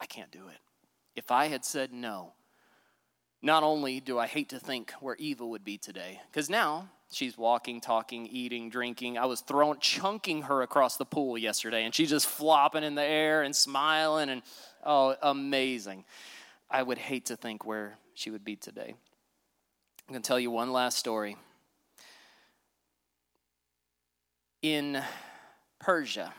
I 0.00 0.06
can't 0.06 0.30
do 0.30 0.48
it. 0.48 0.56
If 1.14 1.30
I 1.30 1.46
had 1.46 1.66
said 1.66 1.92
no, 1.92 2.32
not 3.42 3.62
only 3.62 4.00
do 4.00 4.18
I 4.18 4.26
hate 4.26 4.48
to 4.50 4.58
think 4.58 4.92
where 5.00 5.16
Eva 5.18 5.46
would 5.46 5.64
be 5.64 5.76
today, 5.76 6.20
because 6.30 6.48
now 6.48 6.88
she's 7.10 7.36
walking, 7.36 7.82
talking, 7.82 8.26
eating, 8.26 8.70
drinking. 8.70 9.18
I 9.18 9.26
was 9.26 9.42
throwing, 9.42 9.80
chunking 9.80 10.42
her 10.42 10.62
across 10.62 10.96
the 10.96 11.04
pool 11.04 11.36
yesterday, 11.36 11.84
and 11.84 11.94
she's 11.94 12.08
just 12.08 12.26
flopping 12.26 12.84
in 12.84 12.94
the 12.94 13.04
air 13.04 13.42
and 13.42 13.54
smiling, 13.54 14.30
and 14.30 14.42
oh, 14.84 15.14
amazing. 15.22 16.04
I 16.70 16.82
would 16.82 16.98
hate 16.98 17.26
to 17.26 17.36
think 17.36 17.66
where 17.66 17.98
she 18.14 18.30
would 18.30 18.44
be 18.44 18.56
today. 18.56 18.94
I'm 20.08 20.12
going 20.12 20.22
to 20.22 20.26
tell 20.26 20.40
you 20.40 20.50
one 20.50 20.72
last 20.72 20.98
story. 20.98 21.36
In 24.62 25.02
Persia, 25.80 26.32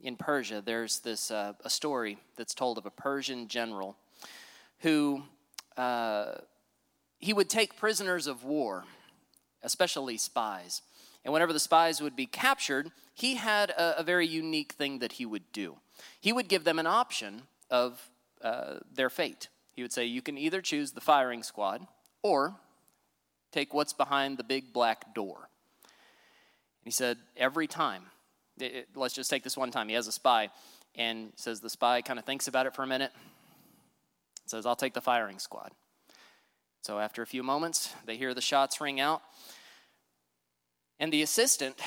in 0.00 0.16
Persia, 0.16 0.62
there's 0.64 1.00
this 1.00 1.30
uh, 1.30 1.52
a 1.64 1.70
story 1.70 2.18
that's 2.36 2.54
told 2.54 2.78
of 2.78 2.86
a 2.86 2.90
Persian 2.90 3.48
general 3.48 3.96
who 4.80 5.22
uh, 5.76 6.34
he 7.18 7.32
would 7.32 7.50
take 7.50 7.76
prisoners 7.76 8.26
of 8.26 8.44
war, 8.44 8.84
especially 9.62 10.16
spies. 10.16 10.82
And 11.24 11.32
whenever 11.32 11.52
the 11.52 11.60
spies 11.60 12.00
would 12.00 12.16
be 12.16 12.26
captured, 12.26 12.90
he 13.14 13.34
had 13.34 13.70
a, 13.70 14.00
a 14.00 14.02
very 14.02 14.26
unique 14.26 14.72
thing 14.72 15.00
that 15.00 15.12
he 15.12 15.26
would 15.26 15.52
do. 15.52 15.76
He 16.20 16.32
would 16.32 16.48
give 16.48 16.64
them 16.64 16.78
an 16.78 16.86
option 16.86 17.42
of 17.70 18.10
uh, 18.42 18.78
their 18.92 19.10
fate. 19.10 19.48
He 19.78 19.82
would 19.82 19.92
say, 19.92 20.06
You 20.06 20.22
can 20.22 20.36
either 20.36 20.60
choose 20.60 20.90
the 20.90 21.00
firing 21.00 21.44
squad 21.44 21.86
or 22.24 22.56
take 23.52 23.72
what's 23.72 23.92
behind 23.92 24.36
the 24.36 24.42
big 24.42 24.72
black 24.72 25.14
door. 25.14 25.36
And 25.36 26.84
he 26.84 26.90
said, 26.90 27.16
Every 27.36 27.68
time, 27.68 28.06
it, 28.58 28.74
it, 28.74 28.88
let's 28.96 29.14
just 29.14 29.30
take 29.30 29.44
this 29.44 29.56
one 29.56 29.70
time. 29.70 29.88
He 29.88 29.94
has 29.94 30.08
a 30.08 30.12
spy, 30.12 30.48
and 30.96 31.32
says 31.36 31.60
the 31.60 31.70
spy 31.70 32.02
kind 32.02 32.18
of 32.18 32.24
thinks 32.24 32.48
about 32.48 32.66
it 32.66 32.74
for 32.74 32.82
a 32.82 32.88
minute, 32.88 33.12
says, 34.46 34.66
I'll 34.66 34.74
take 34.74 34.94
the 34.94 35.00
firing 35.00 35.38
squad. 35.38 35.70
So 36.82 36.98
after 36.98 37.22
a 37.22 37.26
few 37.26 37.44
moments, 37.44 37.94
they 38.04 38.16
hear 38.16 38.34
the 38.34 38.40
shots 38.40 38.80
ring 38.80 38.98
out, 38.98 39.22
and 40.98 41.12
the 41.12 41.22
assistant, 41.22 41.78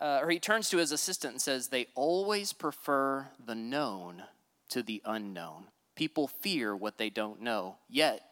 uh, 0.00 0.20
or 0.22 0.30
he 0.30 0.38
turns 0.38 0.70
to 0.70 0.76
his 0.76 0.92
assistant 0.92 1.32
and 1.32 1.42
says, 1.42 1.66
They 1.66 1.88
always 1.96 2.52
prefer 2.52 3.26
the 3.44 3.56
known 3.56 4.22
to 4.68 4.84
the 4.84 5.02
unknown. 5.04 5.64
People 5.94 6.28
fear 6.28 6.74
what 6.74 6.98
they 6.98 7.10
don't 7.10 7.40
know, 7.40 7.76
yet 7.88 8.22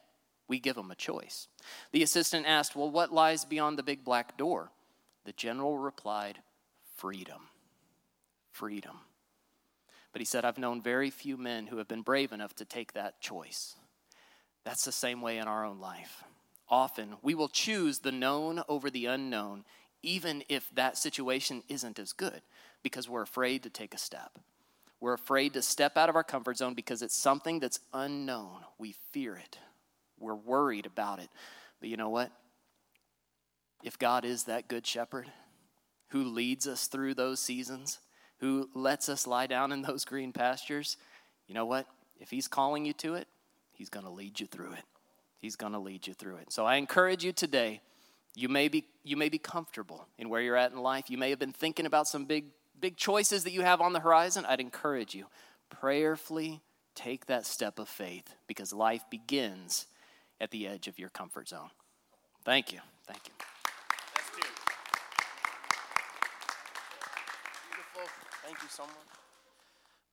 we 0.49 0.59
give 0.59 0.77
them 0.77 0.91
a 0.91 0.97
choice. 0.97 1.49
The 1.93 2.03
assistant 2.03 2.47
asked, 2.47 2.75
Well, 2.75 2.91
what 2.91 3.13
lies 3.13 3.45
beyond 3.45 3.79
the 3.79 3.83
big 3.83 4.05
black 4.05 4.37
door? 4.37 4.71
The 5.25 5.33
general 5.33 5.79
replied, 5.79 6.41
Freedom. 6.97 7.49
Freedom. 8.51 8.99
But 10.13 10.21
he 10.21 10.27
said, 10.27 10.45
I've 10.45 10.59
known 10.59 10.83
very 10.83 11.11
few 11.11 11.37
men 11.37 11.69
who 11.69 11.79
have 11.79 11.89
been 11.89 12.03
brave 12.03 12.33
enough 12.33 12.55
to 12.57 12.65
take 12.65 12.93
that 12.93 13.21
choice. 13.21 13.77
That's 14.65 14.85
the 14.85 14.93
same 14.93 15.23
way 15.23 15.39
in 15.39 15.49
our 15.49 15.65
own 15.65 15.81
life. 15.81 16.23
Often 16.69 17.17
we 17.23 17.35
will 17.35 17.49
choose 17.49 18.01
the 18.01 18.13
known 18.13 18.63
over 18.69 18.91
the 18.91 19.07
unknown, 19.07 19.65
even 20.03 20.43
if 20.49 20.69
that 20.75 20.99
situation 20.99 21.63
isn't 21.69 21.99
as 21.99 22.13
good, 22.13 22.43
because 22.83 23.09
we're 23.09 23.23
afraid 23.23 23.63
to 23.63 23.71
take 23.71 23.95
a 23.95 23.99
step. 23.99 24.39
We're 25.03 25.15
afraid 25.15 25.55
to 25.55 25.63
step 25.63 25.97
out 25.97 26.09
of 26.09 26.15
our 26.15 26.23
comfort 26.23 26.59
zone 26.59 26.75
because 26.75 27.03
it's 27.03 27.17
something 27.17 27.59
that's 27.59 27.81
unknown. 27.93 28.61
We 28.79 28.95
fear 29.11 29.35
it. 29.35 29.59
We're 30.17 30.37
worried 30.37 30.87
about 30.87 31.19
it. 31.19 31.29
But 31.81 31.89
you 31.89 31.97
know 31.97 32.09
what? 32.09 32.31
If 33.83 33.99
God 33.99 34.25
is 34.25 34.45
that 34.45 34.69
good 34.69 34.87
shepherd 34.87 35.27
who 36.11 36.23
leads 36.23 36.69
us 36.69 36.87
through 36.87 37.15
those 37.15 37.41
seasons, 37.41 37.99
who 38.39 38.71
lets 38.77 39.09
us 39.09 39.27
lie 39.27 39.49
down 39.49 39.73
in 39.73 39.83
those 39.83 40.05
green 40.05 40.33
pastures, 40.33 40.97
you 41.49 41.55
know 41.57 41.67
what? 41.67 41.89
If 42.21 42.31
He's 42.31 42.47
calling 42.47 42.87
you 42.87 42.93
to 42.93 43.15
it, 43.15 43.27
He's 43.73 43.89
going 43.89 44.07
to 44.07 44.13
lead 44.13 44.39
you 44.39 44.47
through 44.47 44.75
it. 44.75 44.85
He's 45.41 45.57
going 45.57 45.73
to 45.73 45.81
lead 45.81 46.07
you 46.07 46.15
through 46.15 46.37
it. 46.37 46.53
So 46.53 46.65
I 46.65 46.77
encourage 46.77 47.25
you 47.25 47.33
today. 47.33 47.81
You 48.37 48.49
may 48.49 48.69
be 48.69 48.85
you 49.03 49.17
may 49.17 49.31
be 49.31 49.39
comfortable 49.39 50.07
in 50.17 50.29
where 50.29 50.41
you're 50.41 50.55
at 50.55 50.71
in 50.71 50.79
life. 50.79 51.11
You 51.11 51.19
may 51.19 51.31
have 51.31 51.41
been 51.41 51.53
thinking 51.53 51.87
about 51.87 52.07
some 52.07 52.25
big 52.25 52.45
big 52.83 52.97
choices 52.97 53.45
that 53.45 53.53
you 53.53 53.63
have 53.63 53.81
on 53.81 53.95
the 53.95 54.01
horizon, 54.01 54.45
I'd 54.47 54.61
encourage 54.61 55.15
you 55.15 55.27
prayerfully 55.71 56.61
take 56.95 57.27
that 57.27 57.47
step 57.47 57.79
of 57.79 57.89
faith 57.89 58.35
because 58.47 58.75
life 58.75 59.05
begins 59.09 59.87
at 60.41 60.51
the 60.51 60.67
edge 60.67 60.89
of 60.89 60.99
your 60.99 61.09
comfort 61.09 61.49
zone. 61.49 61.71
Thank 62.45 62.73
you. 62.73 62.81
Thank 63.07 63.21
you. 63.27 63.33
Beautiful. 67.71 68.03
Thank 68.45 68.57
you, 68.63 68.69
someone. 68.69 68.97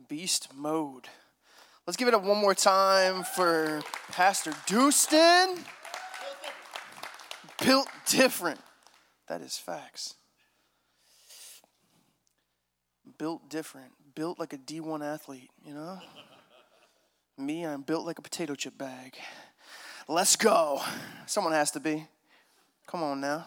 Beast 0.07 0.49
mode. 0.55 1.09
Let's 1.87 1.97
give 1.97 2.07
it 2.07 2.13
up 2.13 2.23
one 2.23 2.37
more 2.37 2.53
time 2.53 3.23
for 3.23 3.81
Pastor 4.11 4.53
Dustin. 4.67 5.57
Built 7.65 7.87
different. 8.05 8.59
That 9.27 9.41
is 9.41 9.57
facts. 9.57 10.15
Built 13.19 13.47
different. 13.49 13.91
Built 14.15 14.39
like 14.39 14.53
a 14.53 14.57
D1 14.57 15.05
athlete, 15.05 15.51
you 15.63 15.73
know? 15.75 15.99
Me, 17.37 17.65
I'm 17.65 17.83
built 17.83 18.05
like 18.05 18.17
a 18.17 18.21
potato 18.21 18.55
chip 18.55 18.77
bag. 18.77 19.15
Let's 20.07 20.35
go. 20.35 20.81
Someone 21.27 21.53
has 21.53 21.69
to 21.71 21.79
be. 21.79 22.07
Come 22.87 23.03
on 23.03 23.21
now. 23.21 23.45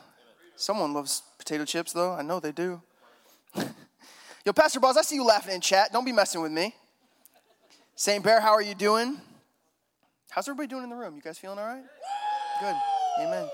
Someone 0.55 0.93
loves 0.93 1.23
potato 1.39 1.65
chips, 1.65 1.93
though. 1.93 2.13
I 2.13 2.23
know 2.23 2.39
they 2.39 2.53
do. 2.53 2.81
Yo, 4.45 4.53
Pastor 4.53 4.79
Boss, 4.79 4.97
I 4.97 5.03
see 5.03 5.17
you 5.17 5.25
laughing 5.25 5.55
in 5.55 5.61
chat. 5.61 5.93
Don't 5.93 6.05
be 6.05 6.13
messing 6.13 6.41
with 6.41 6.53
me. 6.53 6.75
St. 7.97 8.23
Bear, 8.23 8.41
how 8.41 8.53
are 8.53 8.63
you 8.63 8.75
doing? 8.75 9.21
How's 10.31 10.49
everybody 10.49 10.69
doing 10.69 10.85
in 10.85 10.91
the 10.91 10.97
room? 10.97 11.17
You 11.17 11.23
guys 11.23 11.39
feeling 11.39 11.59
all 11.59 11.67
right? 11.67 11.85
Good. 12.61 12.77
Amen. 13.21 13.49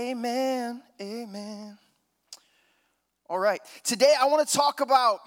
Amen. 0.00 0.82
Amen. 1.00 1.78
All 3.34 3.40
right. 3.40 3.60
Today 3.82 4.14
I 4.16 4.26
want 4.26 4.48
to 4.48 4.56
talk 4.56 4.80
about 4.80 5.18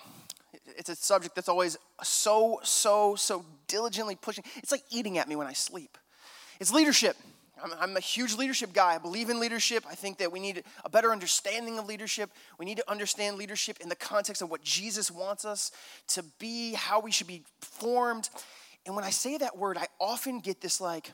it's 0.78 0.88
a 0.88 0.96
subject 0.96 1.36
that's 1.36 1.50
always 1.50 1.76
so 2.04 2.62
so 2.64 3.16
so 3.18 3.44
diligently 3.68 4.16
pushing. 4.16 4.46
It's 4.56 4.72
like 4.72 4.84
eating 4.90 5.18
at 5.18 5.28
me 5.28 5.36
when 5.36 5.46
I 5.46 5.52
sleep. 5.52 5.98
It's 6.62 6.72
leadership. 6.72 7.18
I'm, 7.62 7.74
I'm, 7.78 7.98
a 7.98 8.00
huge 8.00 8.38
leadership 8.38 8.72
guy. 8.72 8.96
I 8.96 8.98
believe 8.98 9.30
in 9.30 9.42
leadership. 9.42 9.84
I 9.90 9.96
think 9.96 10.20
that 10.20 10.32
we 10.32 10.40
need 10.40 10.64
a 10.86 10.90
better 10.90 11.12
understanding 11.12 11.80
of 11.80 11.86
leadership. 11.86 12.30
We 12.58 12.66
need 12.66 12.78
to 12.78 12.90
understand 12.90 13.36
leadership 13.36 13.78
in 13.82 13.90
the 13.90 13.96
context 13.96 14.42
of 14.42 14.50
what 14.50 14.64
Jesus 14.64 15.12
wants 15.12 15.44
us 15.44 15.74
to 16.08 16.24
be, 16.40 16.76
how 16.76 17.02
we 17.02 17.12
should 17.12 17.28
be 17.28 17.44
formed. 17.60 18.30
And 18.86 18.96
when 18.96 19.04
I 19.04 19.10
say 19.10 19.38
that 19.40 19.58
word, 19.58 19.78
I 19.78 19.88
often 20.00 20.40
get 20.40 20.62
this 20.62 20.80
like, 20.80 21.12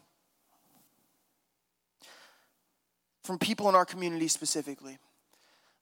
from 3.24 3.40
people 3.40 3.68
in 3.68 3.74
our 3.74 3.86
community 3.86 4.28
specifically. 4.28 5.00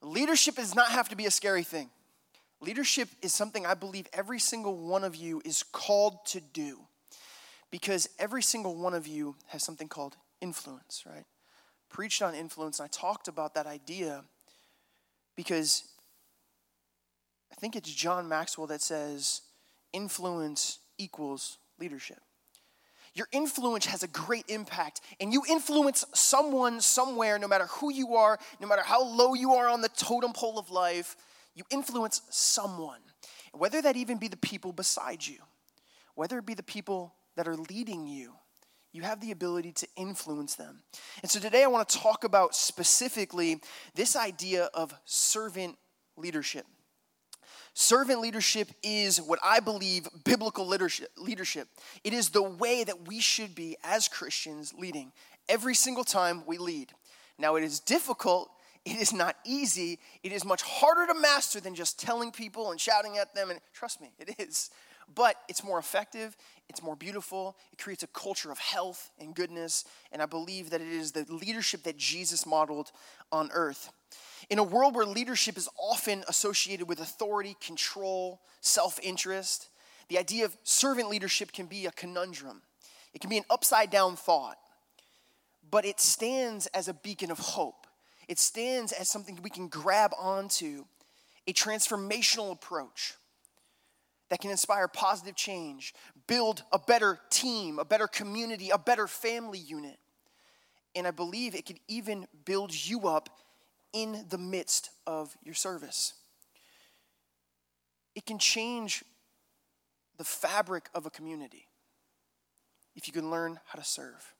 Leadership 0.01 0.55
does 0.55 0.73
not 0.73 0.89
have 0.89 1.09
to 1.09 1.15
be 1.15 1.25
a 1.25 1.31
scary 1.31 1.63
thing. 1.63 1.89
Leadership 2.59 3.09
is 3.21 3.33
something 3.33 3.65
I 3.65 3.73
believe 3.73 4.07
every 4.13 4.39
single 4.39 4.77
one 4.77 5.03
of 5.03 5.15
you 5.15 5.41
is 5.43 5.63
called 5.63 6.25
to 6.27 6.39
do 6.39 6.79
because 7.71 8.07
every 8.19 8.43
single 8.43 8.75
one 8.75 8.93
of 8.93 9.07
you 9.07 9.35
has 9.47 9.63
something 9.63 9.87
called 9.87 10.17
influence, 10.41 11.03
right? 11.07 11.25
Preached 11.89 12.21
on 12.21 12.35
influence, 12.35 12.79
and 12.79 12.85
I 12.85 12.89
talked 12.91 13.27
about 13.27 13.55
that 13.55 13.65
idea 13.65 14.23
because 15.35 15.85
I 17.51 17.55
think 17.55 17.75
it's 17.75 17.91
John 17.91 18.27
Maxwell 18.27 18.67
that 18.67 18.81
says 18.81 19.41
influence 19.93 20.79
equals 20.97 21.57
leadership. 21.79 22.21
Your 23.13 23.27
influence 23.31 23.85
has 23.87 24.03
a 24.03 24.07
great 24.07 24.45
impact, 24.47 25.01
and 25.19 25.33
you 25.33 25.43
influence 25.49 26.05
someone 26.13 26.79
somewhere, 26.79 27.37
no 27.37 27.47
matter 27.47 27.65
who 27.65 27.91
you 27.91 28.15
are, 28.15 28.39
no 28.59 28.67
matter 28.67 28.83
how 28.83 29.03
low 29.03 29.33
you 29.33 29.53
are 29.53 29.67
on 29.67 29.81
the 29.81 29.89
totem 29.89 30.31
pole 30.31 30.57
of 30.57 30.71
life, 30.71 31.17
you 31.53 31.63
influence 31.69 32.21
someone. 32.29 33.01
Whether 33.53 33.81
that 33.81 33.97
even 33.97 34.17
be 34.17 34.29
the 34.29 34.37
people 34.37 34.71
beside 34.71 35.25
you, 35.27 35.39
whether 36.15 36.37
it 36.37 36.45
be 36.45 36.53
the 36.53 36.63
people 36.63 37.13
that 37.35 37.47
are 37.47 37.57
leading 37.57 38.07
you, 38.07 38.33
you 38.93 39.01
have 39.03 39.19
the 39.19 39.31
ability 39.31 39.71
to 39.73 39.87
influence 39.95 40.55
them. 40.55 40.83
And 41.21 41.29
so 41.29 41.39
today 41.39 41.63
I 41.63 41.67
want 41.67 41.87
to 41.89 41.97
talk 41.97 42.23
about 42.23 42.55
specifically 42.55 43.61
this 43.93 44.15
idea 44.15 44.69
of 44.73 44.93
servant 45.05 45.77
leadership. 46.15 46.65
Servant 47.73 48.19
leadership 48.19 48.69
is 48.83 49.21
what 49.21 49.39
I 49.43 49.59
believe 49.59 50.07
biblical 50.23 50.67
leadership. 50.67 51.67
It 52.03 52.13
is 52.13 52.29
the 52.29 52.41
way 52.41 52.83
that 52.83 53.07
we 53.07 53.19
should 53.19 53.55
be 53.55 53.77
as 53.83 54.07
Christians 54.07 54.73
leading 54.77 55.11
every 55.47 55.75
single 55.75 56.03
time 56.03 56.43
we 56.45 56.57
lead. 56.57 56.91
Now, 57.37 57.55
it 57.55 57.63
is 57.63 57.79
difficult, 57.79 58.49
it 58.85 58.97
is 58.97 59.13
not 59.13 59.37
easy, 59.45 59.99
it 60.21 60.31
is 60.31 60.43
much 60.43 60.61
harder 60.61 61.07
to 61.07 61.19
master 61.19 61.59
than 61.61 61.73
just 61.73 61.99
telling 61.99 62.31
people 62.31 62.71
and 62.71 62.79
shouting 62.79 63.17
at 63.17 63.33
them. 63.33 63.49
And 63.49 63.59
trust 63.73 64.01
me, 64.01 64.11
it 64.19 64.35
is 64.37 64.69
but 65.15 65.35
it's 65.47 65.63
more 65.63 65.79
effective, 65.79 66.35
it's 66.69 66.81
more 66.81 66.95
beautiful, 66.95 67.57
it 67.71 67.79
creates 67.79 68.03
a 68.03 68.07
culture 68.07 68.51
of 68.51 68.57
health 68.59 69.11
and 69.19 69.35
goodness, 69.35 69.85
and 70.11 70.21
I 70.21 70.25
believe 70.25 70.69
that 70.69 70.81
it 70.81 70.87
is 70.87 71.11
the 71.11 71.25
leadership 71.29 71.83
that 71.83 71.97
Jesus 71.97 72.45
modeled 72.45 72.91
on 73.31 73.49
earth. 73.53 73.91
In 74.49 74.59
a 74.59 74.63
world 74.63 74.95
where 74.95 75.05
leadership 75.05 75.57
is 75.57 75.69
often 75.77 76.23
associated 76.27 76.87
with 76.89 76.99
authority, 76.99 77.55
control, 77.61 78.41
self 78.59 78.99
interest, 79.01 79.69
the 80.09 80.17
idea 80.17 80.45
of 80.45 80.57
servant 80.63 81.09
leadership 81.09 81.51
can 81.51 81.67
be 81.67 81.85
a 81.85 81.91
conundrum. 81.91 82.61
It 83.13 83.21
can 83.21 83.29
be 83.29 83.37
an 83.37 83.45
upside 83.49 83.89
down 83.89 84.15
thought, 84.15 84.57
but 85.69 85.85
it 85.85 85.99
stands 85.99 86.67
as 86.67 86.87
a 86.87 86.93
beacon 86.93 87.31
of 87.31 87.39
hope. 87.39 87.87
It 88.27 88.39
stands 88.39 88.91
as 88.91 89.09
something 89.09 89.39
we 89.41 89.49
can 89.49 89.67
grab 89.67 90.11
onto, 90.17 90.85
a 91.47 91.53
transformational 91.53 92.51
approach 92.51 93.15
that 94.29 94.39
can 94.39 94.51
inspire 94.51 94.87
positive 94.87 95.35
change, 95.35 95.93
build 96.27 96.63
a 96.71 96.79
better 96.79 97.19
team, 97.29 97.79
a 97.79 97.85
better 97.85 98.07
community, 98.07 98.69
a 98.69 98.77
better 98.77 99.07
family 99.07 99.59
unit. 99.59 99.97
And 100.95 101.05
I 101.05 101.11
believe 101.11 101.55
it 101.55 101.65
could 101.65 101.79
even 101.87 102.27
build 102.45 102.73
you 102.73 103.07
up 103.07 103.29
in 103.93 104.25
the 104.29 104.37
midst 104.37 104.89
of 105.05 105.35
your 105.43 105.55
service. 105.55 106.13
It 108.15 108.25
can 108.25 108.39
change 108.39 109.03
the 110.17 110.23
fabric 110.23 110.89
of 110.93 111.05
a 111.05 111.09
community 111.09 111.67
if 112.95 113.07
you 113.07 113.13
can 113.13 113.31
learn 113.31 113.59
how 113.67 113.79
to 113.79 113.85
serve. 113.85 114.33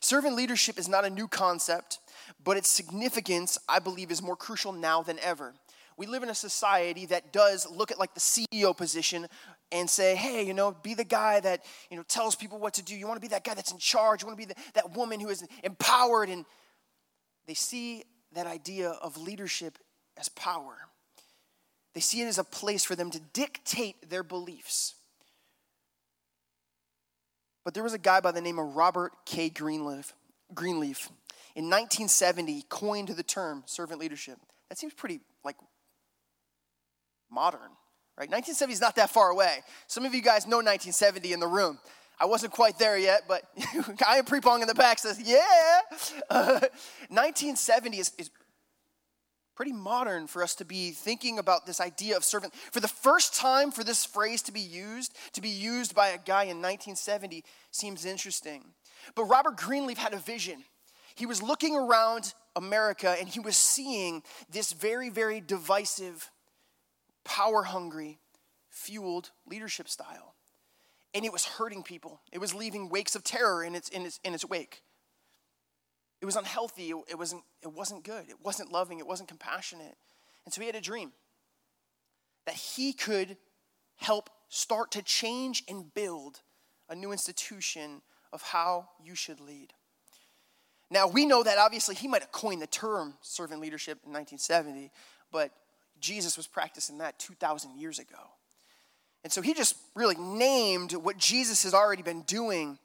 Servant 0.00 0.34
leadership 0.34 0.78
is 0.78 0.88
not 0.88 1.04
a 1.04 1.10
new 1.10 1.28
concept, 1.28 1.98
but 2.42 2.56
its 2.56 2.68
significance, 2.68 3.58
I 3.68 3.78
believe, 3.78 4.10
is 4.10 4.22
more 4.22 4.36
crucial 4.36 4.72
now 4.72 5.02
than 5.02 5.18
ever 5.20 5.54
we 5.96 6.06
live 6.06 6.22
in 6.22 6.28
a 6.28 6.34
society 6.34 7.06
that 7.06 7.32
does 7.32 7.68
look 7.70 7.90
at 7.90 7.98
like 7.98 8.14
the 8.14 8.20
CEO 8.20 8.76
position 8.76 9.26
and 9.70 9.88
say, 9.88 10.14
hey, 10.16 10.44
you 10.44 10.54
know, 10.54 10.72
be 10.72 10.94
the 10.94 11.04
guy 11.04 11.40
that, 11.40 11.64
you 11.90 11.96
know, 11.96 12.02
tells 12.04 12.34
people 12.34 12.58
what 12.58 12.74
to 12.74 12.82
do. 12.82 12.96
You 12.96 13.06
want 13.06 13.16
to 13.16 13.20
be 13.20 13.28
that 13.28 13.44
guy 13.44 13.54
that's 13.54 13.72
in 13.72 13.78
charge. 13.78 14.22
You 14.22 14.26
want 14.26 14.38
to 14.38 14.46
be 14.46 14.52
the, 14.52 14.60
that 14.74 14.96
woman 14.96 15.20
who 15.20 15.28
is 15.28 15.44
empowered. 15.62 16.28
And 16.28 16.44
they 17.46 17.54
see 17.54 18.04
that 18.34 18.46
idea 18.46 18.90
of 18.90 19.16
leadership 19.16 19.78
as 20.16 20.28
power. 20.28 20.76
They 21.94 22.00
see 22.00 22.22
it 22.22 22.26
as 22.26 22.38
a 22.38 22.44
place 22.44 22.84
for 22.84 22.96
them 22.96 23.10
to 23.10 23.20
dictate 23.32 24.10
their 24.10 24.22
beliefs. 24.22 24.94
But 27.64 27.72
there 27.72 27.82
was 27.82 27.94
a 27.94 27.98
guy 27.98 28.20
by 28.20 28.32
the 28.32 28.40
name 28.40 28.58
of 28.58 28.76
Robert 28.76 29.12
K. 29.24 29.48
Greenleaf. 29.48 30.12
Greenleaf. 30.54 31.08
In 31.56 31.64
1970, 31.64 32.64
coined 32.68 33.08
the 33.08 33.22
term 33.22 33.62
servant 33.66 34.00
leadership. 34.00 34.38
That 34.68 34.78
seems 34.78 34.92
pretty 34.92 35.20
like 35.44 35.56
modern, 37.30 37.60
right? 38.18 38.28
1970 38.28 38.72
is 38.72 38.80
not 38.80 38.96
that 38.96 39.10
far 39.10 39.30
away. 39.30 39.60
Some 39.86 40.04
of 40.04 40.14
you 40.14 40.20
guys 40.20 40.46
know 40.46 40.56
1970 40.56 41.32
in 41.32 41.40
the 41.40 41.46
room. 41.46 41.78
I 42.18 42.26
wasn't 42.26 42.52
quite 42.52 42.78
there 42.78 42.96
yet, 42.96 43.22
but 43.26 43.42
I 44.06 44.18
am 44.18 44.24
pre-pong 44.24 44.62
in 44.62 44.68
the 44.68 44.74
back 44.74 44.98
says, 44.98 45.20
yeah. 45.20 45.80
Uh, 46.30 46.60
1970 47.10 47.98
is, 47.98 48.12
is 48.18 48.30
pretty 49.54 49.72
modern 49.72 50.26
for 50.26 50.42
us 50.42 50.54
to 50.56 50.64
be 50.64 50.90
thinking 50.90 51.38
about 51.38 51.66
this 51.66 51.80
idea 51.80 52.16
of 52.16 52.24
servant. 52.24 52.54
For 52.72 52.80
the 52.80 52.88
first 52.88 53.34
time 53.34 53.70
for 53.70 53.84
this 53.84 54.04
phrase 54.04 54.42
to 54.42 54.52
be 54.52 54.60
used, 54.60 55.16
to 55.32 55.40
be 55.40 55.48
used 55.48 55.94
by 55.94 56.08
a 56.08 56.18
guy 56.18 56.44
in 56.44 56.60
1970 56.60 57.44
seems 57.70 58.04
interesting. 58.04 58.64
But 59.14 59.24
Robert 59.24 59.56
Greenleaf 59.56 59.98
had 59.98 60.14
a 60.14 60.18
vision. 60.18 60.64
He 61.14 61.26
was 61.26 61.42
looking 61.42 61.76
around 61.76 62.34
America 62.56 63.16
and 63.18 63.28
he 63.28 63.40
was 63.40 63.56
seeing 63.56 64.22
this 64.50 64.72
very, 64.72 65.08
very 65.10 65.40
divisive 65.40 66.30
power 67.24 67.62
hungry, 67.62 68.18
fueled 68.70 69.30
leadership 69.46 69.88
style. 69.88 70.33
And 71.14 71.24
it 71.24 71.32
was 71.32 71.44
hurting 71.44 71.84
people. 71.84 72.20
It 72.32 72.38
was 72.38 72.54
leaving 72.54 72.88
wakes 72.88 73.14
of 73.14 73.22
terror 73.22 73.62
in 73.62 73.74
its, 73.74 73.88
in 73.88 74.04
its, 74.04 74.18
in 74.24 74.34
its 74.34 74.44
wake. 74.44 74.82
It 76.20 76.26
was 76.26 76.36
unhealthy. 76.36 76.90
It, 76.90 76.96
it, 77.10 77.18
wasn't, 77.18 77.44
it 77.62 77.72
wasn't 77.72 78.02
good. 78.02 78.28
It 78.28 78.36
wasn't 78.42 78.72
loving. 78.72 78.98
It 78.98 79.06
wasn't 79.06 79.28
compassionate. 79.28 79.96
And 80.44 80.52
so 80.52 80.60
he 80.60 80.66
had 80.66 80.76
a 80.76 80.80
dream 80.80 81.12
that 82.46 82.54
he 82.54 82.92
could 82.92 83.36
help 83.96 84.28
start 84.48 84.90
to 84.92 85.02
change 85.02 85.62
and 85.68 85.92
build 85.94 86.40
a 86.88 86.94
new 86.94 87.12
institution 87.12 88.02
of 88.32 88.42
how 88.42 88.88
you 89.02 89.14
should 89.14 89.40
lead. 89.40 89.72
Now, 90.90 91.06
we 91.06 91.26
know 91.26 91.42
that 91.42 91.58
obviously 91.58 91.94
he 91.94 92.08
might 92.08 92.22
have 92.22 92.32
coined 92.32 92.60
the 92.60 92.66
term 92.66 93.14
servant 93.20 93.60
leadership 93.60 93.98
in 94.04 94.12
1970, 94.12 94.90
but 95.32 95.50
Jesus 95.98 96.36
was 96.36 96.46
practicing 96.46 96.98
that 96.98 97.18
2,000 97.18 97.78
years 97.78 97.98
ago. 97.98 98.30
And 99.24 99.32
so 99.32 99.40
he 99.40 99.54
just 99.54 99.76
really 99.94 100.16
named 100.16 100.92
what 100.92 101.16
Jesus 101.16 101.64
has 101.64 101.72
already 101.72 102.02
been 102.02 102.22
doing. 102.22 102.78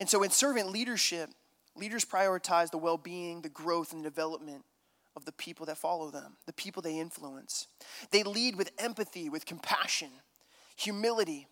And 0.00 0.08
so 0.08 0.22
in 0.22 0.30
servant 0.30 0.70
leadership, 0.70 1.28
leaders 1.76 2.04
prioritize 2.04 2.70
the 2.70 2.78
well 2.78 2.96
being, 2.96 3.42
the 3.42 3.50
growth, 3.50 3.92
and 3.92 4.02
the 4.02 4.08
development 4.08 4.64
of 5.14 5.26
the 5.26 5.32
people 5.32 5.66
that 5.66 5.76
follow 5.78 6.10
them, 6.10 6.36
the 6.46 6.52
people 6.52 6.82
they 6.82 6.98
influence. 6.98 7.68
They 8.10 8.22
lead 8.22 8.56
with 8.56 8.70
empathy, 8.78 9.28
with 9.28 9.46
compassion, 9.46 10.10
humility, 10.76 11.46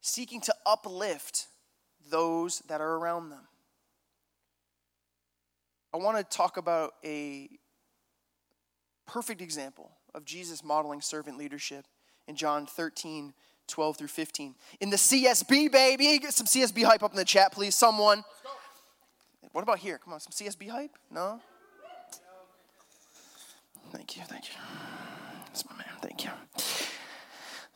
seeking 0.00 0.40
to 0.42 0.54
uplift 0.66 1.46
those 2.10 2.60
that 2.68 2.80
are 2.80 2.96
around 2.96 3.30
them. 3.30 3.46
I 5.92 5.98
want 5.98 6.18
to 6.18 6.24
talk 6.24 6.56
about 6.56 6.94
a 7.04 7.48
perfect 9.06 9.42
example 9.42 9.90
of 10.14 10.24
Jesus 10.24 10.64
modeling 10.64 11.00
servant 11.00 11.38
leadership 11.38 11.86
in 12.26 12.36
John 12.36 12.66
13, 12.66 13.32
12 13.66 13.96
through 13.96 14.08
15. 14.08 14.54
In 14.80 14.90
the 14.90 14.96
CSB, 14.96 15.70
baby. 15.70 16.18
Get 16.18 16.34
some 16.34 16.46
CSB 16.46 16.84
hype 16.84 17.02
up 17.02 17.12
in 17.12 17.16
the 17.16 17.24
chat, 17.24 17.52
please. 17.52 17.74
Someone. 17.74 18.24
What 19.52 19.62
about 19.62 19.78
here? 19.78 19.98
Come 19.98 20.12
on, 20.12 20.20
some 20.20 20.32
CSB 20.32 20.70
hype? 20.70 20.96
No? 21.10 21.40
Thank 23.92 24.16
you, 24.16 24.22
thank 24.28 24.48
you. 24.48 24.54
That's 25.46 25.68
my 25.68 25.76
man, 25.76 25.88
thank 26.00 26.24
you. 26.24 26.30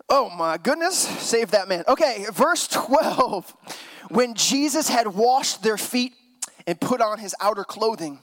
Oh 0.08 0.30
my 0.30 0.58
goodness, 0.58 0.96
save 0.96 1.50
that 1.50 1.66
man. 1.66 1.82
Okay, 1.88 2.26
verse 2.32 2.68
12. 2.68 3.56
When 4.10 4.34
Jesus 4.34 4.88
had 4.88 5.08
washed 5.08 5.62
their 5.62 5.76
feet 5.78 6.12
and 6.66 6.80
put 6.80 7.00
on 7.00 7.18
his 7.18 7.34
outer 7.40 7.64
clothing, 7.64 8.20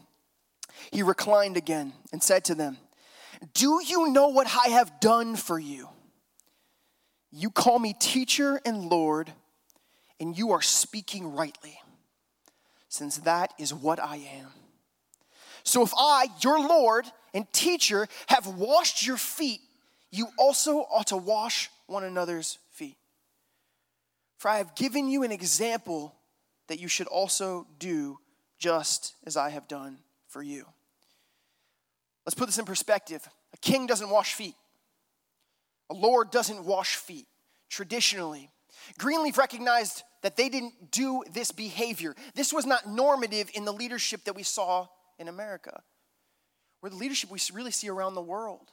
he 0.91 1.03
reclined 1.03 1.57
again 1.57 1.93
and 2.13 2.23
said 2.23 2.45
to 2.45 2.55
them, 2.55 2.77
Do 3.53 3.81
you 3.83 4.09
know 4.09 4.27
what 4.27 4.47
I 4.47 4.69
have 4.69 4.99
done 4.99 5.35
for 5.35 5.57
you? 5.57 5.89
You 7.31 7.49
call 7.49 7.79
me 7.79 7.93
teacher 7.97 8.59
and 8.65 8.85
Lord, 8.85 9.31
and 10.19 10.37
you 10.37 10.51
are 10.51 10.61
speaking 10.61 11.33
rightly, 11.33 11.79
since 12.89 13.17
that 13.19 13.53
is 13.57 13.73
what 13.73 13.99
I 13.99 14.17
am. 14.17 14.49
So 15.63 15.81
if 15.81 15.93
I, 15.97 16.27
your 16.41 16.59
Lord 16.59 17.05
and 17.33 17.51
teacher, 17.53 18.07
have 18.27 18.47
washed 18.47 19.05
your 19.05 19.17
feet, 19.17 19.61
you 20.11 20.27
also 20.37 20.79
ought 20.79 21.07
to 21.07 21.17
wash 21.17 21.69
one 21.87 22.03
another's 22.03 22.57
feet. 22.71 22.97
For 24.37 24.49
I 24.49 24.57
have 24.57 24.75
given 24.75 25.07
you 25.07 25.23
an 25.23 25.31
example 25.31 26.15
that 26.67 26.79
you 26.79 26.87
should 26.87 27.07
also 27.07 27.67
do 27.79 28.19
just 28.57 29.15
as 29.25 29.37
I 29.37 29.49
have 29.49 29.67
done 29.67 29.99
for 30.27 30.41
you. 30.43 30.65
Let's 32.25 32.35
put 32.35 32.47
this 32.47 32.57
in 32.57 32.65
perspective. 32.65 33.27
A 33.53 33.57
king 33.57 33.87
doesn't 33.87 34.09
wash 34.09 34.33
feet. 34.33 34.55
A 35.89 35.93
lord 35.93 36.31
doesn't 36.31 36.63
wash 36.63 36.95
feet 36.95 37.27
traditionally. 37.69 38.49
Greenleaf 38.97 39.37
recognized 39.37 40.03
that 40.21 40.35
they 40.35 40.49
didn't 40.49 40.91
do 40.91 41.23
this 41.31 41.51
behavior. 41.51 42.15
This 42.35 42.53
was 42.53 42.65
not 42.65 42.87
normative 42.87 43.49
in 43.53 43.65
the 43.65 43.73
leadership 43.73 44.23
that 44.25 44.35
we 44.35 44.43
saw 44.43 44.87
in 45.17 45.27
America, 45.27 45.81
or 46.81 46.89
the 46.89 46.95
leadership 46.95 47.29
we 47.29 47.39
really 47.53 47.71
see 47.71 47.89
around 47.89 48.15
the 48.15 48.21
world. 48.21 48.71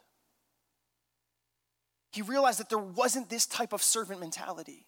He 2.13 2.23
realized 2.23 2.61
that 2.61 2.69
there 2.69 2.79
wasn't 2.79 3.29
this 3.29 3.47
type 3.47 3.73
of 3.73 3.83
servant 3.83 4.21
mentality. 4.21 4.87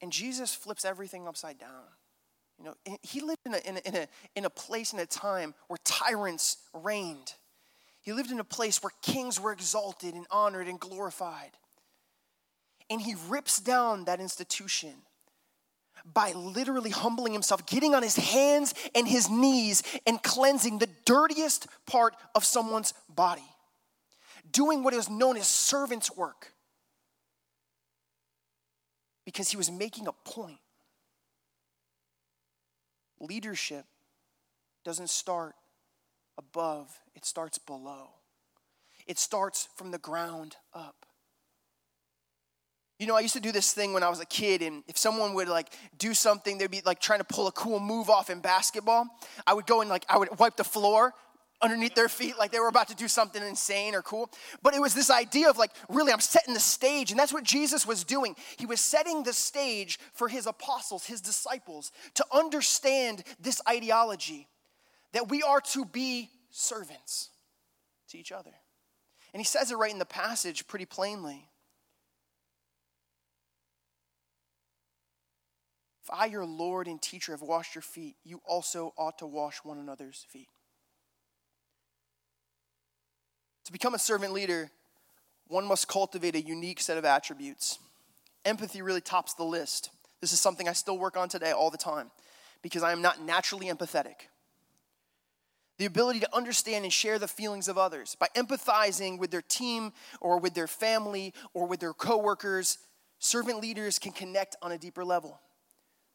And 0.00 0.12
Jesus 0.12 0.54
flips 0.54 0.84
everything 0.84 1.26
upside 1.26 1.58
down. 1.58 1.84
You 2.62 2.68
know, 2.68 2.96
he 3.02 3.20
lived 3.20 3.40
in 3.44 3.54
a, 3.54 3.58
in 3.58 3.76
a, 3.76 3.80
in 3.80 3.96
a, 3.96 4.08
in 4.36 4.44
a 4.44 4.50
place 4.50 4.92
and 4.92 5.00
a 5.00 5.06
time 5.06 5.52
where 5.66 5.78
tyrants 5.84 6.58
reigned. 6.72 7.34
He 8.02 8.12
lived 8.12 8.30
in 8.30 8.38
a 8.38 8.44
place 8.44 8.80
where 8.80 8.92
kings 9.02 9.40
were 9.40 9.52
exalted 9.52 10.14
and 10.14 10.26
honored 10.30 10.68
and 10.68 10.78
glorified. 10.78 11.50
And 12.88 13.00
he 13.00 13.16
rips 13.28 13.58
down 13.58 14.04
that 14.04 14.20
institution 14.20 14.92
by 16.04 16.32
literally 16.32 16.90
humbling 16.90 17.32
himself, 17.32 17.66
getting 17.66 17.96
on 17.96 18.04
his 18.04 18.16
hands 18.16 18.74
and 18.94 19.08
his 19.08 19.28
knees 19.28 19.82
and 20.06 20.22
cleansing 20.22 20.78
the 20.78 20.88
dirtiest 21.04 21.66
part 21.86 22.14
of 22.36 22.44
someone's 22.44 22.94
body, 23.08 23.48
doing 24.52 24.84
what 24.84 24.94
is 24.94 25.10
known 25.10 25.36
as 25.36 25.48
servant's 25.48 26.16
work. 26.16 26.52
Because 29.24 29.50
he 29.50 29.56
was 29.56 29.70
making 29.70 30.06
a 30.06 30.12
point. 30.12 30.58
Leadership 33.22 33.86
doesn't 34.84 35.08
start 35.08 35.54
above, 36.36 36.98
it 37.14 37.24
starts 37.24 37.56
below. 37.56 38.08
It 39.06 39.18
starts 39.18 39.68
from 39.76 39.92
the 39.92 39.98
ground 39.98 40.56
up. 40.74 41.06
You 42.98 43.06
know, 43.06 43.16
I 43.16 43.20
used 43.20 43.34
to 43.34 43.40
do 43.40 43.52
this 43.52 43.72
thing 43.72 43.92
when 43.92 44.02
I 44.02 44.08
was 44.08 44.20
a 44.20 44.26
kid, 44.26 44.60
and 44.60 44.84
if 44.86 44.96
someone 44.98 45.34
would 45.34 45.48
like 45.48 45.72
do 45.98 46.14
something, 46.14 46.58
they'd 46.58 46.70
be 46.70 46.82
like 46.84 47.00
trying 47.00 47.20
to 47.20 47.24
pull 47.24 47.46
a 47.46 47.52
cool 47.52 47.80
move 47.80 48.10
off 48.10 48.28
in 48.28 48.40
basketball. 48.40 49.06
I 49.46 49.54
would 49.54 49.66
go 49.66 49.80
and 49.80 49.90
like 49.90 50.04
I 50.08 50.18
would 50.18 50.38
wipe 50.38 50.56
the 50.56 50.64
floor 50.64 51.14
underneath 51.62 51.94
their 51.94 52.08
feet 52.08 52.38
like 52.38 52.50
they 52.50 52.58
were 52.58 52.68
about 52.68 52.88
to 52.88 52.94
do 52.94 53.08
something 53.08 53.42
insane 53.42 53.94
or 53.94 54.02
cool. 54.02 54.30
But 54.62 54.74
it 54.74 54.80
was 54.80 54.94
this 54.94 55.10
idea 55.10 55.48
of 55.48 55.56
like, 55.56 55.70
really, 55.88 56.12
I'm 56.12 56.20
setting 56.20 56.54
the 56.54 56.60
stage. 56.60 57.10
And 57.10 57.18
that's 57.18 57.32
what 57.32 57.44
Jesus 57.44 57.86
was 57.86 58.04
doing. 58.04 58.34
He 58.58 58.66
was 58.66 58.80
setting 58.80 59.22
the 59.22 59.32
stage 59.32 59.98
for 60.12 60.28
his 60.28 60.46
apostles, 60.46 61.06
his 61.06 61.20
disciples, 61.20 61.92
to 62.14 62.26
understand 62.32 63.22
this 63.40 63.60
ideology 63.68 64.48
that 65.12 65.28
we 65.28 65.42
are 65.42 65.60
to 65.60 65.84
be 65.84 66.30
servants 66.50 67.30
to 68.08 68.18
each 68.18 68.32
other. 68.32 68.52
And 69.32 69.40
he 69.40 69.44
says 69.44 69.70
it 69.70 69.76
right 69.76 69.92
in 69.92 69.98
the 69.98 70.04
passage 70.04 70.66
pretty 70.66 70.84
plainly. 70.84 71.48
If 76.04 76.10
I, 76.12 76.26
your 76.26 76.44
Lord 76.44 76.88
and 76.88 77.00
teacher, 77.00 77.32
have 77.32 77.42
washed 77.42 77.76
your 77.76 77.82
feet, 77.82 78.16
you 78.24 78.40
also 78.44 78.92
ought 78.98 79.18
to 79.18 79.26
wash 79.26 79.58
one 79.58 79.78
another's 79.78 80.26
feet. 80.28 80.48
To 83.64 83.72
become 83.72 83.94
a 83.94 83.98
servant 83.98 84.32
leader, 84.32 84.70
one 85.48 85.66
must 85.66 85.88
cultivate 85.88 86.34
a 86.34 86.40
unique 86.40 86.80
set 86.80 86.98
of 86.98 87.04
attributes. 87.04 87.78
Empathy 88.44 88.82
really 88.82 89.00
tops 89.00 89.34
the 89.34 89.44
list. 89.44 89.90
This 90.20 90.32
is 90.32 90.40
something 90.40 90.68
I 90.68 90.72
still 90.72 90.98
work 90.98 91.16
on 91.16 91.28
today 91.28 91.52
all 91.52 91.70
the 91.70 91.78
time 91.78 92.10
because 92.62 92.82
I 92.82 92.92
am 92.92 93.02
not 93.02 93.20
naturally 93.20 93.66
empathetic. 93.66 94.28
The 95.78 95.86
ability 95.86 96.20
to 96.20 96.36
understand 96.36 96.84
and 96.84 96.92
share 96.92 97.18
the 97.18 97.28
feelings 97.28 97.66
of 97.66 97.76
others 97.78 98.16
by 98.18 98.28
empathizing 98.36 99.18
with 99.18 99.30
their 99.30 99.42
team 99.42 99.92
or 100.20 100.38
with 100.38 100.54
their 100.54 100.68
family 100.68 101.34
or 101.54 101.66
with 101.66 101.80
their 101.80 101.92
coworkers, 101.92 102.78
servant 103.18 103.60
leaders 103.60 103.98
can 103.98 104.12
connect 104.12 104.56
on 104.62 104.72
a 104.72 104.78
deeper 104.78 105.04
level. 105.04 105.40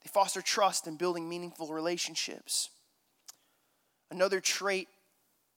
They 0.03 0.09
foster 0.09 0.41
trust 0.41 0.87
and 0.87 0.97
building 0.97 1.27
meaningful 1.27 1.73
relationships. 1.73 2.69
Another 4.09 4.39
trait, 4.39 4.87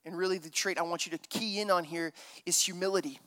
and 0.04 0.16
really 0.16 0.38
the 0.38 0.50
trait 0.50 0.78
I 0.78 0.82
want 0.82 1.06
you 1.06 1.12
to 1.12 1.18
key 1.18 1.60
in 1.60 1.70
on 1.70 1.84
here, 1.84 2.12
is 2.46 2.60
humility. 2.62 3.20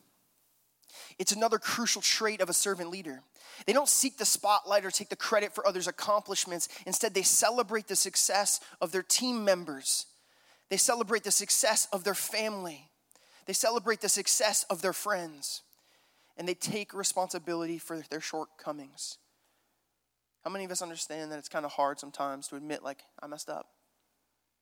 It's 1.19 1.32
another 1.32 1.59
crucial 1.59 2.01
trait 2.01 2.41
of 2.41 2.49
a 2.49 2.53
servant 2.53 2.89
leader. 2.89 3.21
They 3.65 3.74
don't 3.74 3.89
seek 3.89 4.17
the 4.17 4.26
spotlight 4.26 4.86
or 4.86 4.91
take 4.91 5.09
the 5.09 5.15
credit 5.15 5.53
for 5.53 5.67
others' 5.67 5.88
accomplishments. 5.88 6.69
Instead, 6.86 7.13
they 7.13 7.24
celebrate 7.24 7.88
the 7.88 7.95
success 7.95 8.59
of 8.82 8.91
their 8.91 9.03
team 9.03 9.43
members. 9.43 10.07
They 10.69 10.78
celebrate 10.78 11.24
the 11.24 11.32
success 11.32 11.88
of 11.91 12.03
their 12.03 12.15
family. 12.15 12.89
They 13.45 13.53
celebrate 13.53 14.01
the 14.01 14.09
success 14.09 14.65
of 14.69 14.82
their 14.82 14.93
friends. 14.93 15.61
And 16.38 16.47
they 16.47 16.55
take 16.55 16.93
responsibility 16.93 17.78
for 17.78 18.01
their 18.09 18.21
shortcomings. 18.21 19.17
How 20.43 20.49
many 20.49 20.65
of 20.65 20.71
us 20.71 20.82
understand 20.82 21.32
that 21.32 21.39
it's 21.39 21.49
kind 21.49 21.65
of 21.65 21.71
hard 21.71 21.99
sometimes 21.99 22.47
to 22.47 22.55
admit, 22.55 22.84
like, 22.84 23.03
I 23.21 23.28
messed 23.28 23.49
up? 23.49 23.67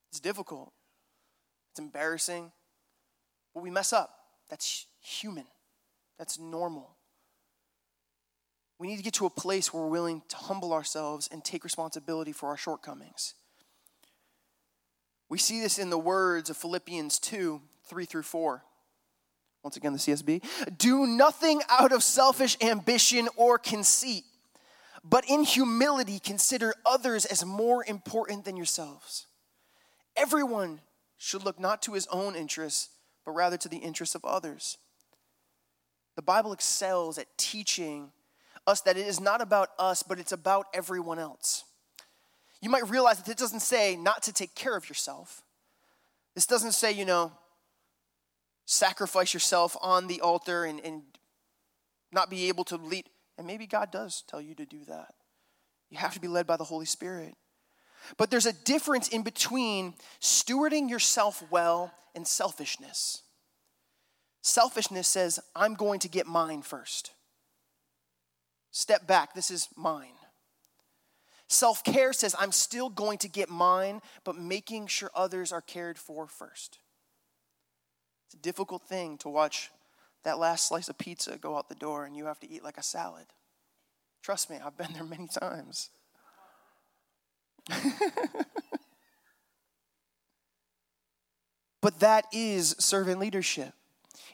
It's 0.10 0.20
difficult, 0.20 0.74
it's 1.72 1.80
embarrassing, 1.80 2.52
but 3.54 3.64
we 3.64 3.70
mess 3.70 3.94
up. 3.94 4.14
That's 4.50 4.86
human, 5.02 5.46
that's 6.18 6.40
normal. 6.40 6.96
We 8.78 8.88
need 8.88 8.98
to 8.98 9.04
get 9.04 9.14
to 9.16 9.28
a 9.28 9.30
place 9.30 9.72
where 9.72 9.84
we're 9.84 9.90
willing 9.90 10.24
to 10.30 10.36
humble 10.36 10.74
ourselves 10.74 11.30
and 11.32 11.44
take 11.44 11.64
responsibility 11.64 12.32
for 12.32 12.50
our 12.50 12.58
shortcomings. 12.58 13.36
We 15.30 15.38
see 15.38 15.62
this 15.62 15.78
in 15.78 15.92
the 15.92 16.00
words 16.00 16.50
of 16.50 16.58
Philippians 16.58 17.20
2 17.20 17.62
3 17.88 18.06
through 18.06 18.24
4. 18.24 18.64
Once 19.64 19.78
again, 19.78 19.94
the 19.94 20.00
CSB. 20.00 20.78
Do 20.78 21.06
nothing 21.06 21.62
out 21.70 21.92
of 21.92 22.02
selfish 22.02 22.58
ambition 22.62 23.30
or 23.38 23.60
conceit 23.60 24.24
but 25.04 25.26
in 25.28 25.44
humility 25.44 26.20
consider 26.20 26.74
others 26.86 27.26
as 27.26 27.44
more 27.46 27.84
important 27.86 28.46
than 28.46 28.56
yourselves. 28.56 29.28
Everyone 30.16 30.82
should 31.24 31.44
look 31.44 31.60
not 31.60 31.84
to 31.84 31.94
his 31.94 32.08
own 32.08 32.36
interests, 32.36 32.90
but 33.24 33.34
rather 33.34 33.56
to 33.56 33.70
the 33.70 33.78
interests 33.78 34.16
of 34.16 34.26
others. 34.26 34.80
The 36.16 36.24
Bible 36.24 36.52
excels 36.52 37.20
at 37.20 37.28
teaching 37.38 38.12
us 38.66 38.82
that 38.82 38.98
it 38.98 39.06
is 39.06 39.20
not 39.20 39.40
about 39.40 39.70
us, 39.78 40.02
but 40.02 40.18
it's 40.18 40.32
about 40.32 40.66
everyone 40.74 41.20
else. 41.20 41.64
You 42.60 42.72
might 42.72 42.90
realize 42.90 43.20
that 43.22 43.30
it 43.30 43.38
doesn't 43.38 43.60
say 43.60 43.96
not 43.96 44.24
to 44.24 44.34
take 44.34 44.56
care 44.56 44.76
of 44.76 44.90
yourself. 44.90 45.44
This 46.34 46.48
doesn't 46.48 46.72
say, 46.72 46.92
you 46.92 47.06
know, 47.06 47.32
sacrifice 48.66 49.32
yourself 49.32 49.78
on 49.80 50.08
the 50.08 50.22
altar 50.22 50.66
and, 50.66 50.80
and 50.80 51.04
not 52.12 52.32
be 52.32 52.48
able 52.48 52.64
to 52.64 52.78
lead. 52.78 53.06
And 53.38 53.46
maybe 53.46 53.68
God 53.68 53.92
does 53.92 54.24
tell 54.28 54.42
you 54.42 54.56
to 54.56 54.66
do 54.66 54.86
that. 54.88 55.14
You 55.92 56.00
have 56.00 56.16
to 56.16 56.20
be 56.20 56.28
led 56.28 56.48
by 56.48 56.58
the 56.58 56.64
Holy 56.64 56.88
Spirit. 56.88 57.36
But 58.18 58.32
there's 58.32 58.46
a 58.46 58.54
difference 58.54 59.08
in 59.08 59.24
between 59.24 59.94
stewarding 60.20 60.90
yourself 60.90 61.44
well 61.50 61.94
and 62.16 62.28
selfishness. 62.28 63.24
Selfishness 64.42 65.08
says, 65.08 65.40
I'm 65.56 65.76
going 65.76 66.00
to 66.00 66.10
get 66.10 66.28
mine 66.28 66.62
first. 66.62 67.12
Step 68.72 69.06
back, 69.06 69.34
this 69.34 69.52
is 69.52 69.68
mine. 69.76 70.14
Self 71.48 71.84
care 71.84 72.14
says, 72.14 72.34
I'm 72.40 72.54
still 72.54 72.90
going 72.90 73.18
to 73.20 73.28
get 73.28 73.50
mine, 73.50 74.02
but 74.24 74.38
making 74.38 74.88
sure 74.88 75.12
others 75.14 75.52
are 75.52 75.62
cared 75.62 76.00
for 76.00 76.26
first. 76.26 76.80
It's 78.26 78.36
a 78.36 78.38
difficult 78.38 78.84
thing 78.84 79.18
to 79.20 79.30
watch 79.30 79.70
that 80.24 80.40
last 80.40 80.70
slice 80.70 80.88
of 80.88 80.98
pizza 80.98 81.38
go 81.38 81.58
out 81.58 81.68
the 81.68 81.76
door 81.76 82.06
and 82.06 82.16
you 82.16 82.26
have 82.26 82.40
to 82.40 82.50
eat 82.50 82.64
like 82.64 82.78
a 82.78 82.84
salad. 82.84 83.26
Trust 84.22 84.50
me, 84.50 84.60
I've 84.64 84.78
been 84.78 84.94
there 84.94 85.04
many 85.04 85.28
times. 85.42 85.90
but 91.82 92.00
that 92.00 92.26
is 92.32 92.76
servant 92.80 93.20
leadership. 93.20 93.74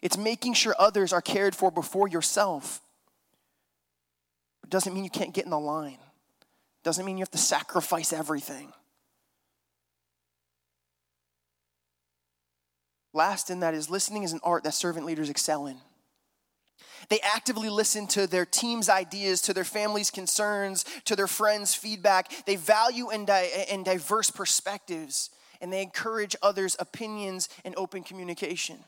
It's 0.01 0.17
making 0.17 0.53
sure 0.53 0.75
others 0.77 1.13
are 1.13 1.21
cared 1.21 1.55
for 1.55 1.71
before 1.71 2.07
yourself. 2.07 2.81
It 4.63 4.69
doesn't 4.69 4.93
mean 4.93 5.03
you 5.03 5.09
can't 5.09 5.33
get 5.33 5.45
in 5.45 5.51
the 5.51 5.59
line. 5.59 5.93
It 5.93 6.83
doesn't 6.83 7.05
mean 7.05 7.17
you 7.17 7.21
have 7.21 7.31
to 7.31 7.37
sacrifice 7.37 8.13
everything. 8.13 8.73
Last 13.13 13.49
in 13.49 13.61
that 13.61 13.73
is 13.73 13.89
listening 13.89 14.23
is 14.23 14.33
an 14.33 14.39
art 14.43 14.63
that 14.63 14.73
servant 14.73 15.05
leaders 15.05 15.29
excel 15.29 15.65
in. 15.67 15.77
They 17.09 17.19
actively 17.21 17.69
listen 17.69 18.07
to 18.07 18.27
their 18.27 18.45
team's 18.45 18.89
ideas, 18.89 19.41
to 19.43 19.53
their 19.53 19.63
family's 19.63 20.11
concerns, 20.11 20.83
to 21.05 21.15
their 21.15 21.27
friends' 21.27 21.73
feedback. 21.73 22.45
They 22.45 22.57
value 22.57 23.09
and, 23.09 23.25
di- 23.25 23.65
and 23.69 23.85
diverse 23.85 24.29
perspectives, 24.29 25.29
and 25.61 25.71
they 25.71 25.81
encourage 25.81 26.35
others' 26.41 26.75
opinions 26.79 27.47
and 27.63 27.73
open 27.77 28.03
communication. 28.03 28.83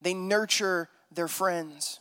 They 0.00 0.14
nurture 0.14 0.88
their 1.10 1.28
friends 1.28 1.98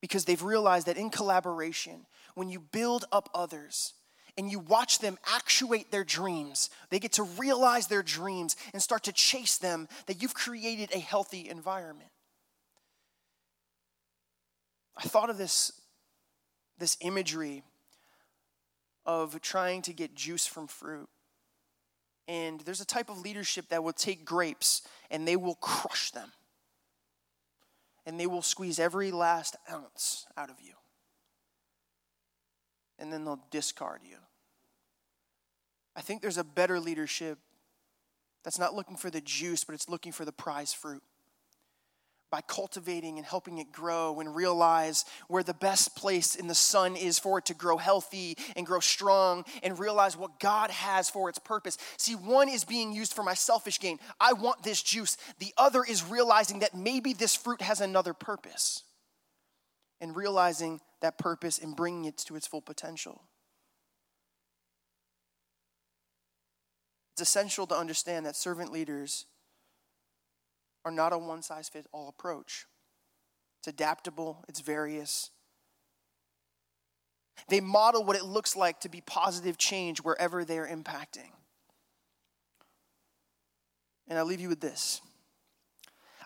because 0.00 0.24
they've 0.24 0.42
realized 0.42 0.86
that 0.86 0.96
in 0.96 1.10
collaboration, 1.10 2.06
when 2.34 2.48
you 2.48 2.60
build 2.60 3.06
up 3.10 3.28
others, 3.34 3.94
and 4.38 4.50
you 4.50 4.58
watch 4.58 4.98
them 4.98 5.18
actuate 5.34 5.90
their 5.90 6.04
dreams, 6.04 6.70
they 6.90 6.98
get 6.98 7.12
to 7.12 7.22
realize 7.22 7.86
their 7.86 8.02
dreams 8.02 8.56
and 8.72 8.82
start 8.82 9.04
to 9.04 9.12
chase 9.12 9.58
them, 9.58 9.88
that 10.06 10.20
you've 10.20 10.34
created 10.34 10.90
a 10.94 10.98
healthy 10.98 11.48
environment. 11.48 12.10
I 14.96 15.02
thought 15.02 15.30
of 15.30 15.38
this, 15.38 15.72
this 16.78 16.96
imagery 17.00 17.62
of 19.04 19.40
trying 19.40 19.82
to 19.82 19.92
get 19.92 20.14
juice 20.14 20.46
from 20.46 20.66
fruit. 20.66 21.08
And 22.28 22.60
there's 22.60 22.80
a 22.80 22.86
type 22.86 23.08
of 23.08 23.20
leadership 23.20 23.68
that 23.68 23.84
will 23.84 23.92
take 23.92 24.24
grapes 24.24 24.82
and 25.10 25.26
they 25.26 25.36
will 25.36 25.54
crush 25.54 26.10
them. 26.10 26.32
And 28.04 28.18
they 28.18 28.26
will 28.26 28.42
squeeze 28.42 28.78
every 28.78 29.10
last 29.10 29.56
ounce 29.70 30.26
out 30.36 30.50
of 30.50 30.56
you. 30.60 30.72
And 32.98 33.12
then 33.12 33.24
they'll 33.24 33.44
discard 33.50 34.00
you. 34.04 34.16
I 35.96 36.02
think 36.02 36.20
there's 36.20 36.38
a 36.38 36.44
better 36.44 36.78
leadership 36.78 37.38
that's 38.44 38.58
not 38.58 38.74
looking 38.74 38.96
for 38.96 39.10
the 39.10 39.22
juice, 39.22 39.64
but 39.64 39.74
it's 39.74 39.88
looking 39.88 40.12
for 40.12 40.24
the 40.24 40.32
prize 40.32 40.72
fruit. 40.72 41.02
By 42.30 42.42
cultivating 42.42 43.18
and 43.18 43.26
helping 43.26 43.58
it 43.58 43.72
grow 43.72 44.20
and 44.20 44.34
realize 44.34 45.04
where 45.28 45.44
the 45.44 45.54
best 45.54 45.96
place 45.96 46.34
in 46.34 46.48
the 46.48 46.54
sun 46.54 46.96
is 46.96 47.18
for 47.18 47.38
it 47.38 47.46
to 47.46 47.54
grow 47.54 47.76
healthy 47.76 48.36
and 48.56 48.66
grow 48.66 48.80
strong 48.80 49.44
and 49.62 49.78
realize 49.78 50.16
what 50.16 50.38
God 50.38 50.70
has 50.70 51.08
for 51.08 51.28
its 51.28 51.38
purpose. 51.38 51.78
See, 51.96 52.14
one 52.14 52.48
is 52.48 52.64
being 52.64 52.92
used 52.92 53.14
for 53.14 53.22
my 53.22 53.34
selfish 53.34 53.80
gain. 53.80 53.98
I 54.20 54.32
want 54.32 54.64
this 54.64 54.82
juice. 54.82 55.16
The 55.38 55.54
other 55.56 55.82
is 55.82 56.04
realizing 56.04 56.58
that 56.58 56.74
maybe 56.74 57.12
this 57.12 57.34
fruit 57.34 57.62
has 57.62 57.80
another 57.80 58.12
purpose 58.12 58.82
and 60.00 60.14
realizing 60.14 60.80
that 61.00 61.18
purpose 61.18 61.58
and 61.58 61.76
bringing 61.76 62.04
it 62.04 62.18
to 62.18 62.36
its 62.36 62.46
full 62.46 62.60
potential. 62.60 63.22
It's 67.16 67.30
essential 67.30 67.66
to 67.68 67.74
understand 67.74 68.26
that 68.26 68.36
servant 68.36 68.70
leaders 68.70 69.24
are 70.84 70.90
not 70.90 71.14
a 71.14 71.18
one 71.18 71.40
size 71.40 71.66
fits 71.66 71.88
all 71.90 72.10
approach. 72.10 72.66
It's 73.60 73.68
adaptable, 73.68 74.44
it's 74.50 74.60
various. 74.60 75.30
They 77.48 77.60
model 77.62 78.04
what 78.04 78.16
it 78.16 78.24
looks 78.26 78.54
like 78.54 78.80
to 78.80 78.90
be 78.90 79.00
positive 79.00 79.56
change 79.56 80.02
wherever 80.02 80.44
they 80.44 80.58
are 80.58 80.68
impacting. 80.68 81.30
And 84.06 84.18
I 84.18 84.22
leave 84.22 84.40
you 84.40 84.50
with 84.50 84.60
this. 84.60 85.00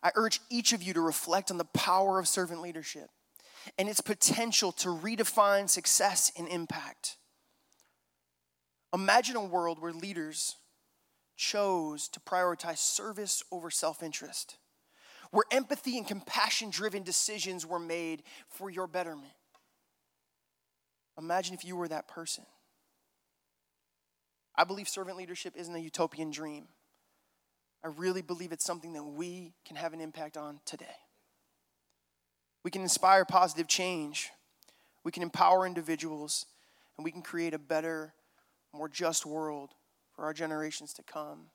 I 0.02 0.10
urge 0.16 0.40
each 0.50 0.72
of 0.72 0.82
you 0.82 0.92
to 0.94 1.00
reflect 1.00 1.52
on 1.52 1.58
the 1.58 1.66
power 1.66 2.18
of 2.18 2.26
servant 2.26 2.62
leadership 2.62 3.10
and 3.78 3.88
its 3.88 4.00
potential 4.00 4.72
to 4.72 4.88
redefine 4.88 5.68
success 5.68 6.32
and 6.36 6.48
impact. 6.48 7.16
Imagine 8.92 9.36
a 9.36 9.44
world 9.44 9.80
where 9.80 9.92
leaders 9.92 10.56
chose 11.40 12.06
to 12.06 12.20
prioritize 12.20 12.76
service 12.76 13.42
over 13.50 13.70
self 13.70 14.02
interest, 14.02 14.58
where 15.30 15.44
empathy 15.50 15.96
and 15.96 16.06
compassion 16.06 16.68
driven 16.68 17.02
decisions 17.02 17.64
were 17.64 17.78
made 17.78 18.22
for 18.46 18.68
your 18.68 18.86
betterment. 18.86 19.32
Imagine 21.18 21.54
if 21.54 21.64
you 21.64 21.76
were 21.76 21.88
that 21.88 22.06
person. 22.06 22.44
I 24.54 24.64
believe 24.64 24.88
servant 24.88 25.16
leadership 25.16 25.54
isn't 25.56 25.74
a 25.74 25.78
utopian 25.78 26.30
dream. 26.30 26.68
I 27.82 27.88
really 27.88 28.20
believe 28.20 28.52
it's 28.52 28.64
something 28.64 28.92
that 28.92 29.04
we 29.04 29.54
can 29.64 29.76
have 29.76 29.94
an 29.94 30.02
impact 30.02 30.36
on 30.36 30.60
today. 30.66 30.84
We 32.62 32.70
can 32.70 32.82
inspire 32.82 33.24
positive 33.24 33.66
change, 33.66 34.30
we 35.04 35.10
can 35.10 35.22
empower 35.22 35.66
individuals, 35.66 36.44
and 36.98 37.04
we 37.04 37.10
can 37.10 37.22
create 37.22 37.54
a 37.54 37.58
better, 37.58 38.12
more 38.74 38.90
just 38.90 39.24
world 39.24 39.70
for 40.20 40.26
our 40.26 40.34
generations 40.34 40.92
to 40.92 41.02
come. 41.02 41.46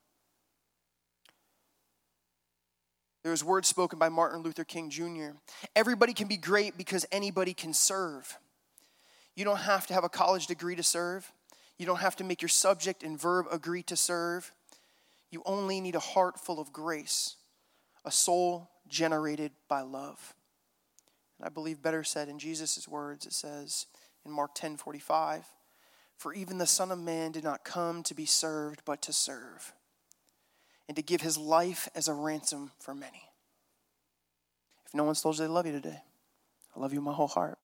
There 3.22 3.30
was 3.30 3.44
words 3.44 3.68
spoken 3.68 3.96
by 3.96 4.08
Martin 4.08 4.40
Luther 4.40 4.64
King 4.64 4.90
Jr. 4.90 5.36
Everybody 5.76 6.12
can 6.12 6.26
be 6.26 6.36
great 6.36 6.76
because 6.76 7.06
anybody 7.12 7.54
can 7.54 7.72
serve. 7.72 8.36
You 9.36 9.44
don't 9.44 9.58
have 9.58 9.86
to 9.86 9.94
have 9.94 10.02
a 10.02 10.08
college 10.08 10.48
degree 10.48 10.74
to 10.74 10.82
serve. 10.82 11.30
You 11.78 11.86
don't 11.86 12.00
have 12.00 12.16
to 12.16 12.24
make 12.24 12.42
your 12.42 12.48
subject 12.48 13.04
and 13.04 13.20
verb 13.20 13.46
agree 13.52 13.84
to 13.84 13.94
serve. 13.94 14.50
You 15.30 15.44
only 15.46 15.80
need 15.80 15.94
a 15.94 16.00
heart 16.00 16.40
full 16.40 16.58
of 16.58 16.72
grace, 16.72 17.36
a 18.04 18.10
soul 18.10 18.68
generated 18.88 19.52
by 19.68 19.82
love. 19.82 20.34
And 21.38 21.46
I 21.46 21.50
believe 21.50 21.82
better 21.82 22.02
said 22.02 22.28
in 22.28 22.40
Jesus' 22.40 22.88
words, 22.88 23.26
it 23.26 23.32
says 23.32 23.86
in 24.24 24.32
Mark 24.32 24.56
10 24.56 24.76
45, 24.76 25.44
for 26.16 26.32
even 26.32 26.58
the 26.58 26.66
Son 26.66 26.90
of 26.90 26.98
Man 26.98 27.32
did 27.32 27.44
not 27.44 27.64
come 27.64 28.02
to 28.04 28.14
be 28.14 28.26
served, 28.26 28.82
but 28.84 29.02
to 29.02 29.12
serve, 29.12 29.72
and 30.88 30.96
to 30.96 31.02
give 31.02 31.20
his 31.20 31.36
life 31.36 31.88
as 31.94 32.08
a 32.08 32.14
ransom 32.14 32.72
for 32.78 32.94
many. 32.94 33.30
If 34.86 34.94
no 34.94 35.04
one's 35.04 35.20
told 35.20 35.36
you 35.36 35.44
they 35.44 35.52
love 35.52 35.66
you 35.66 35.72
today, 35.72 36.02
I 36.74 36.80
love 36.80 36.92
you 36.92 37.00
with 37.00 37.06
my 37.06 37.12
whole 37.12 37.26
heart. 37.26 37.58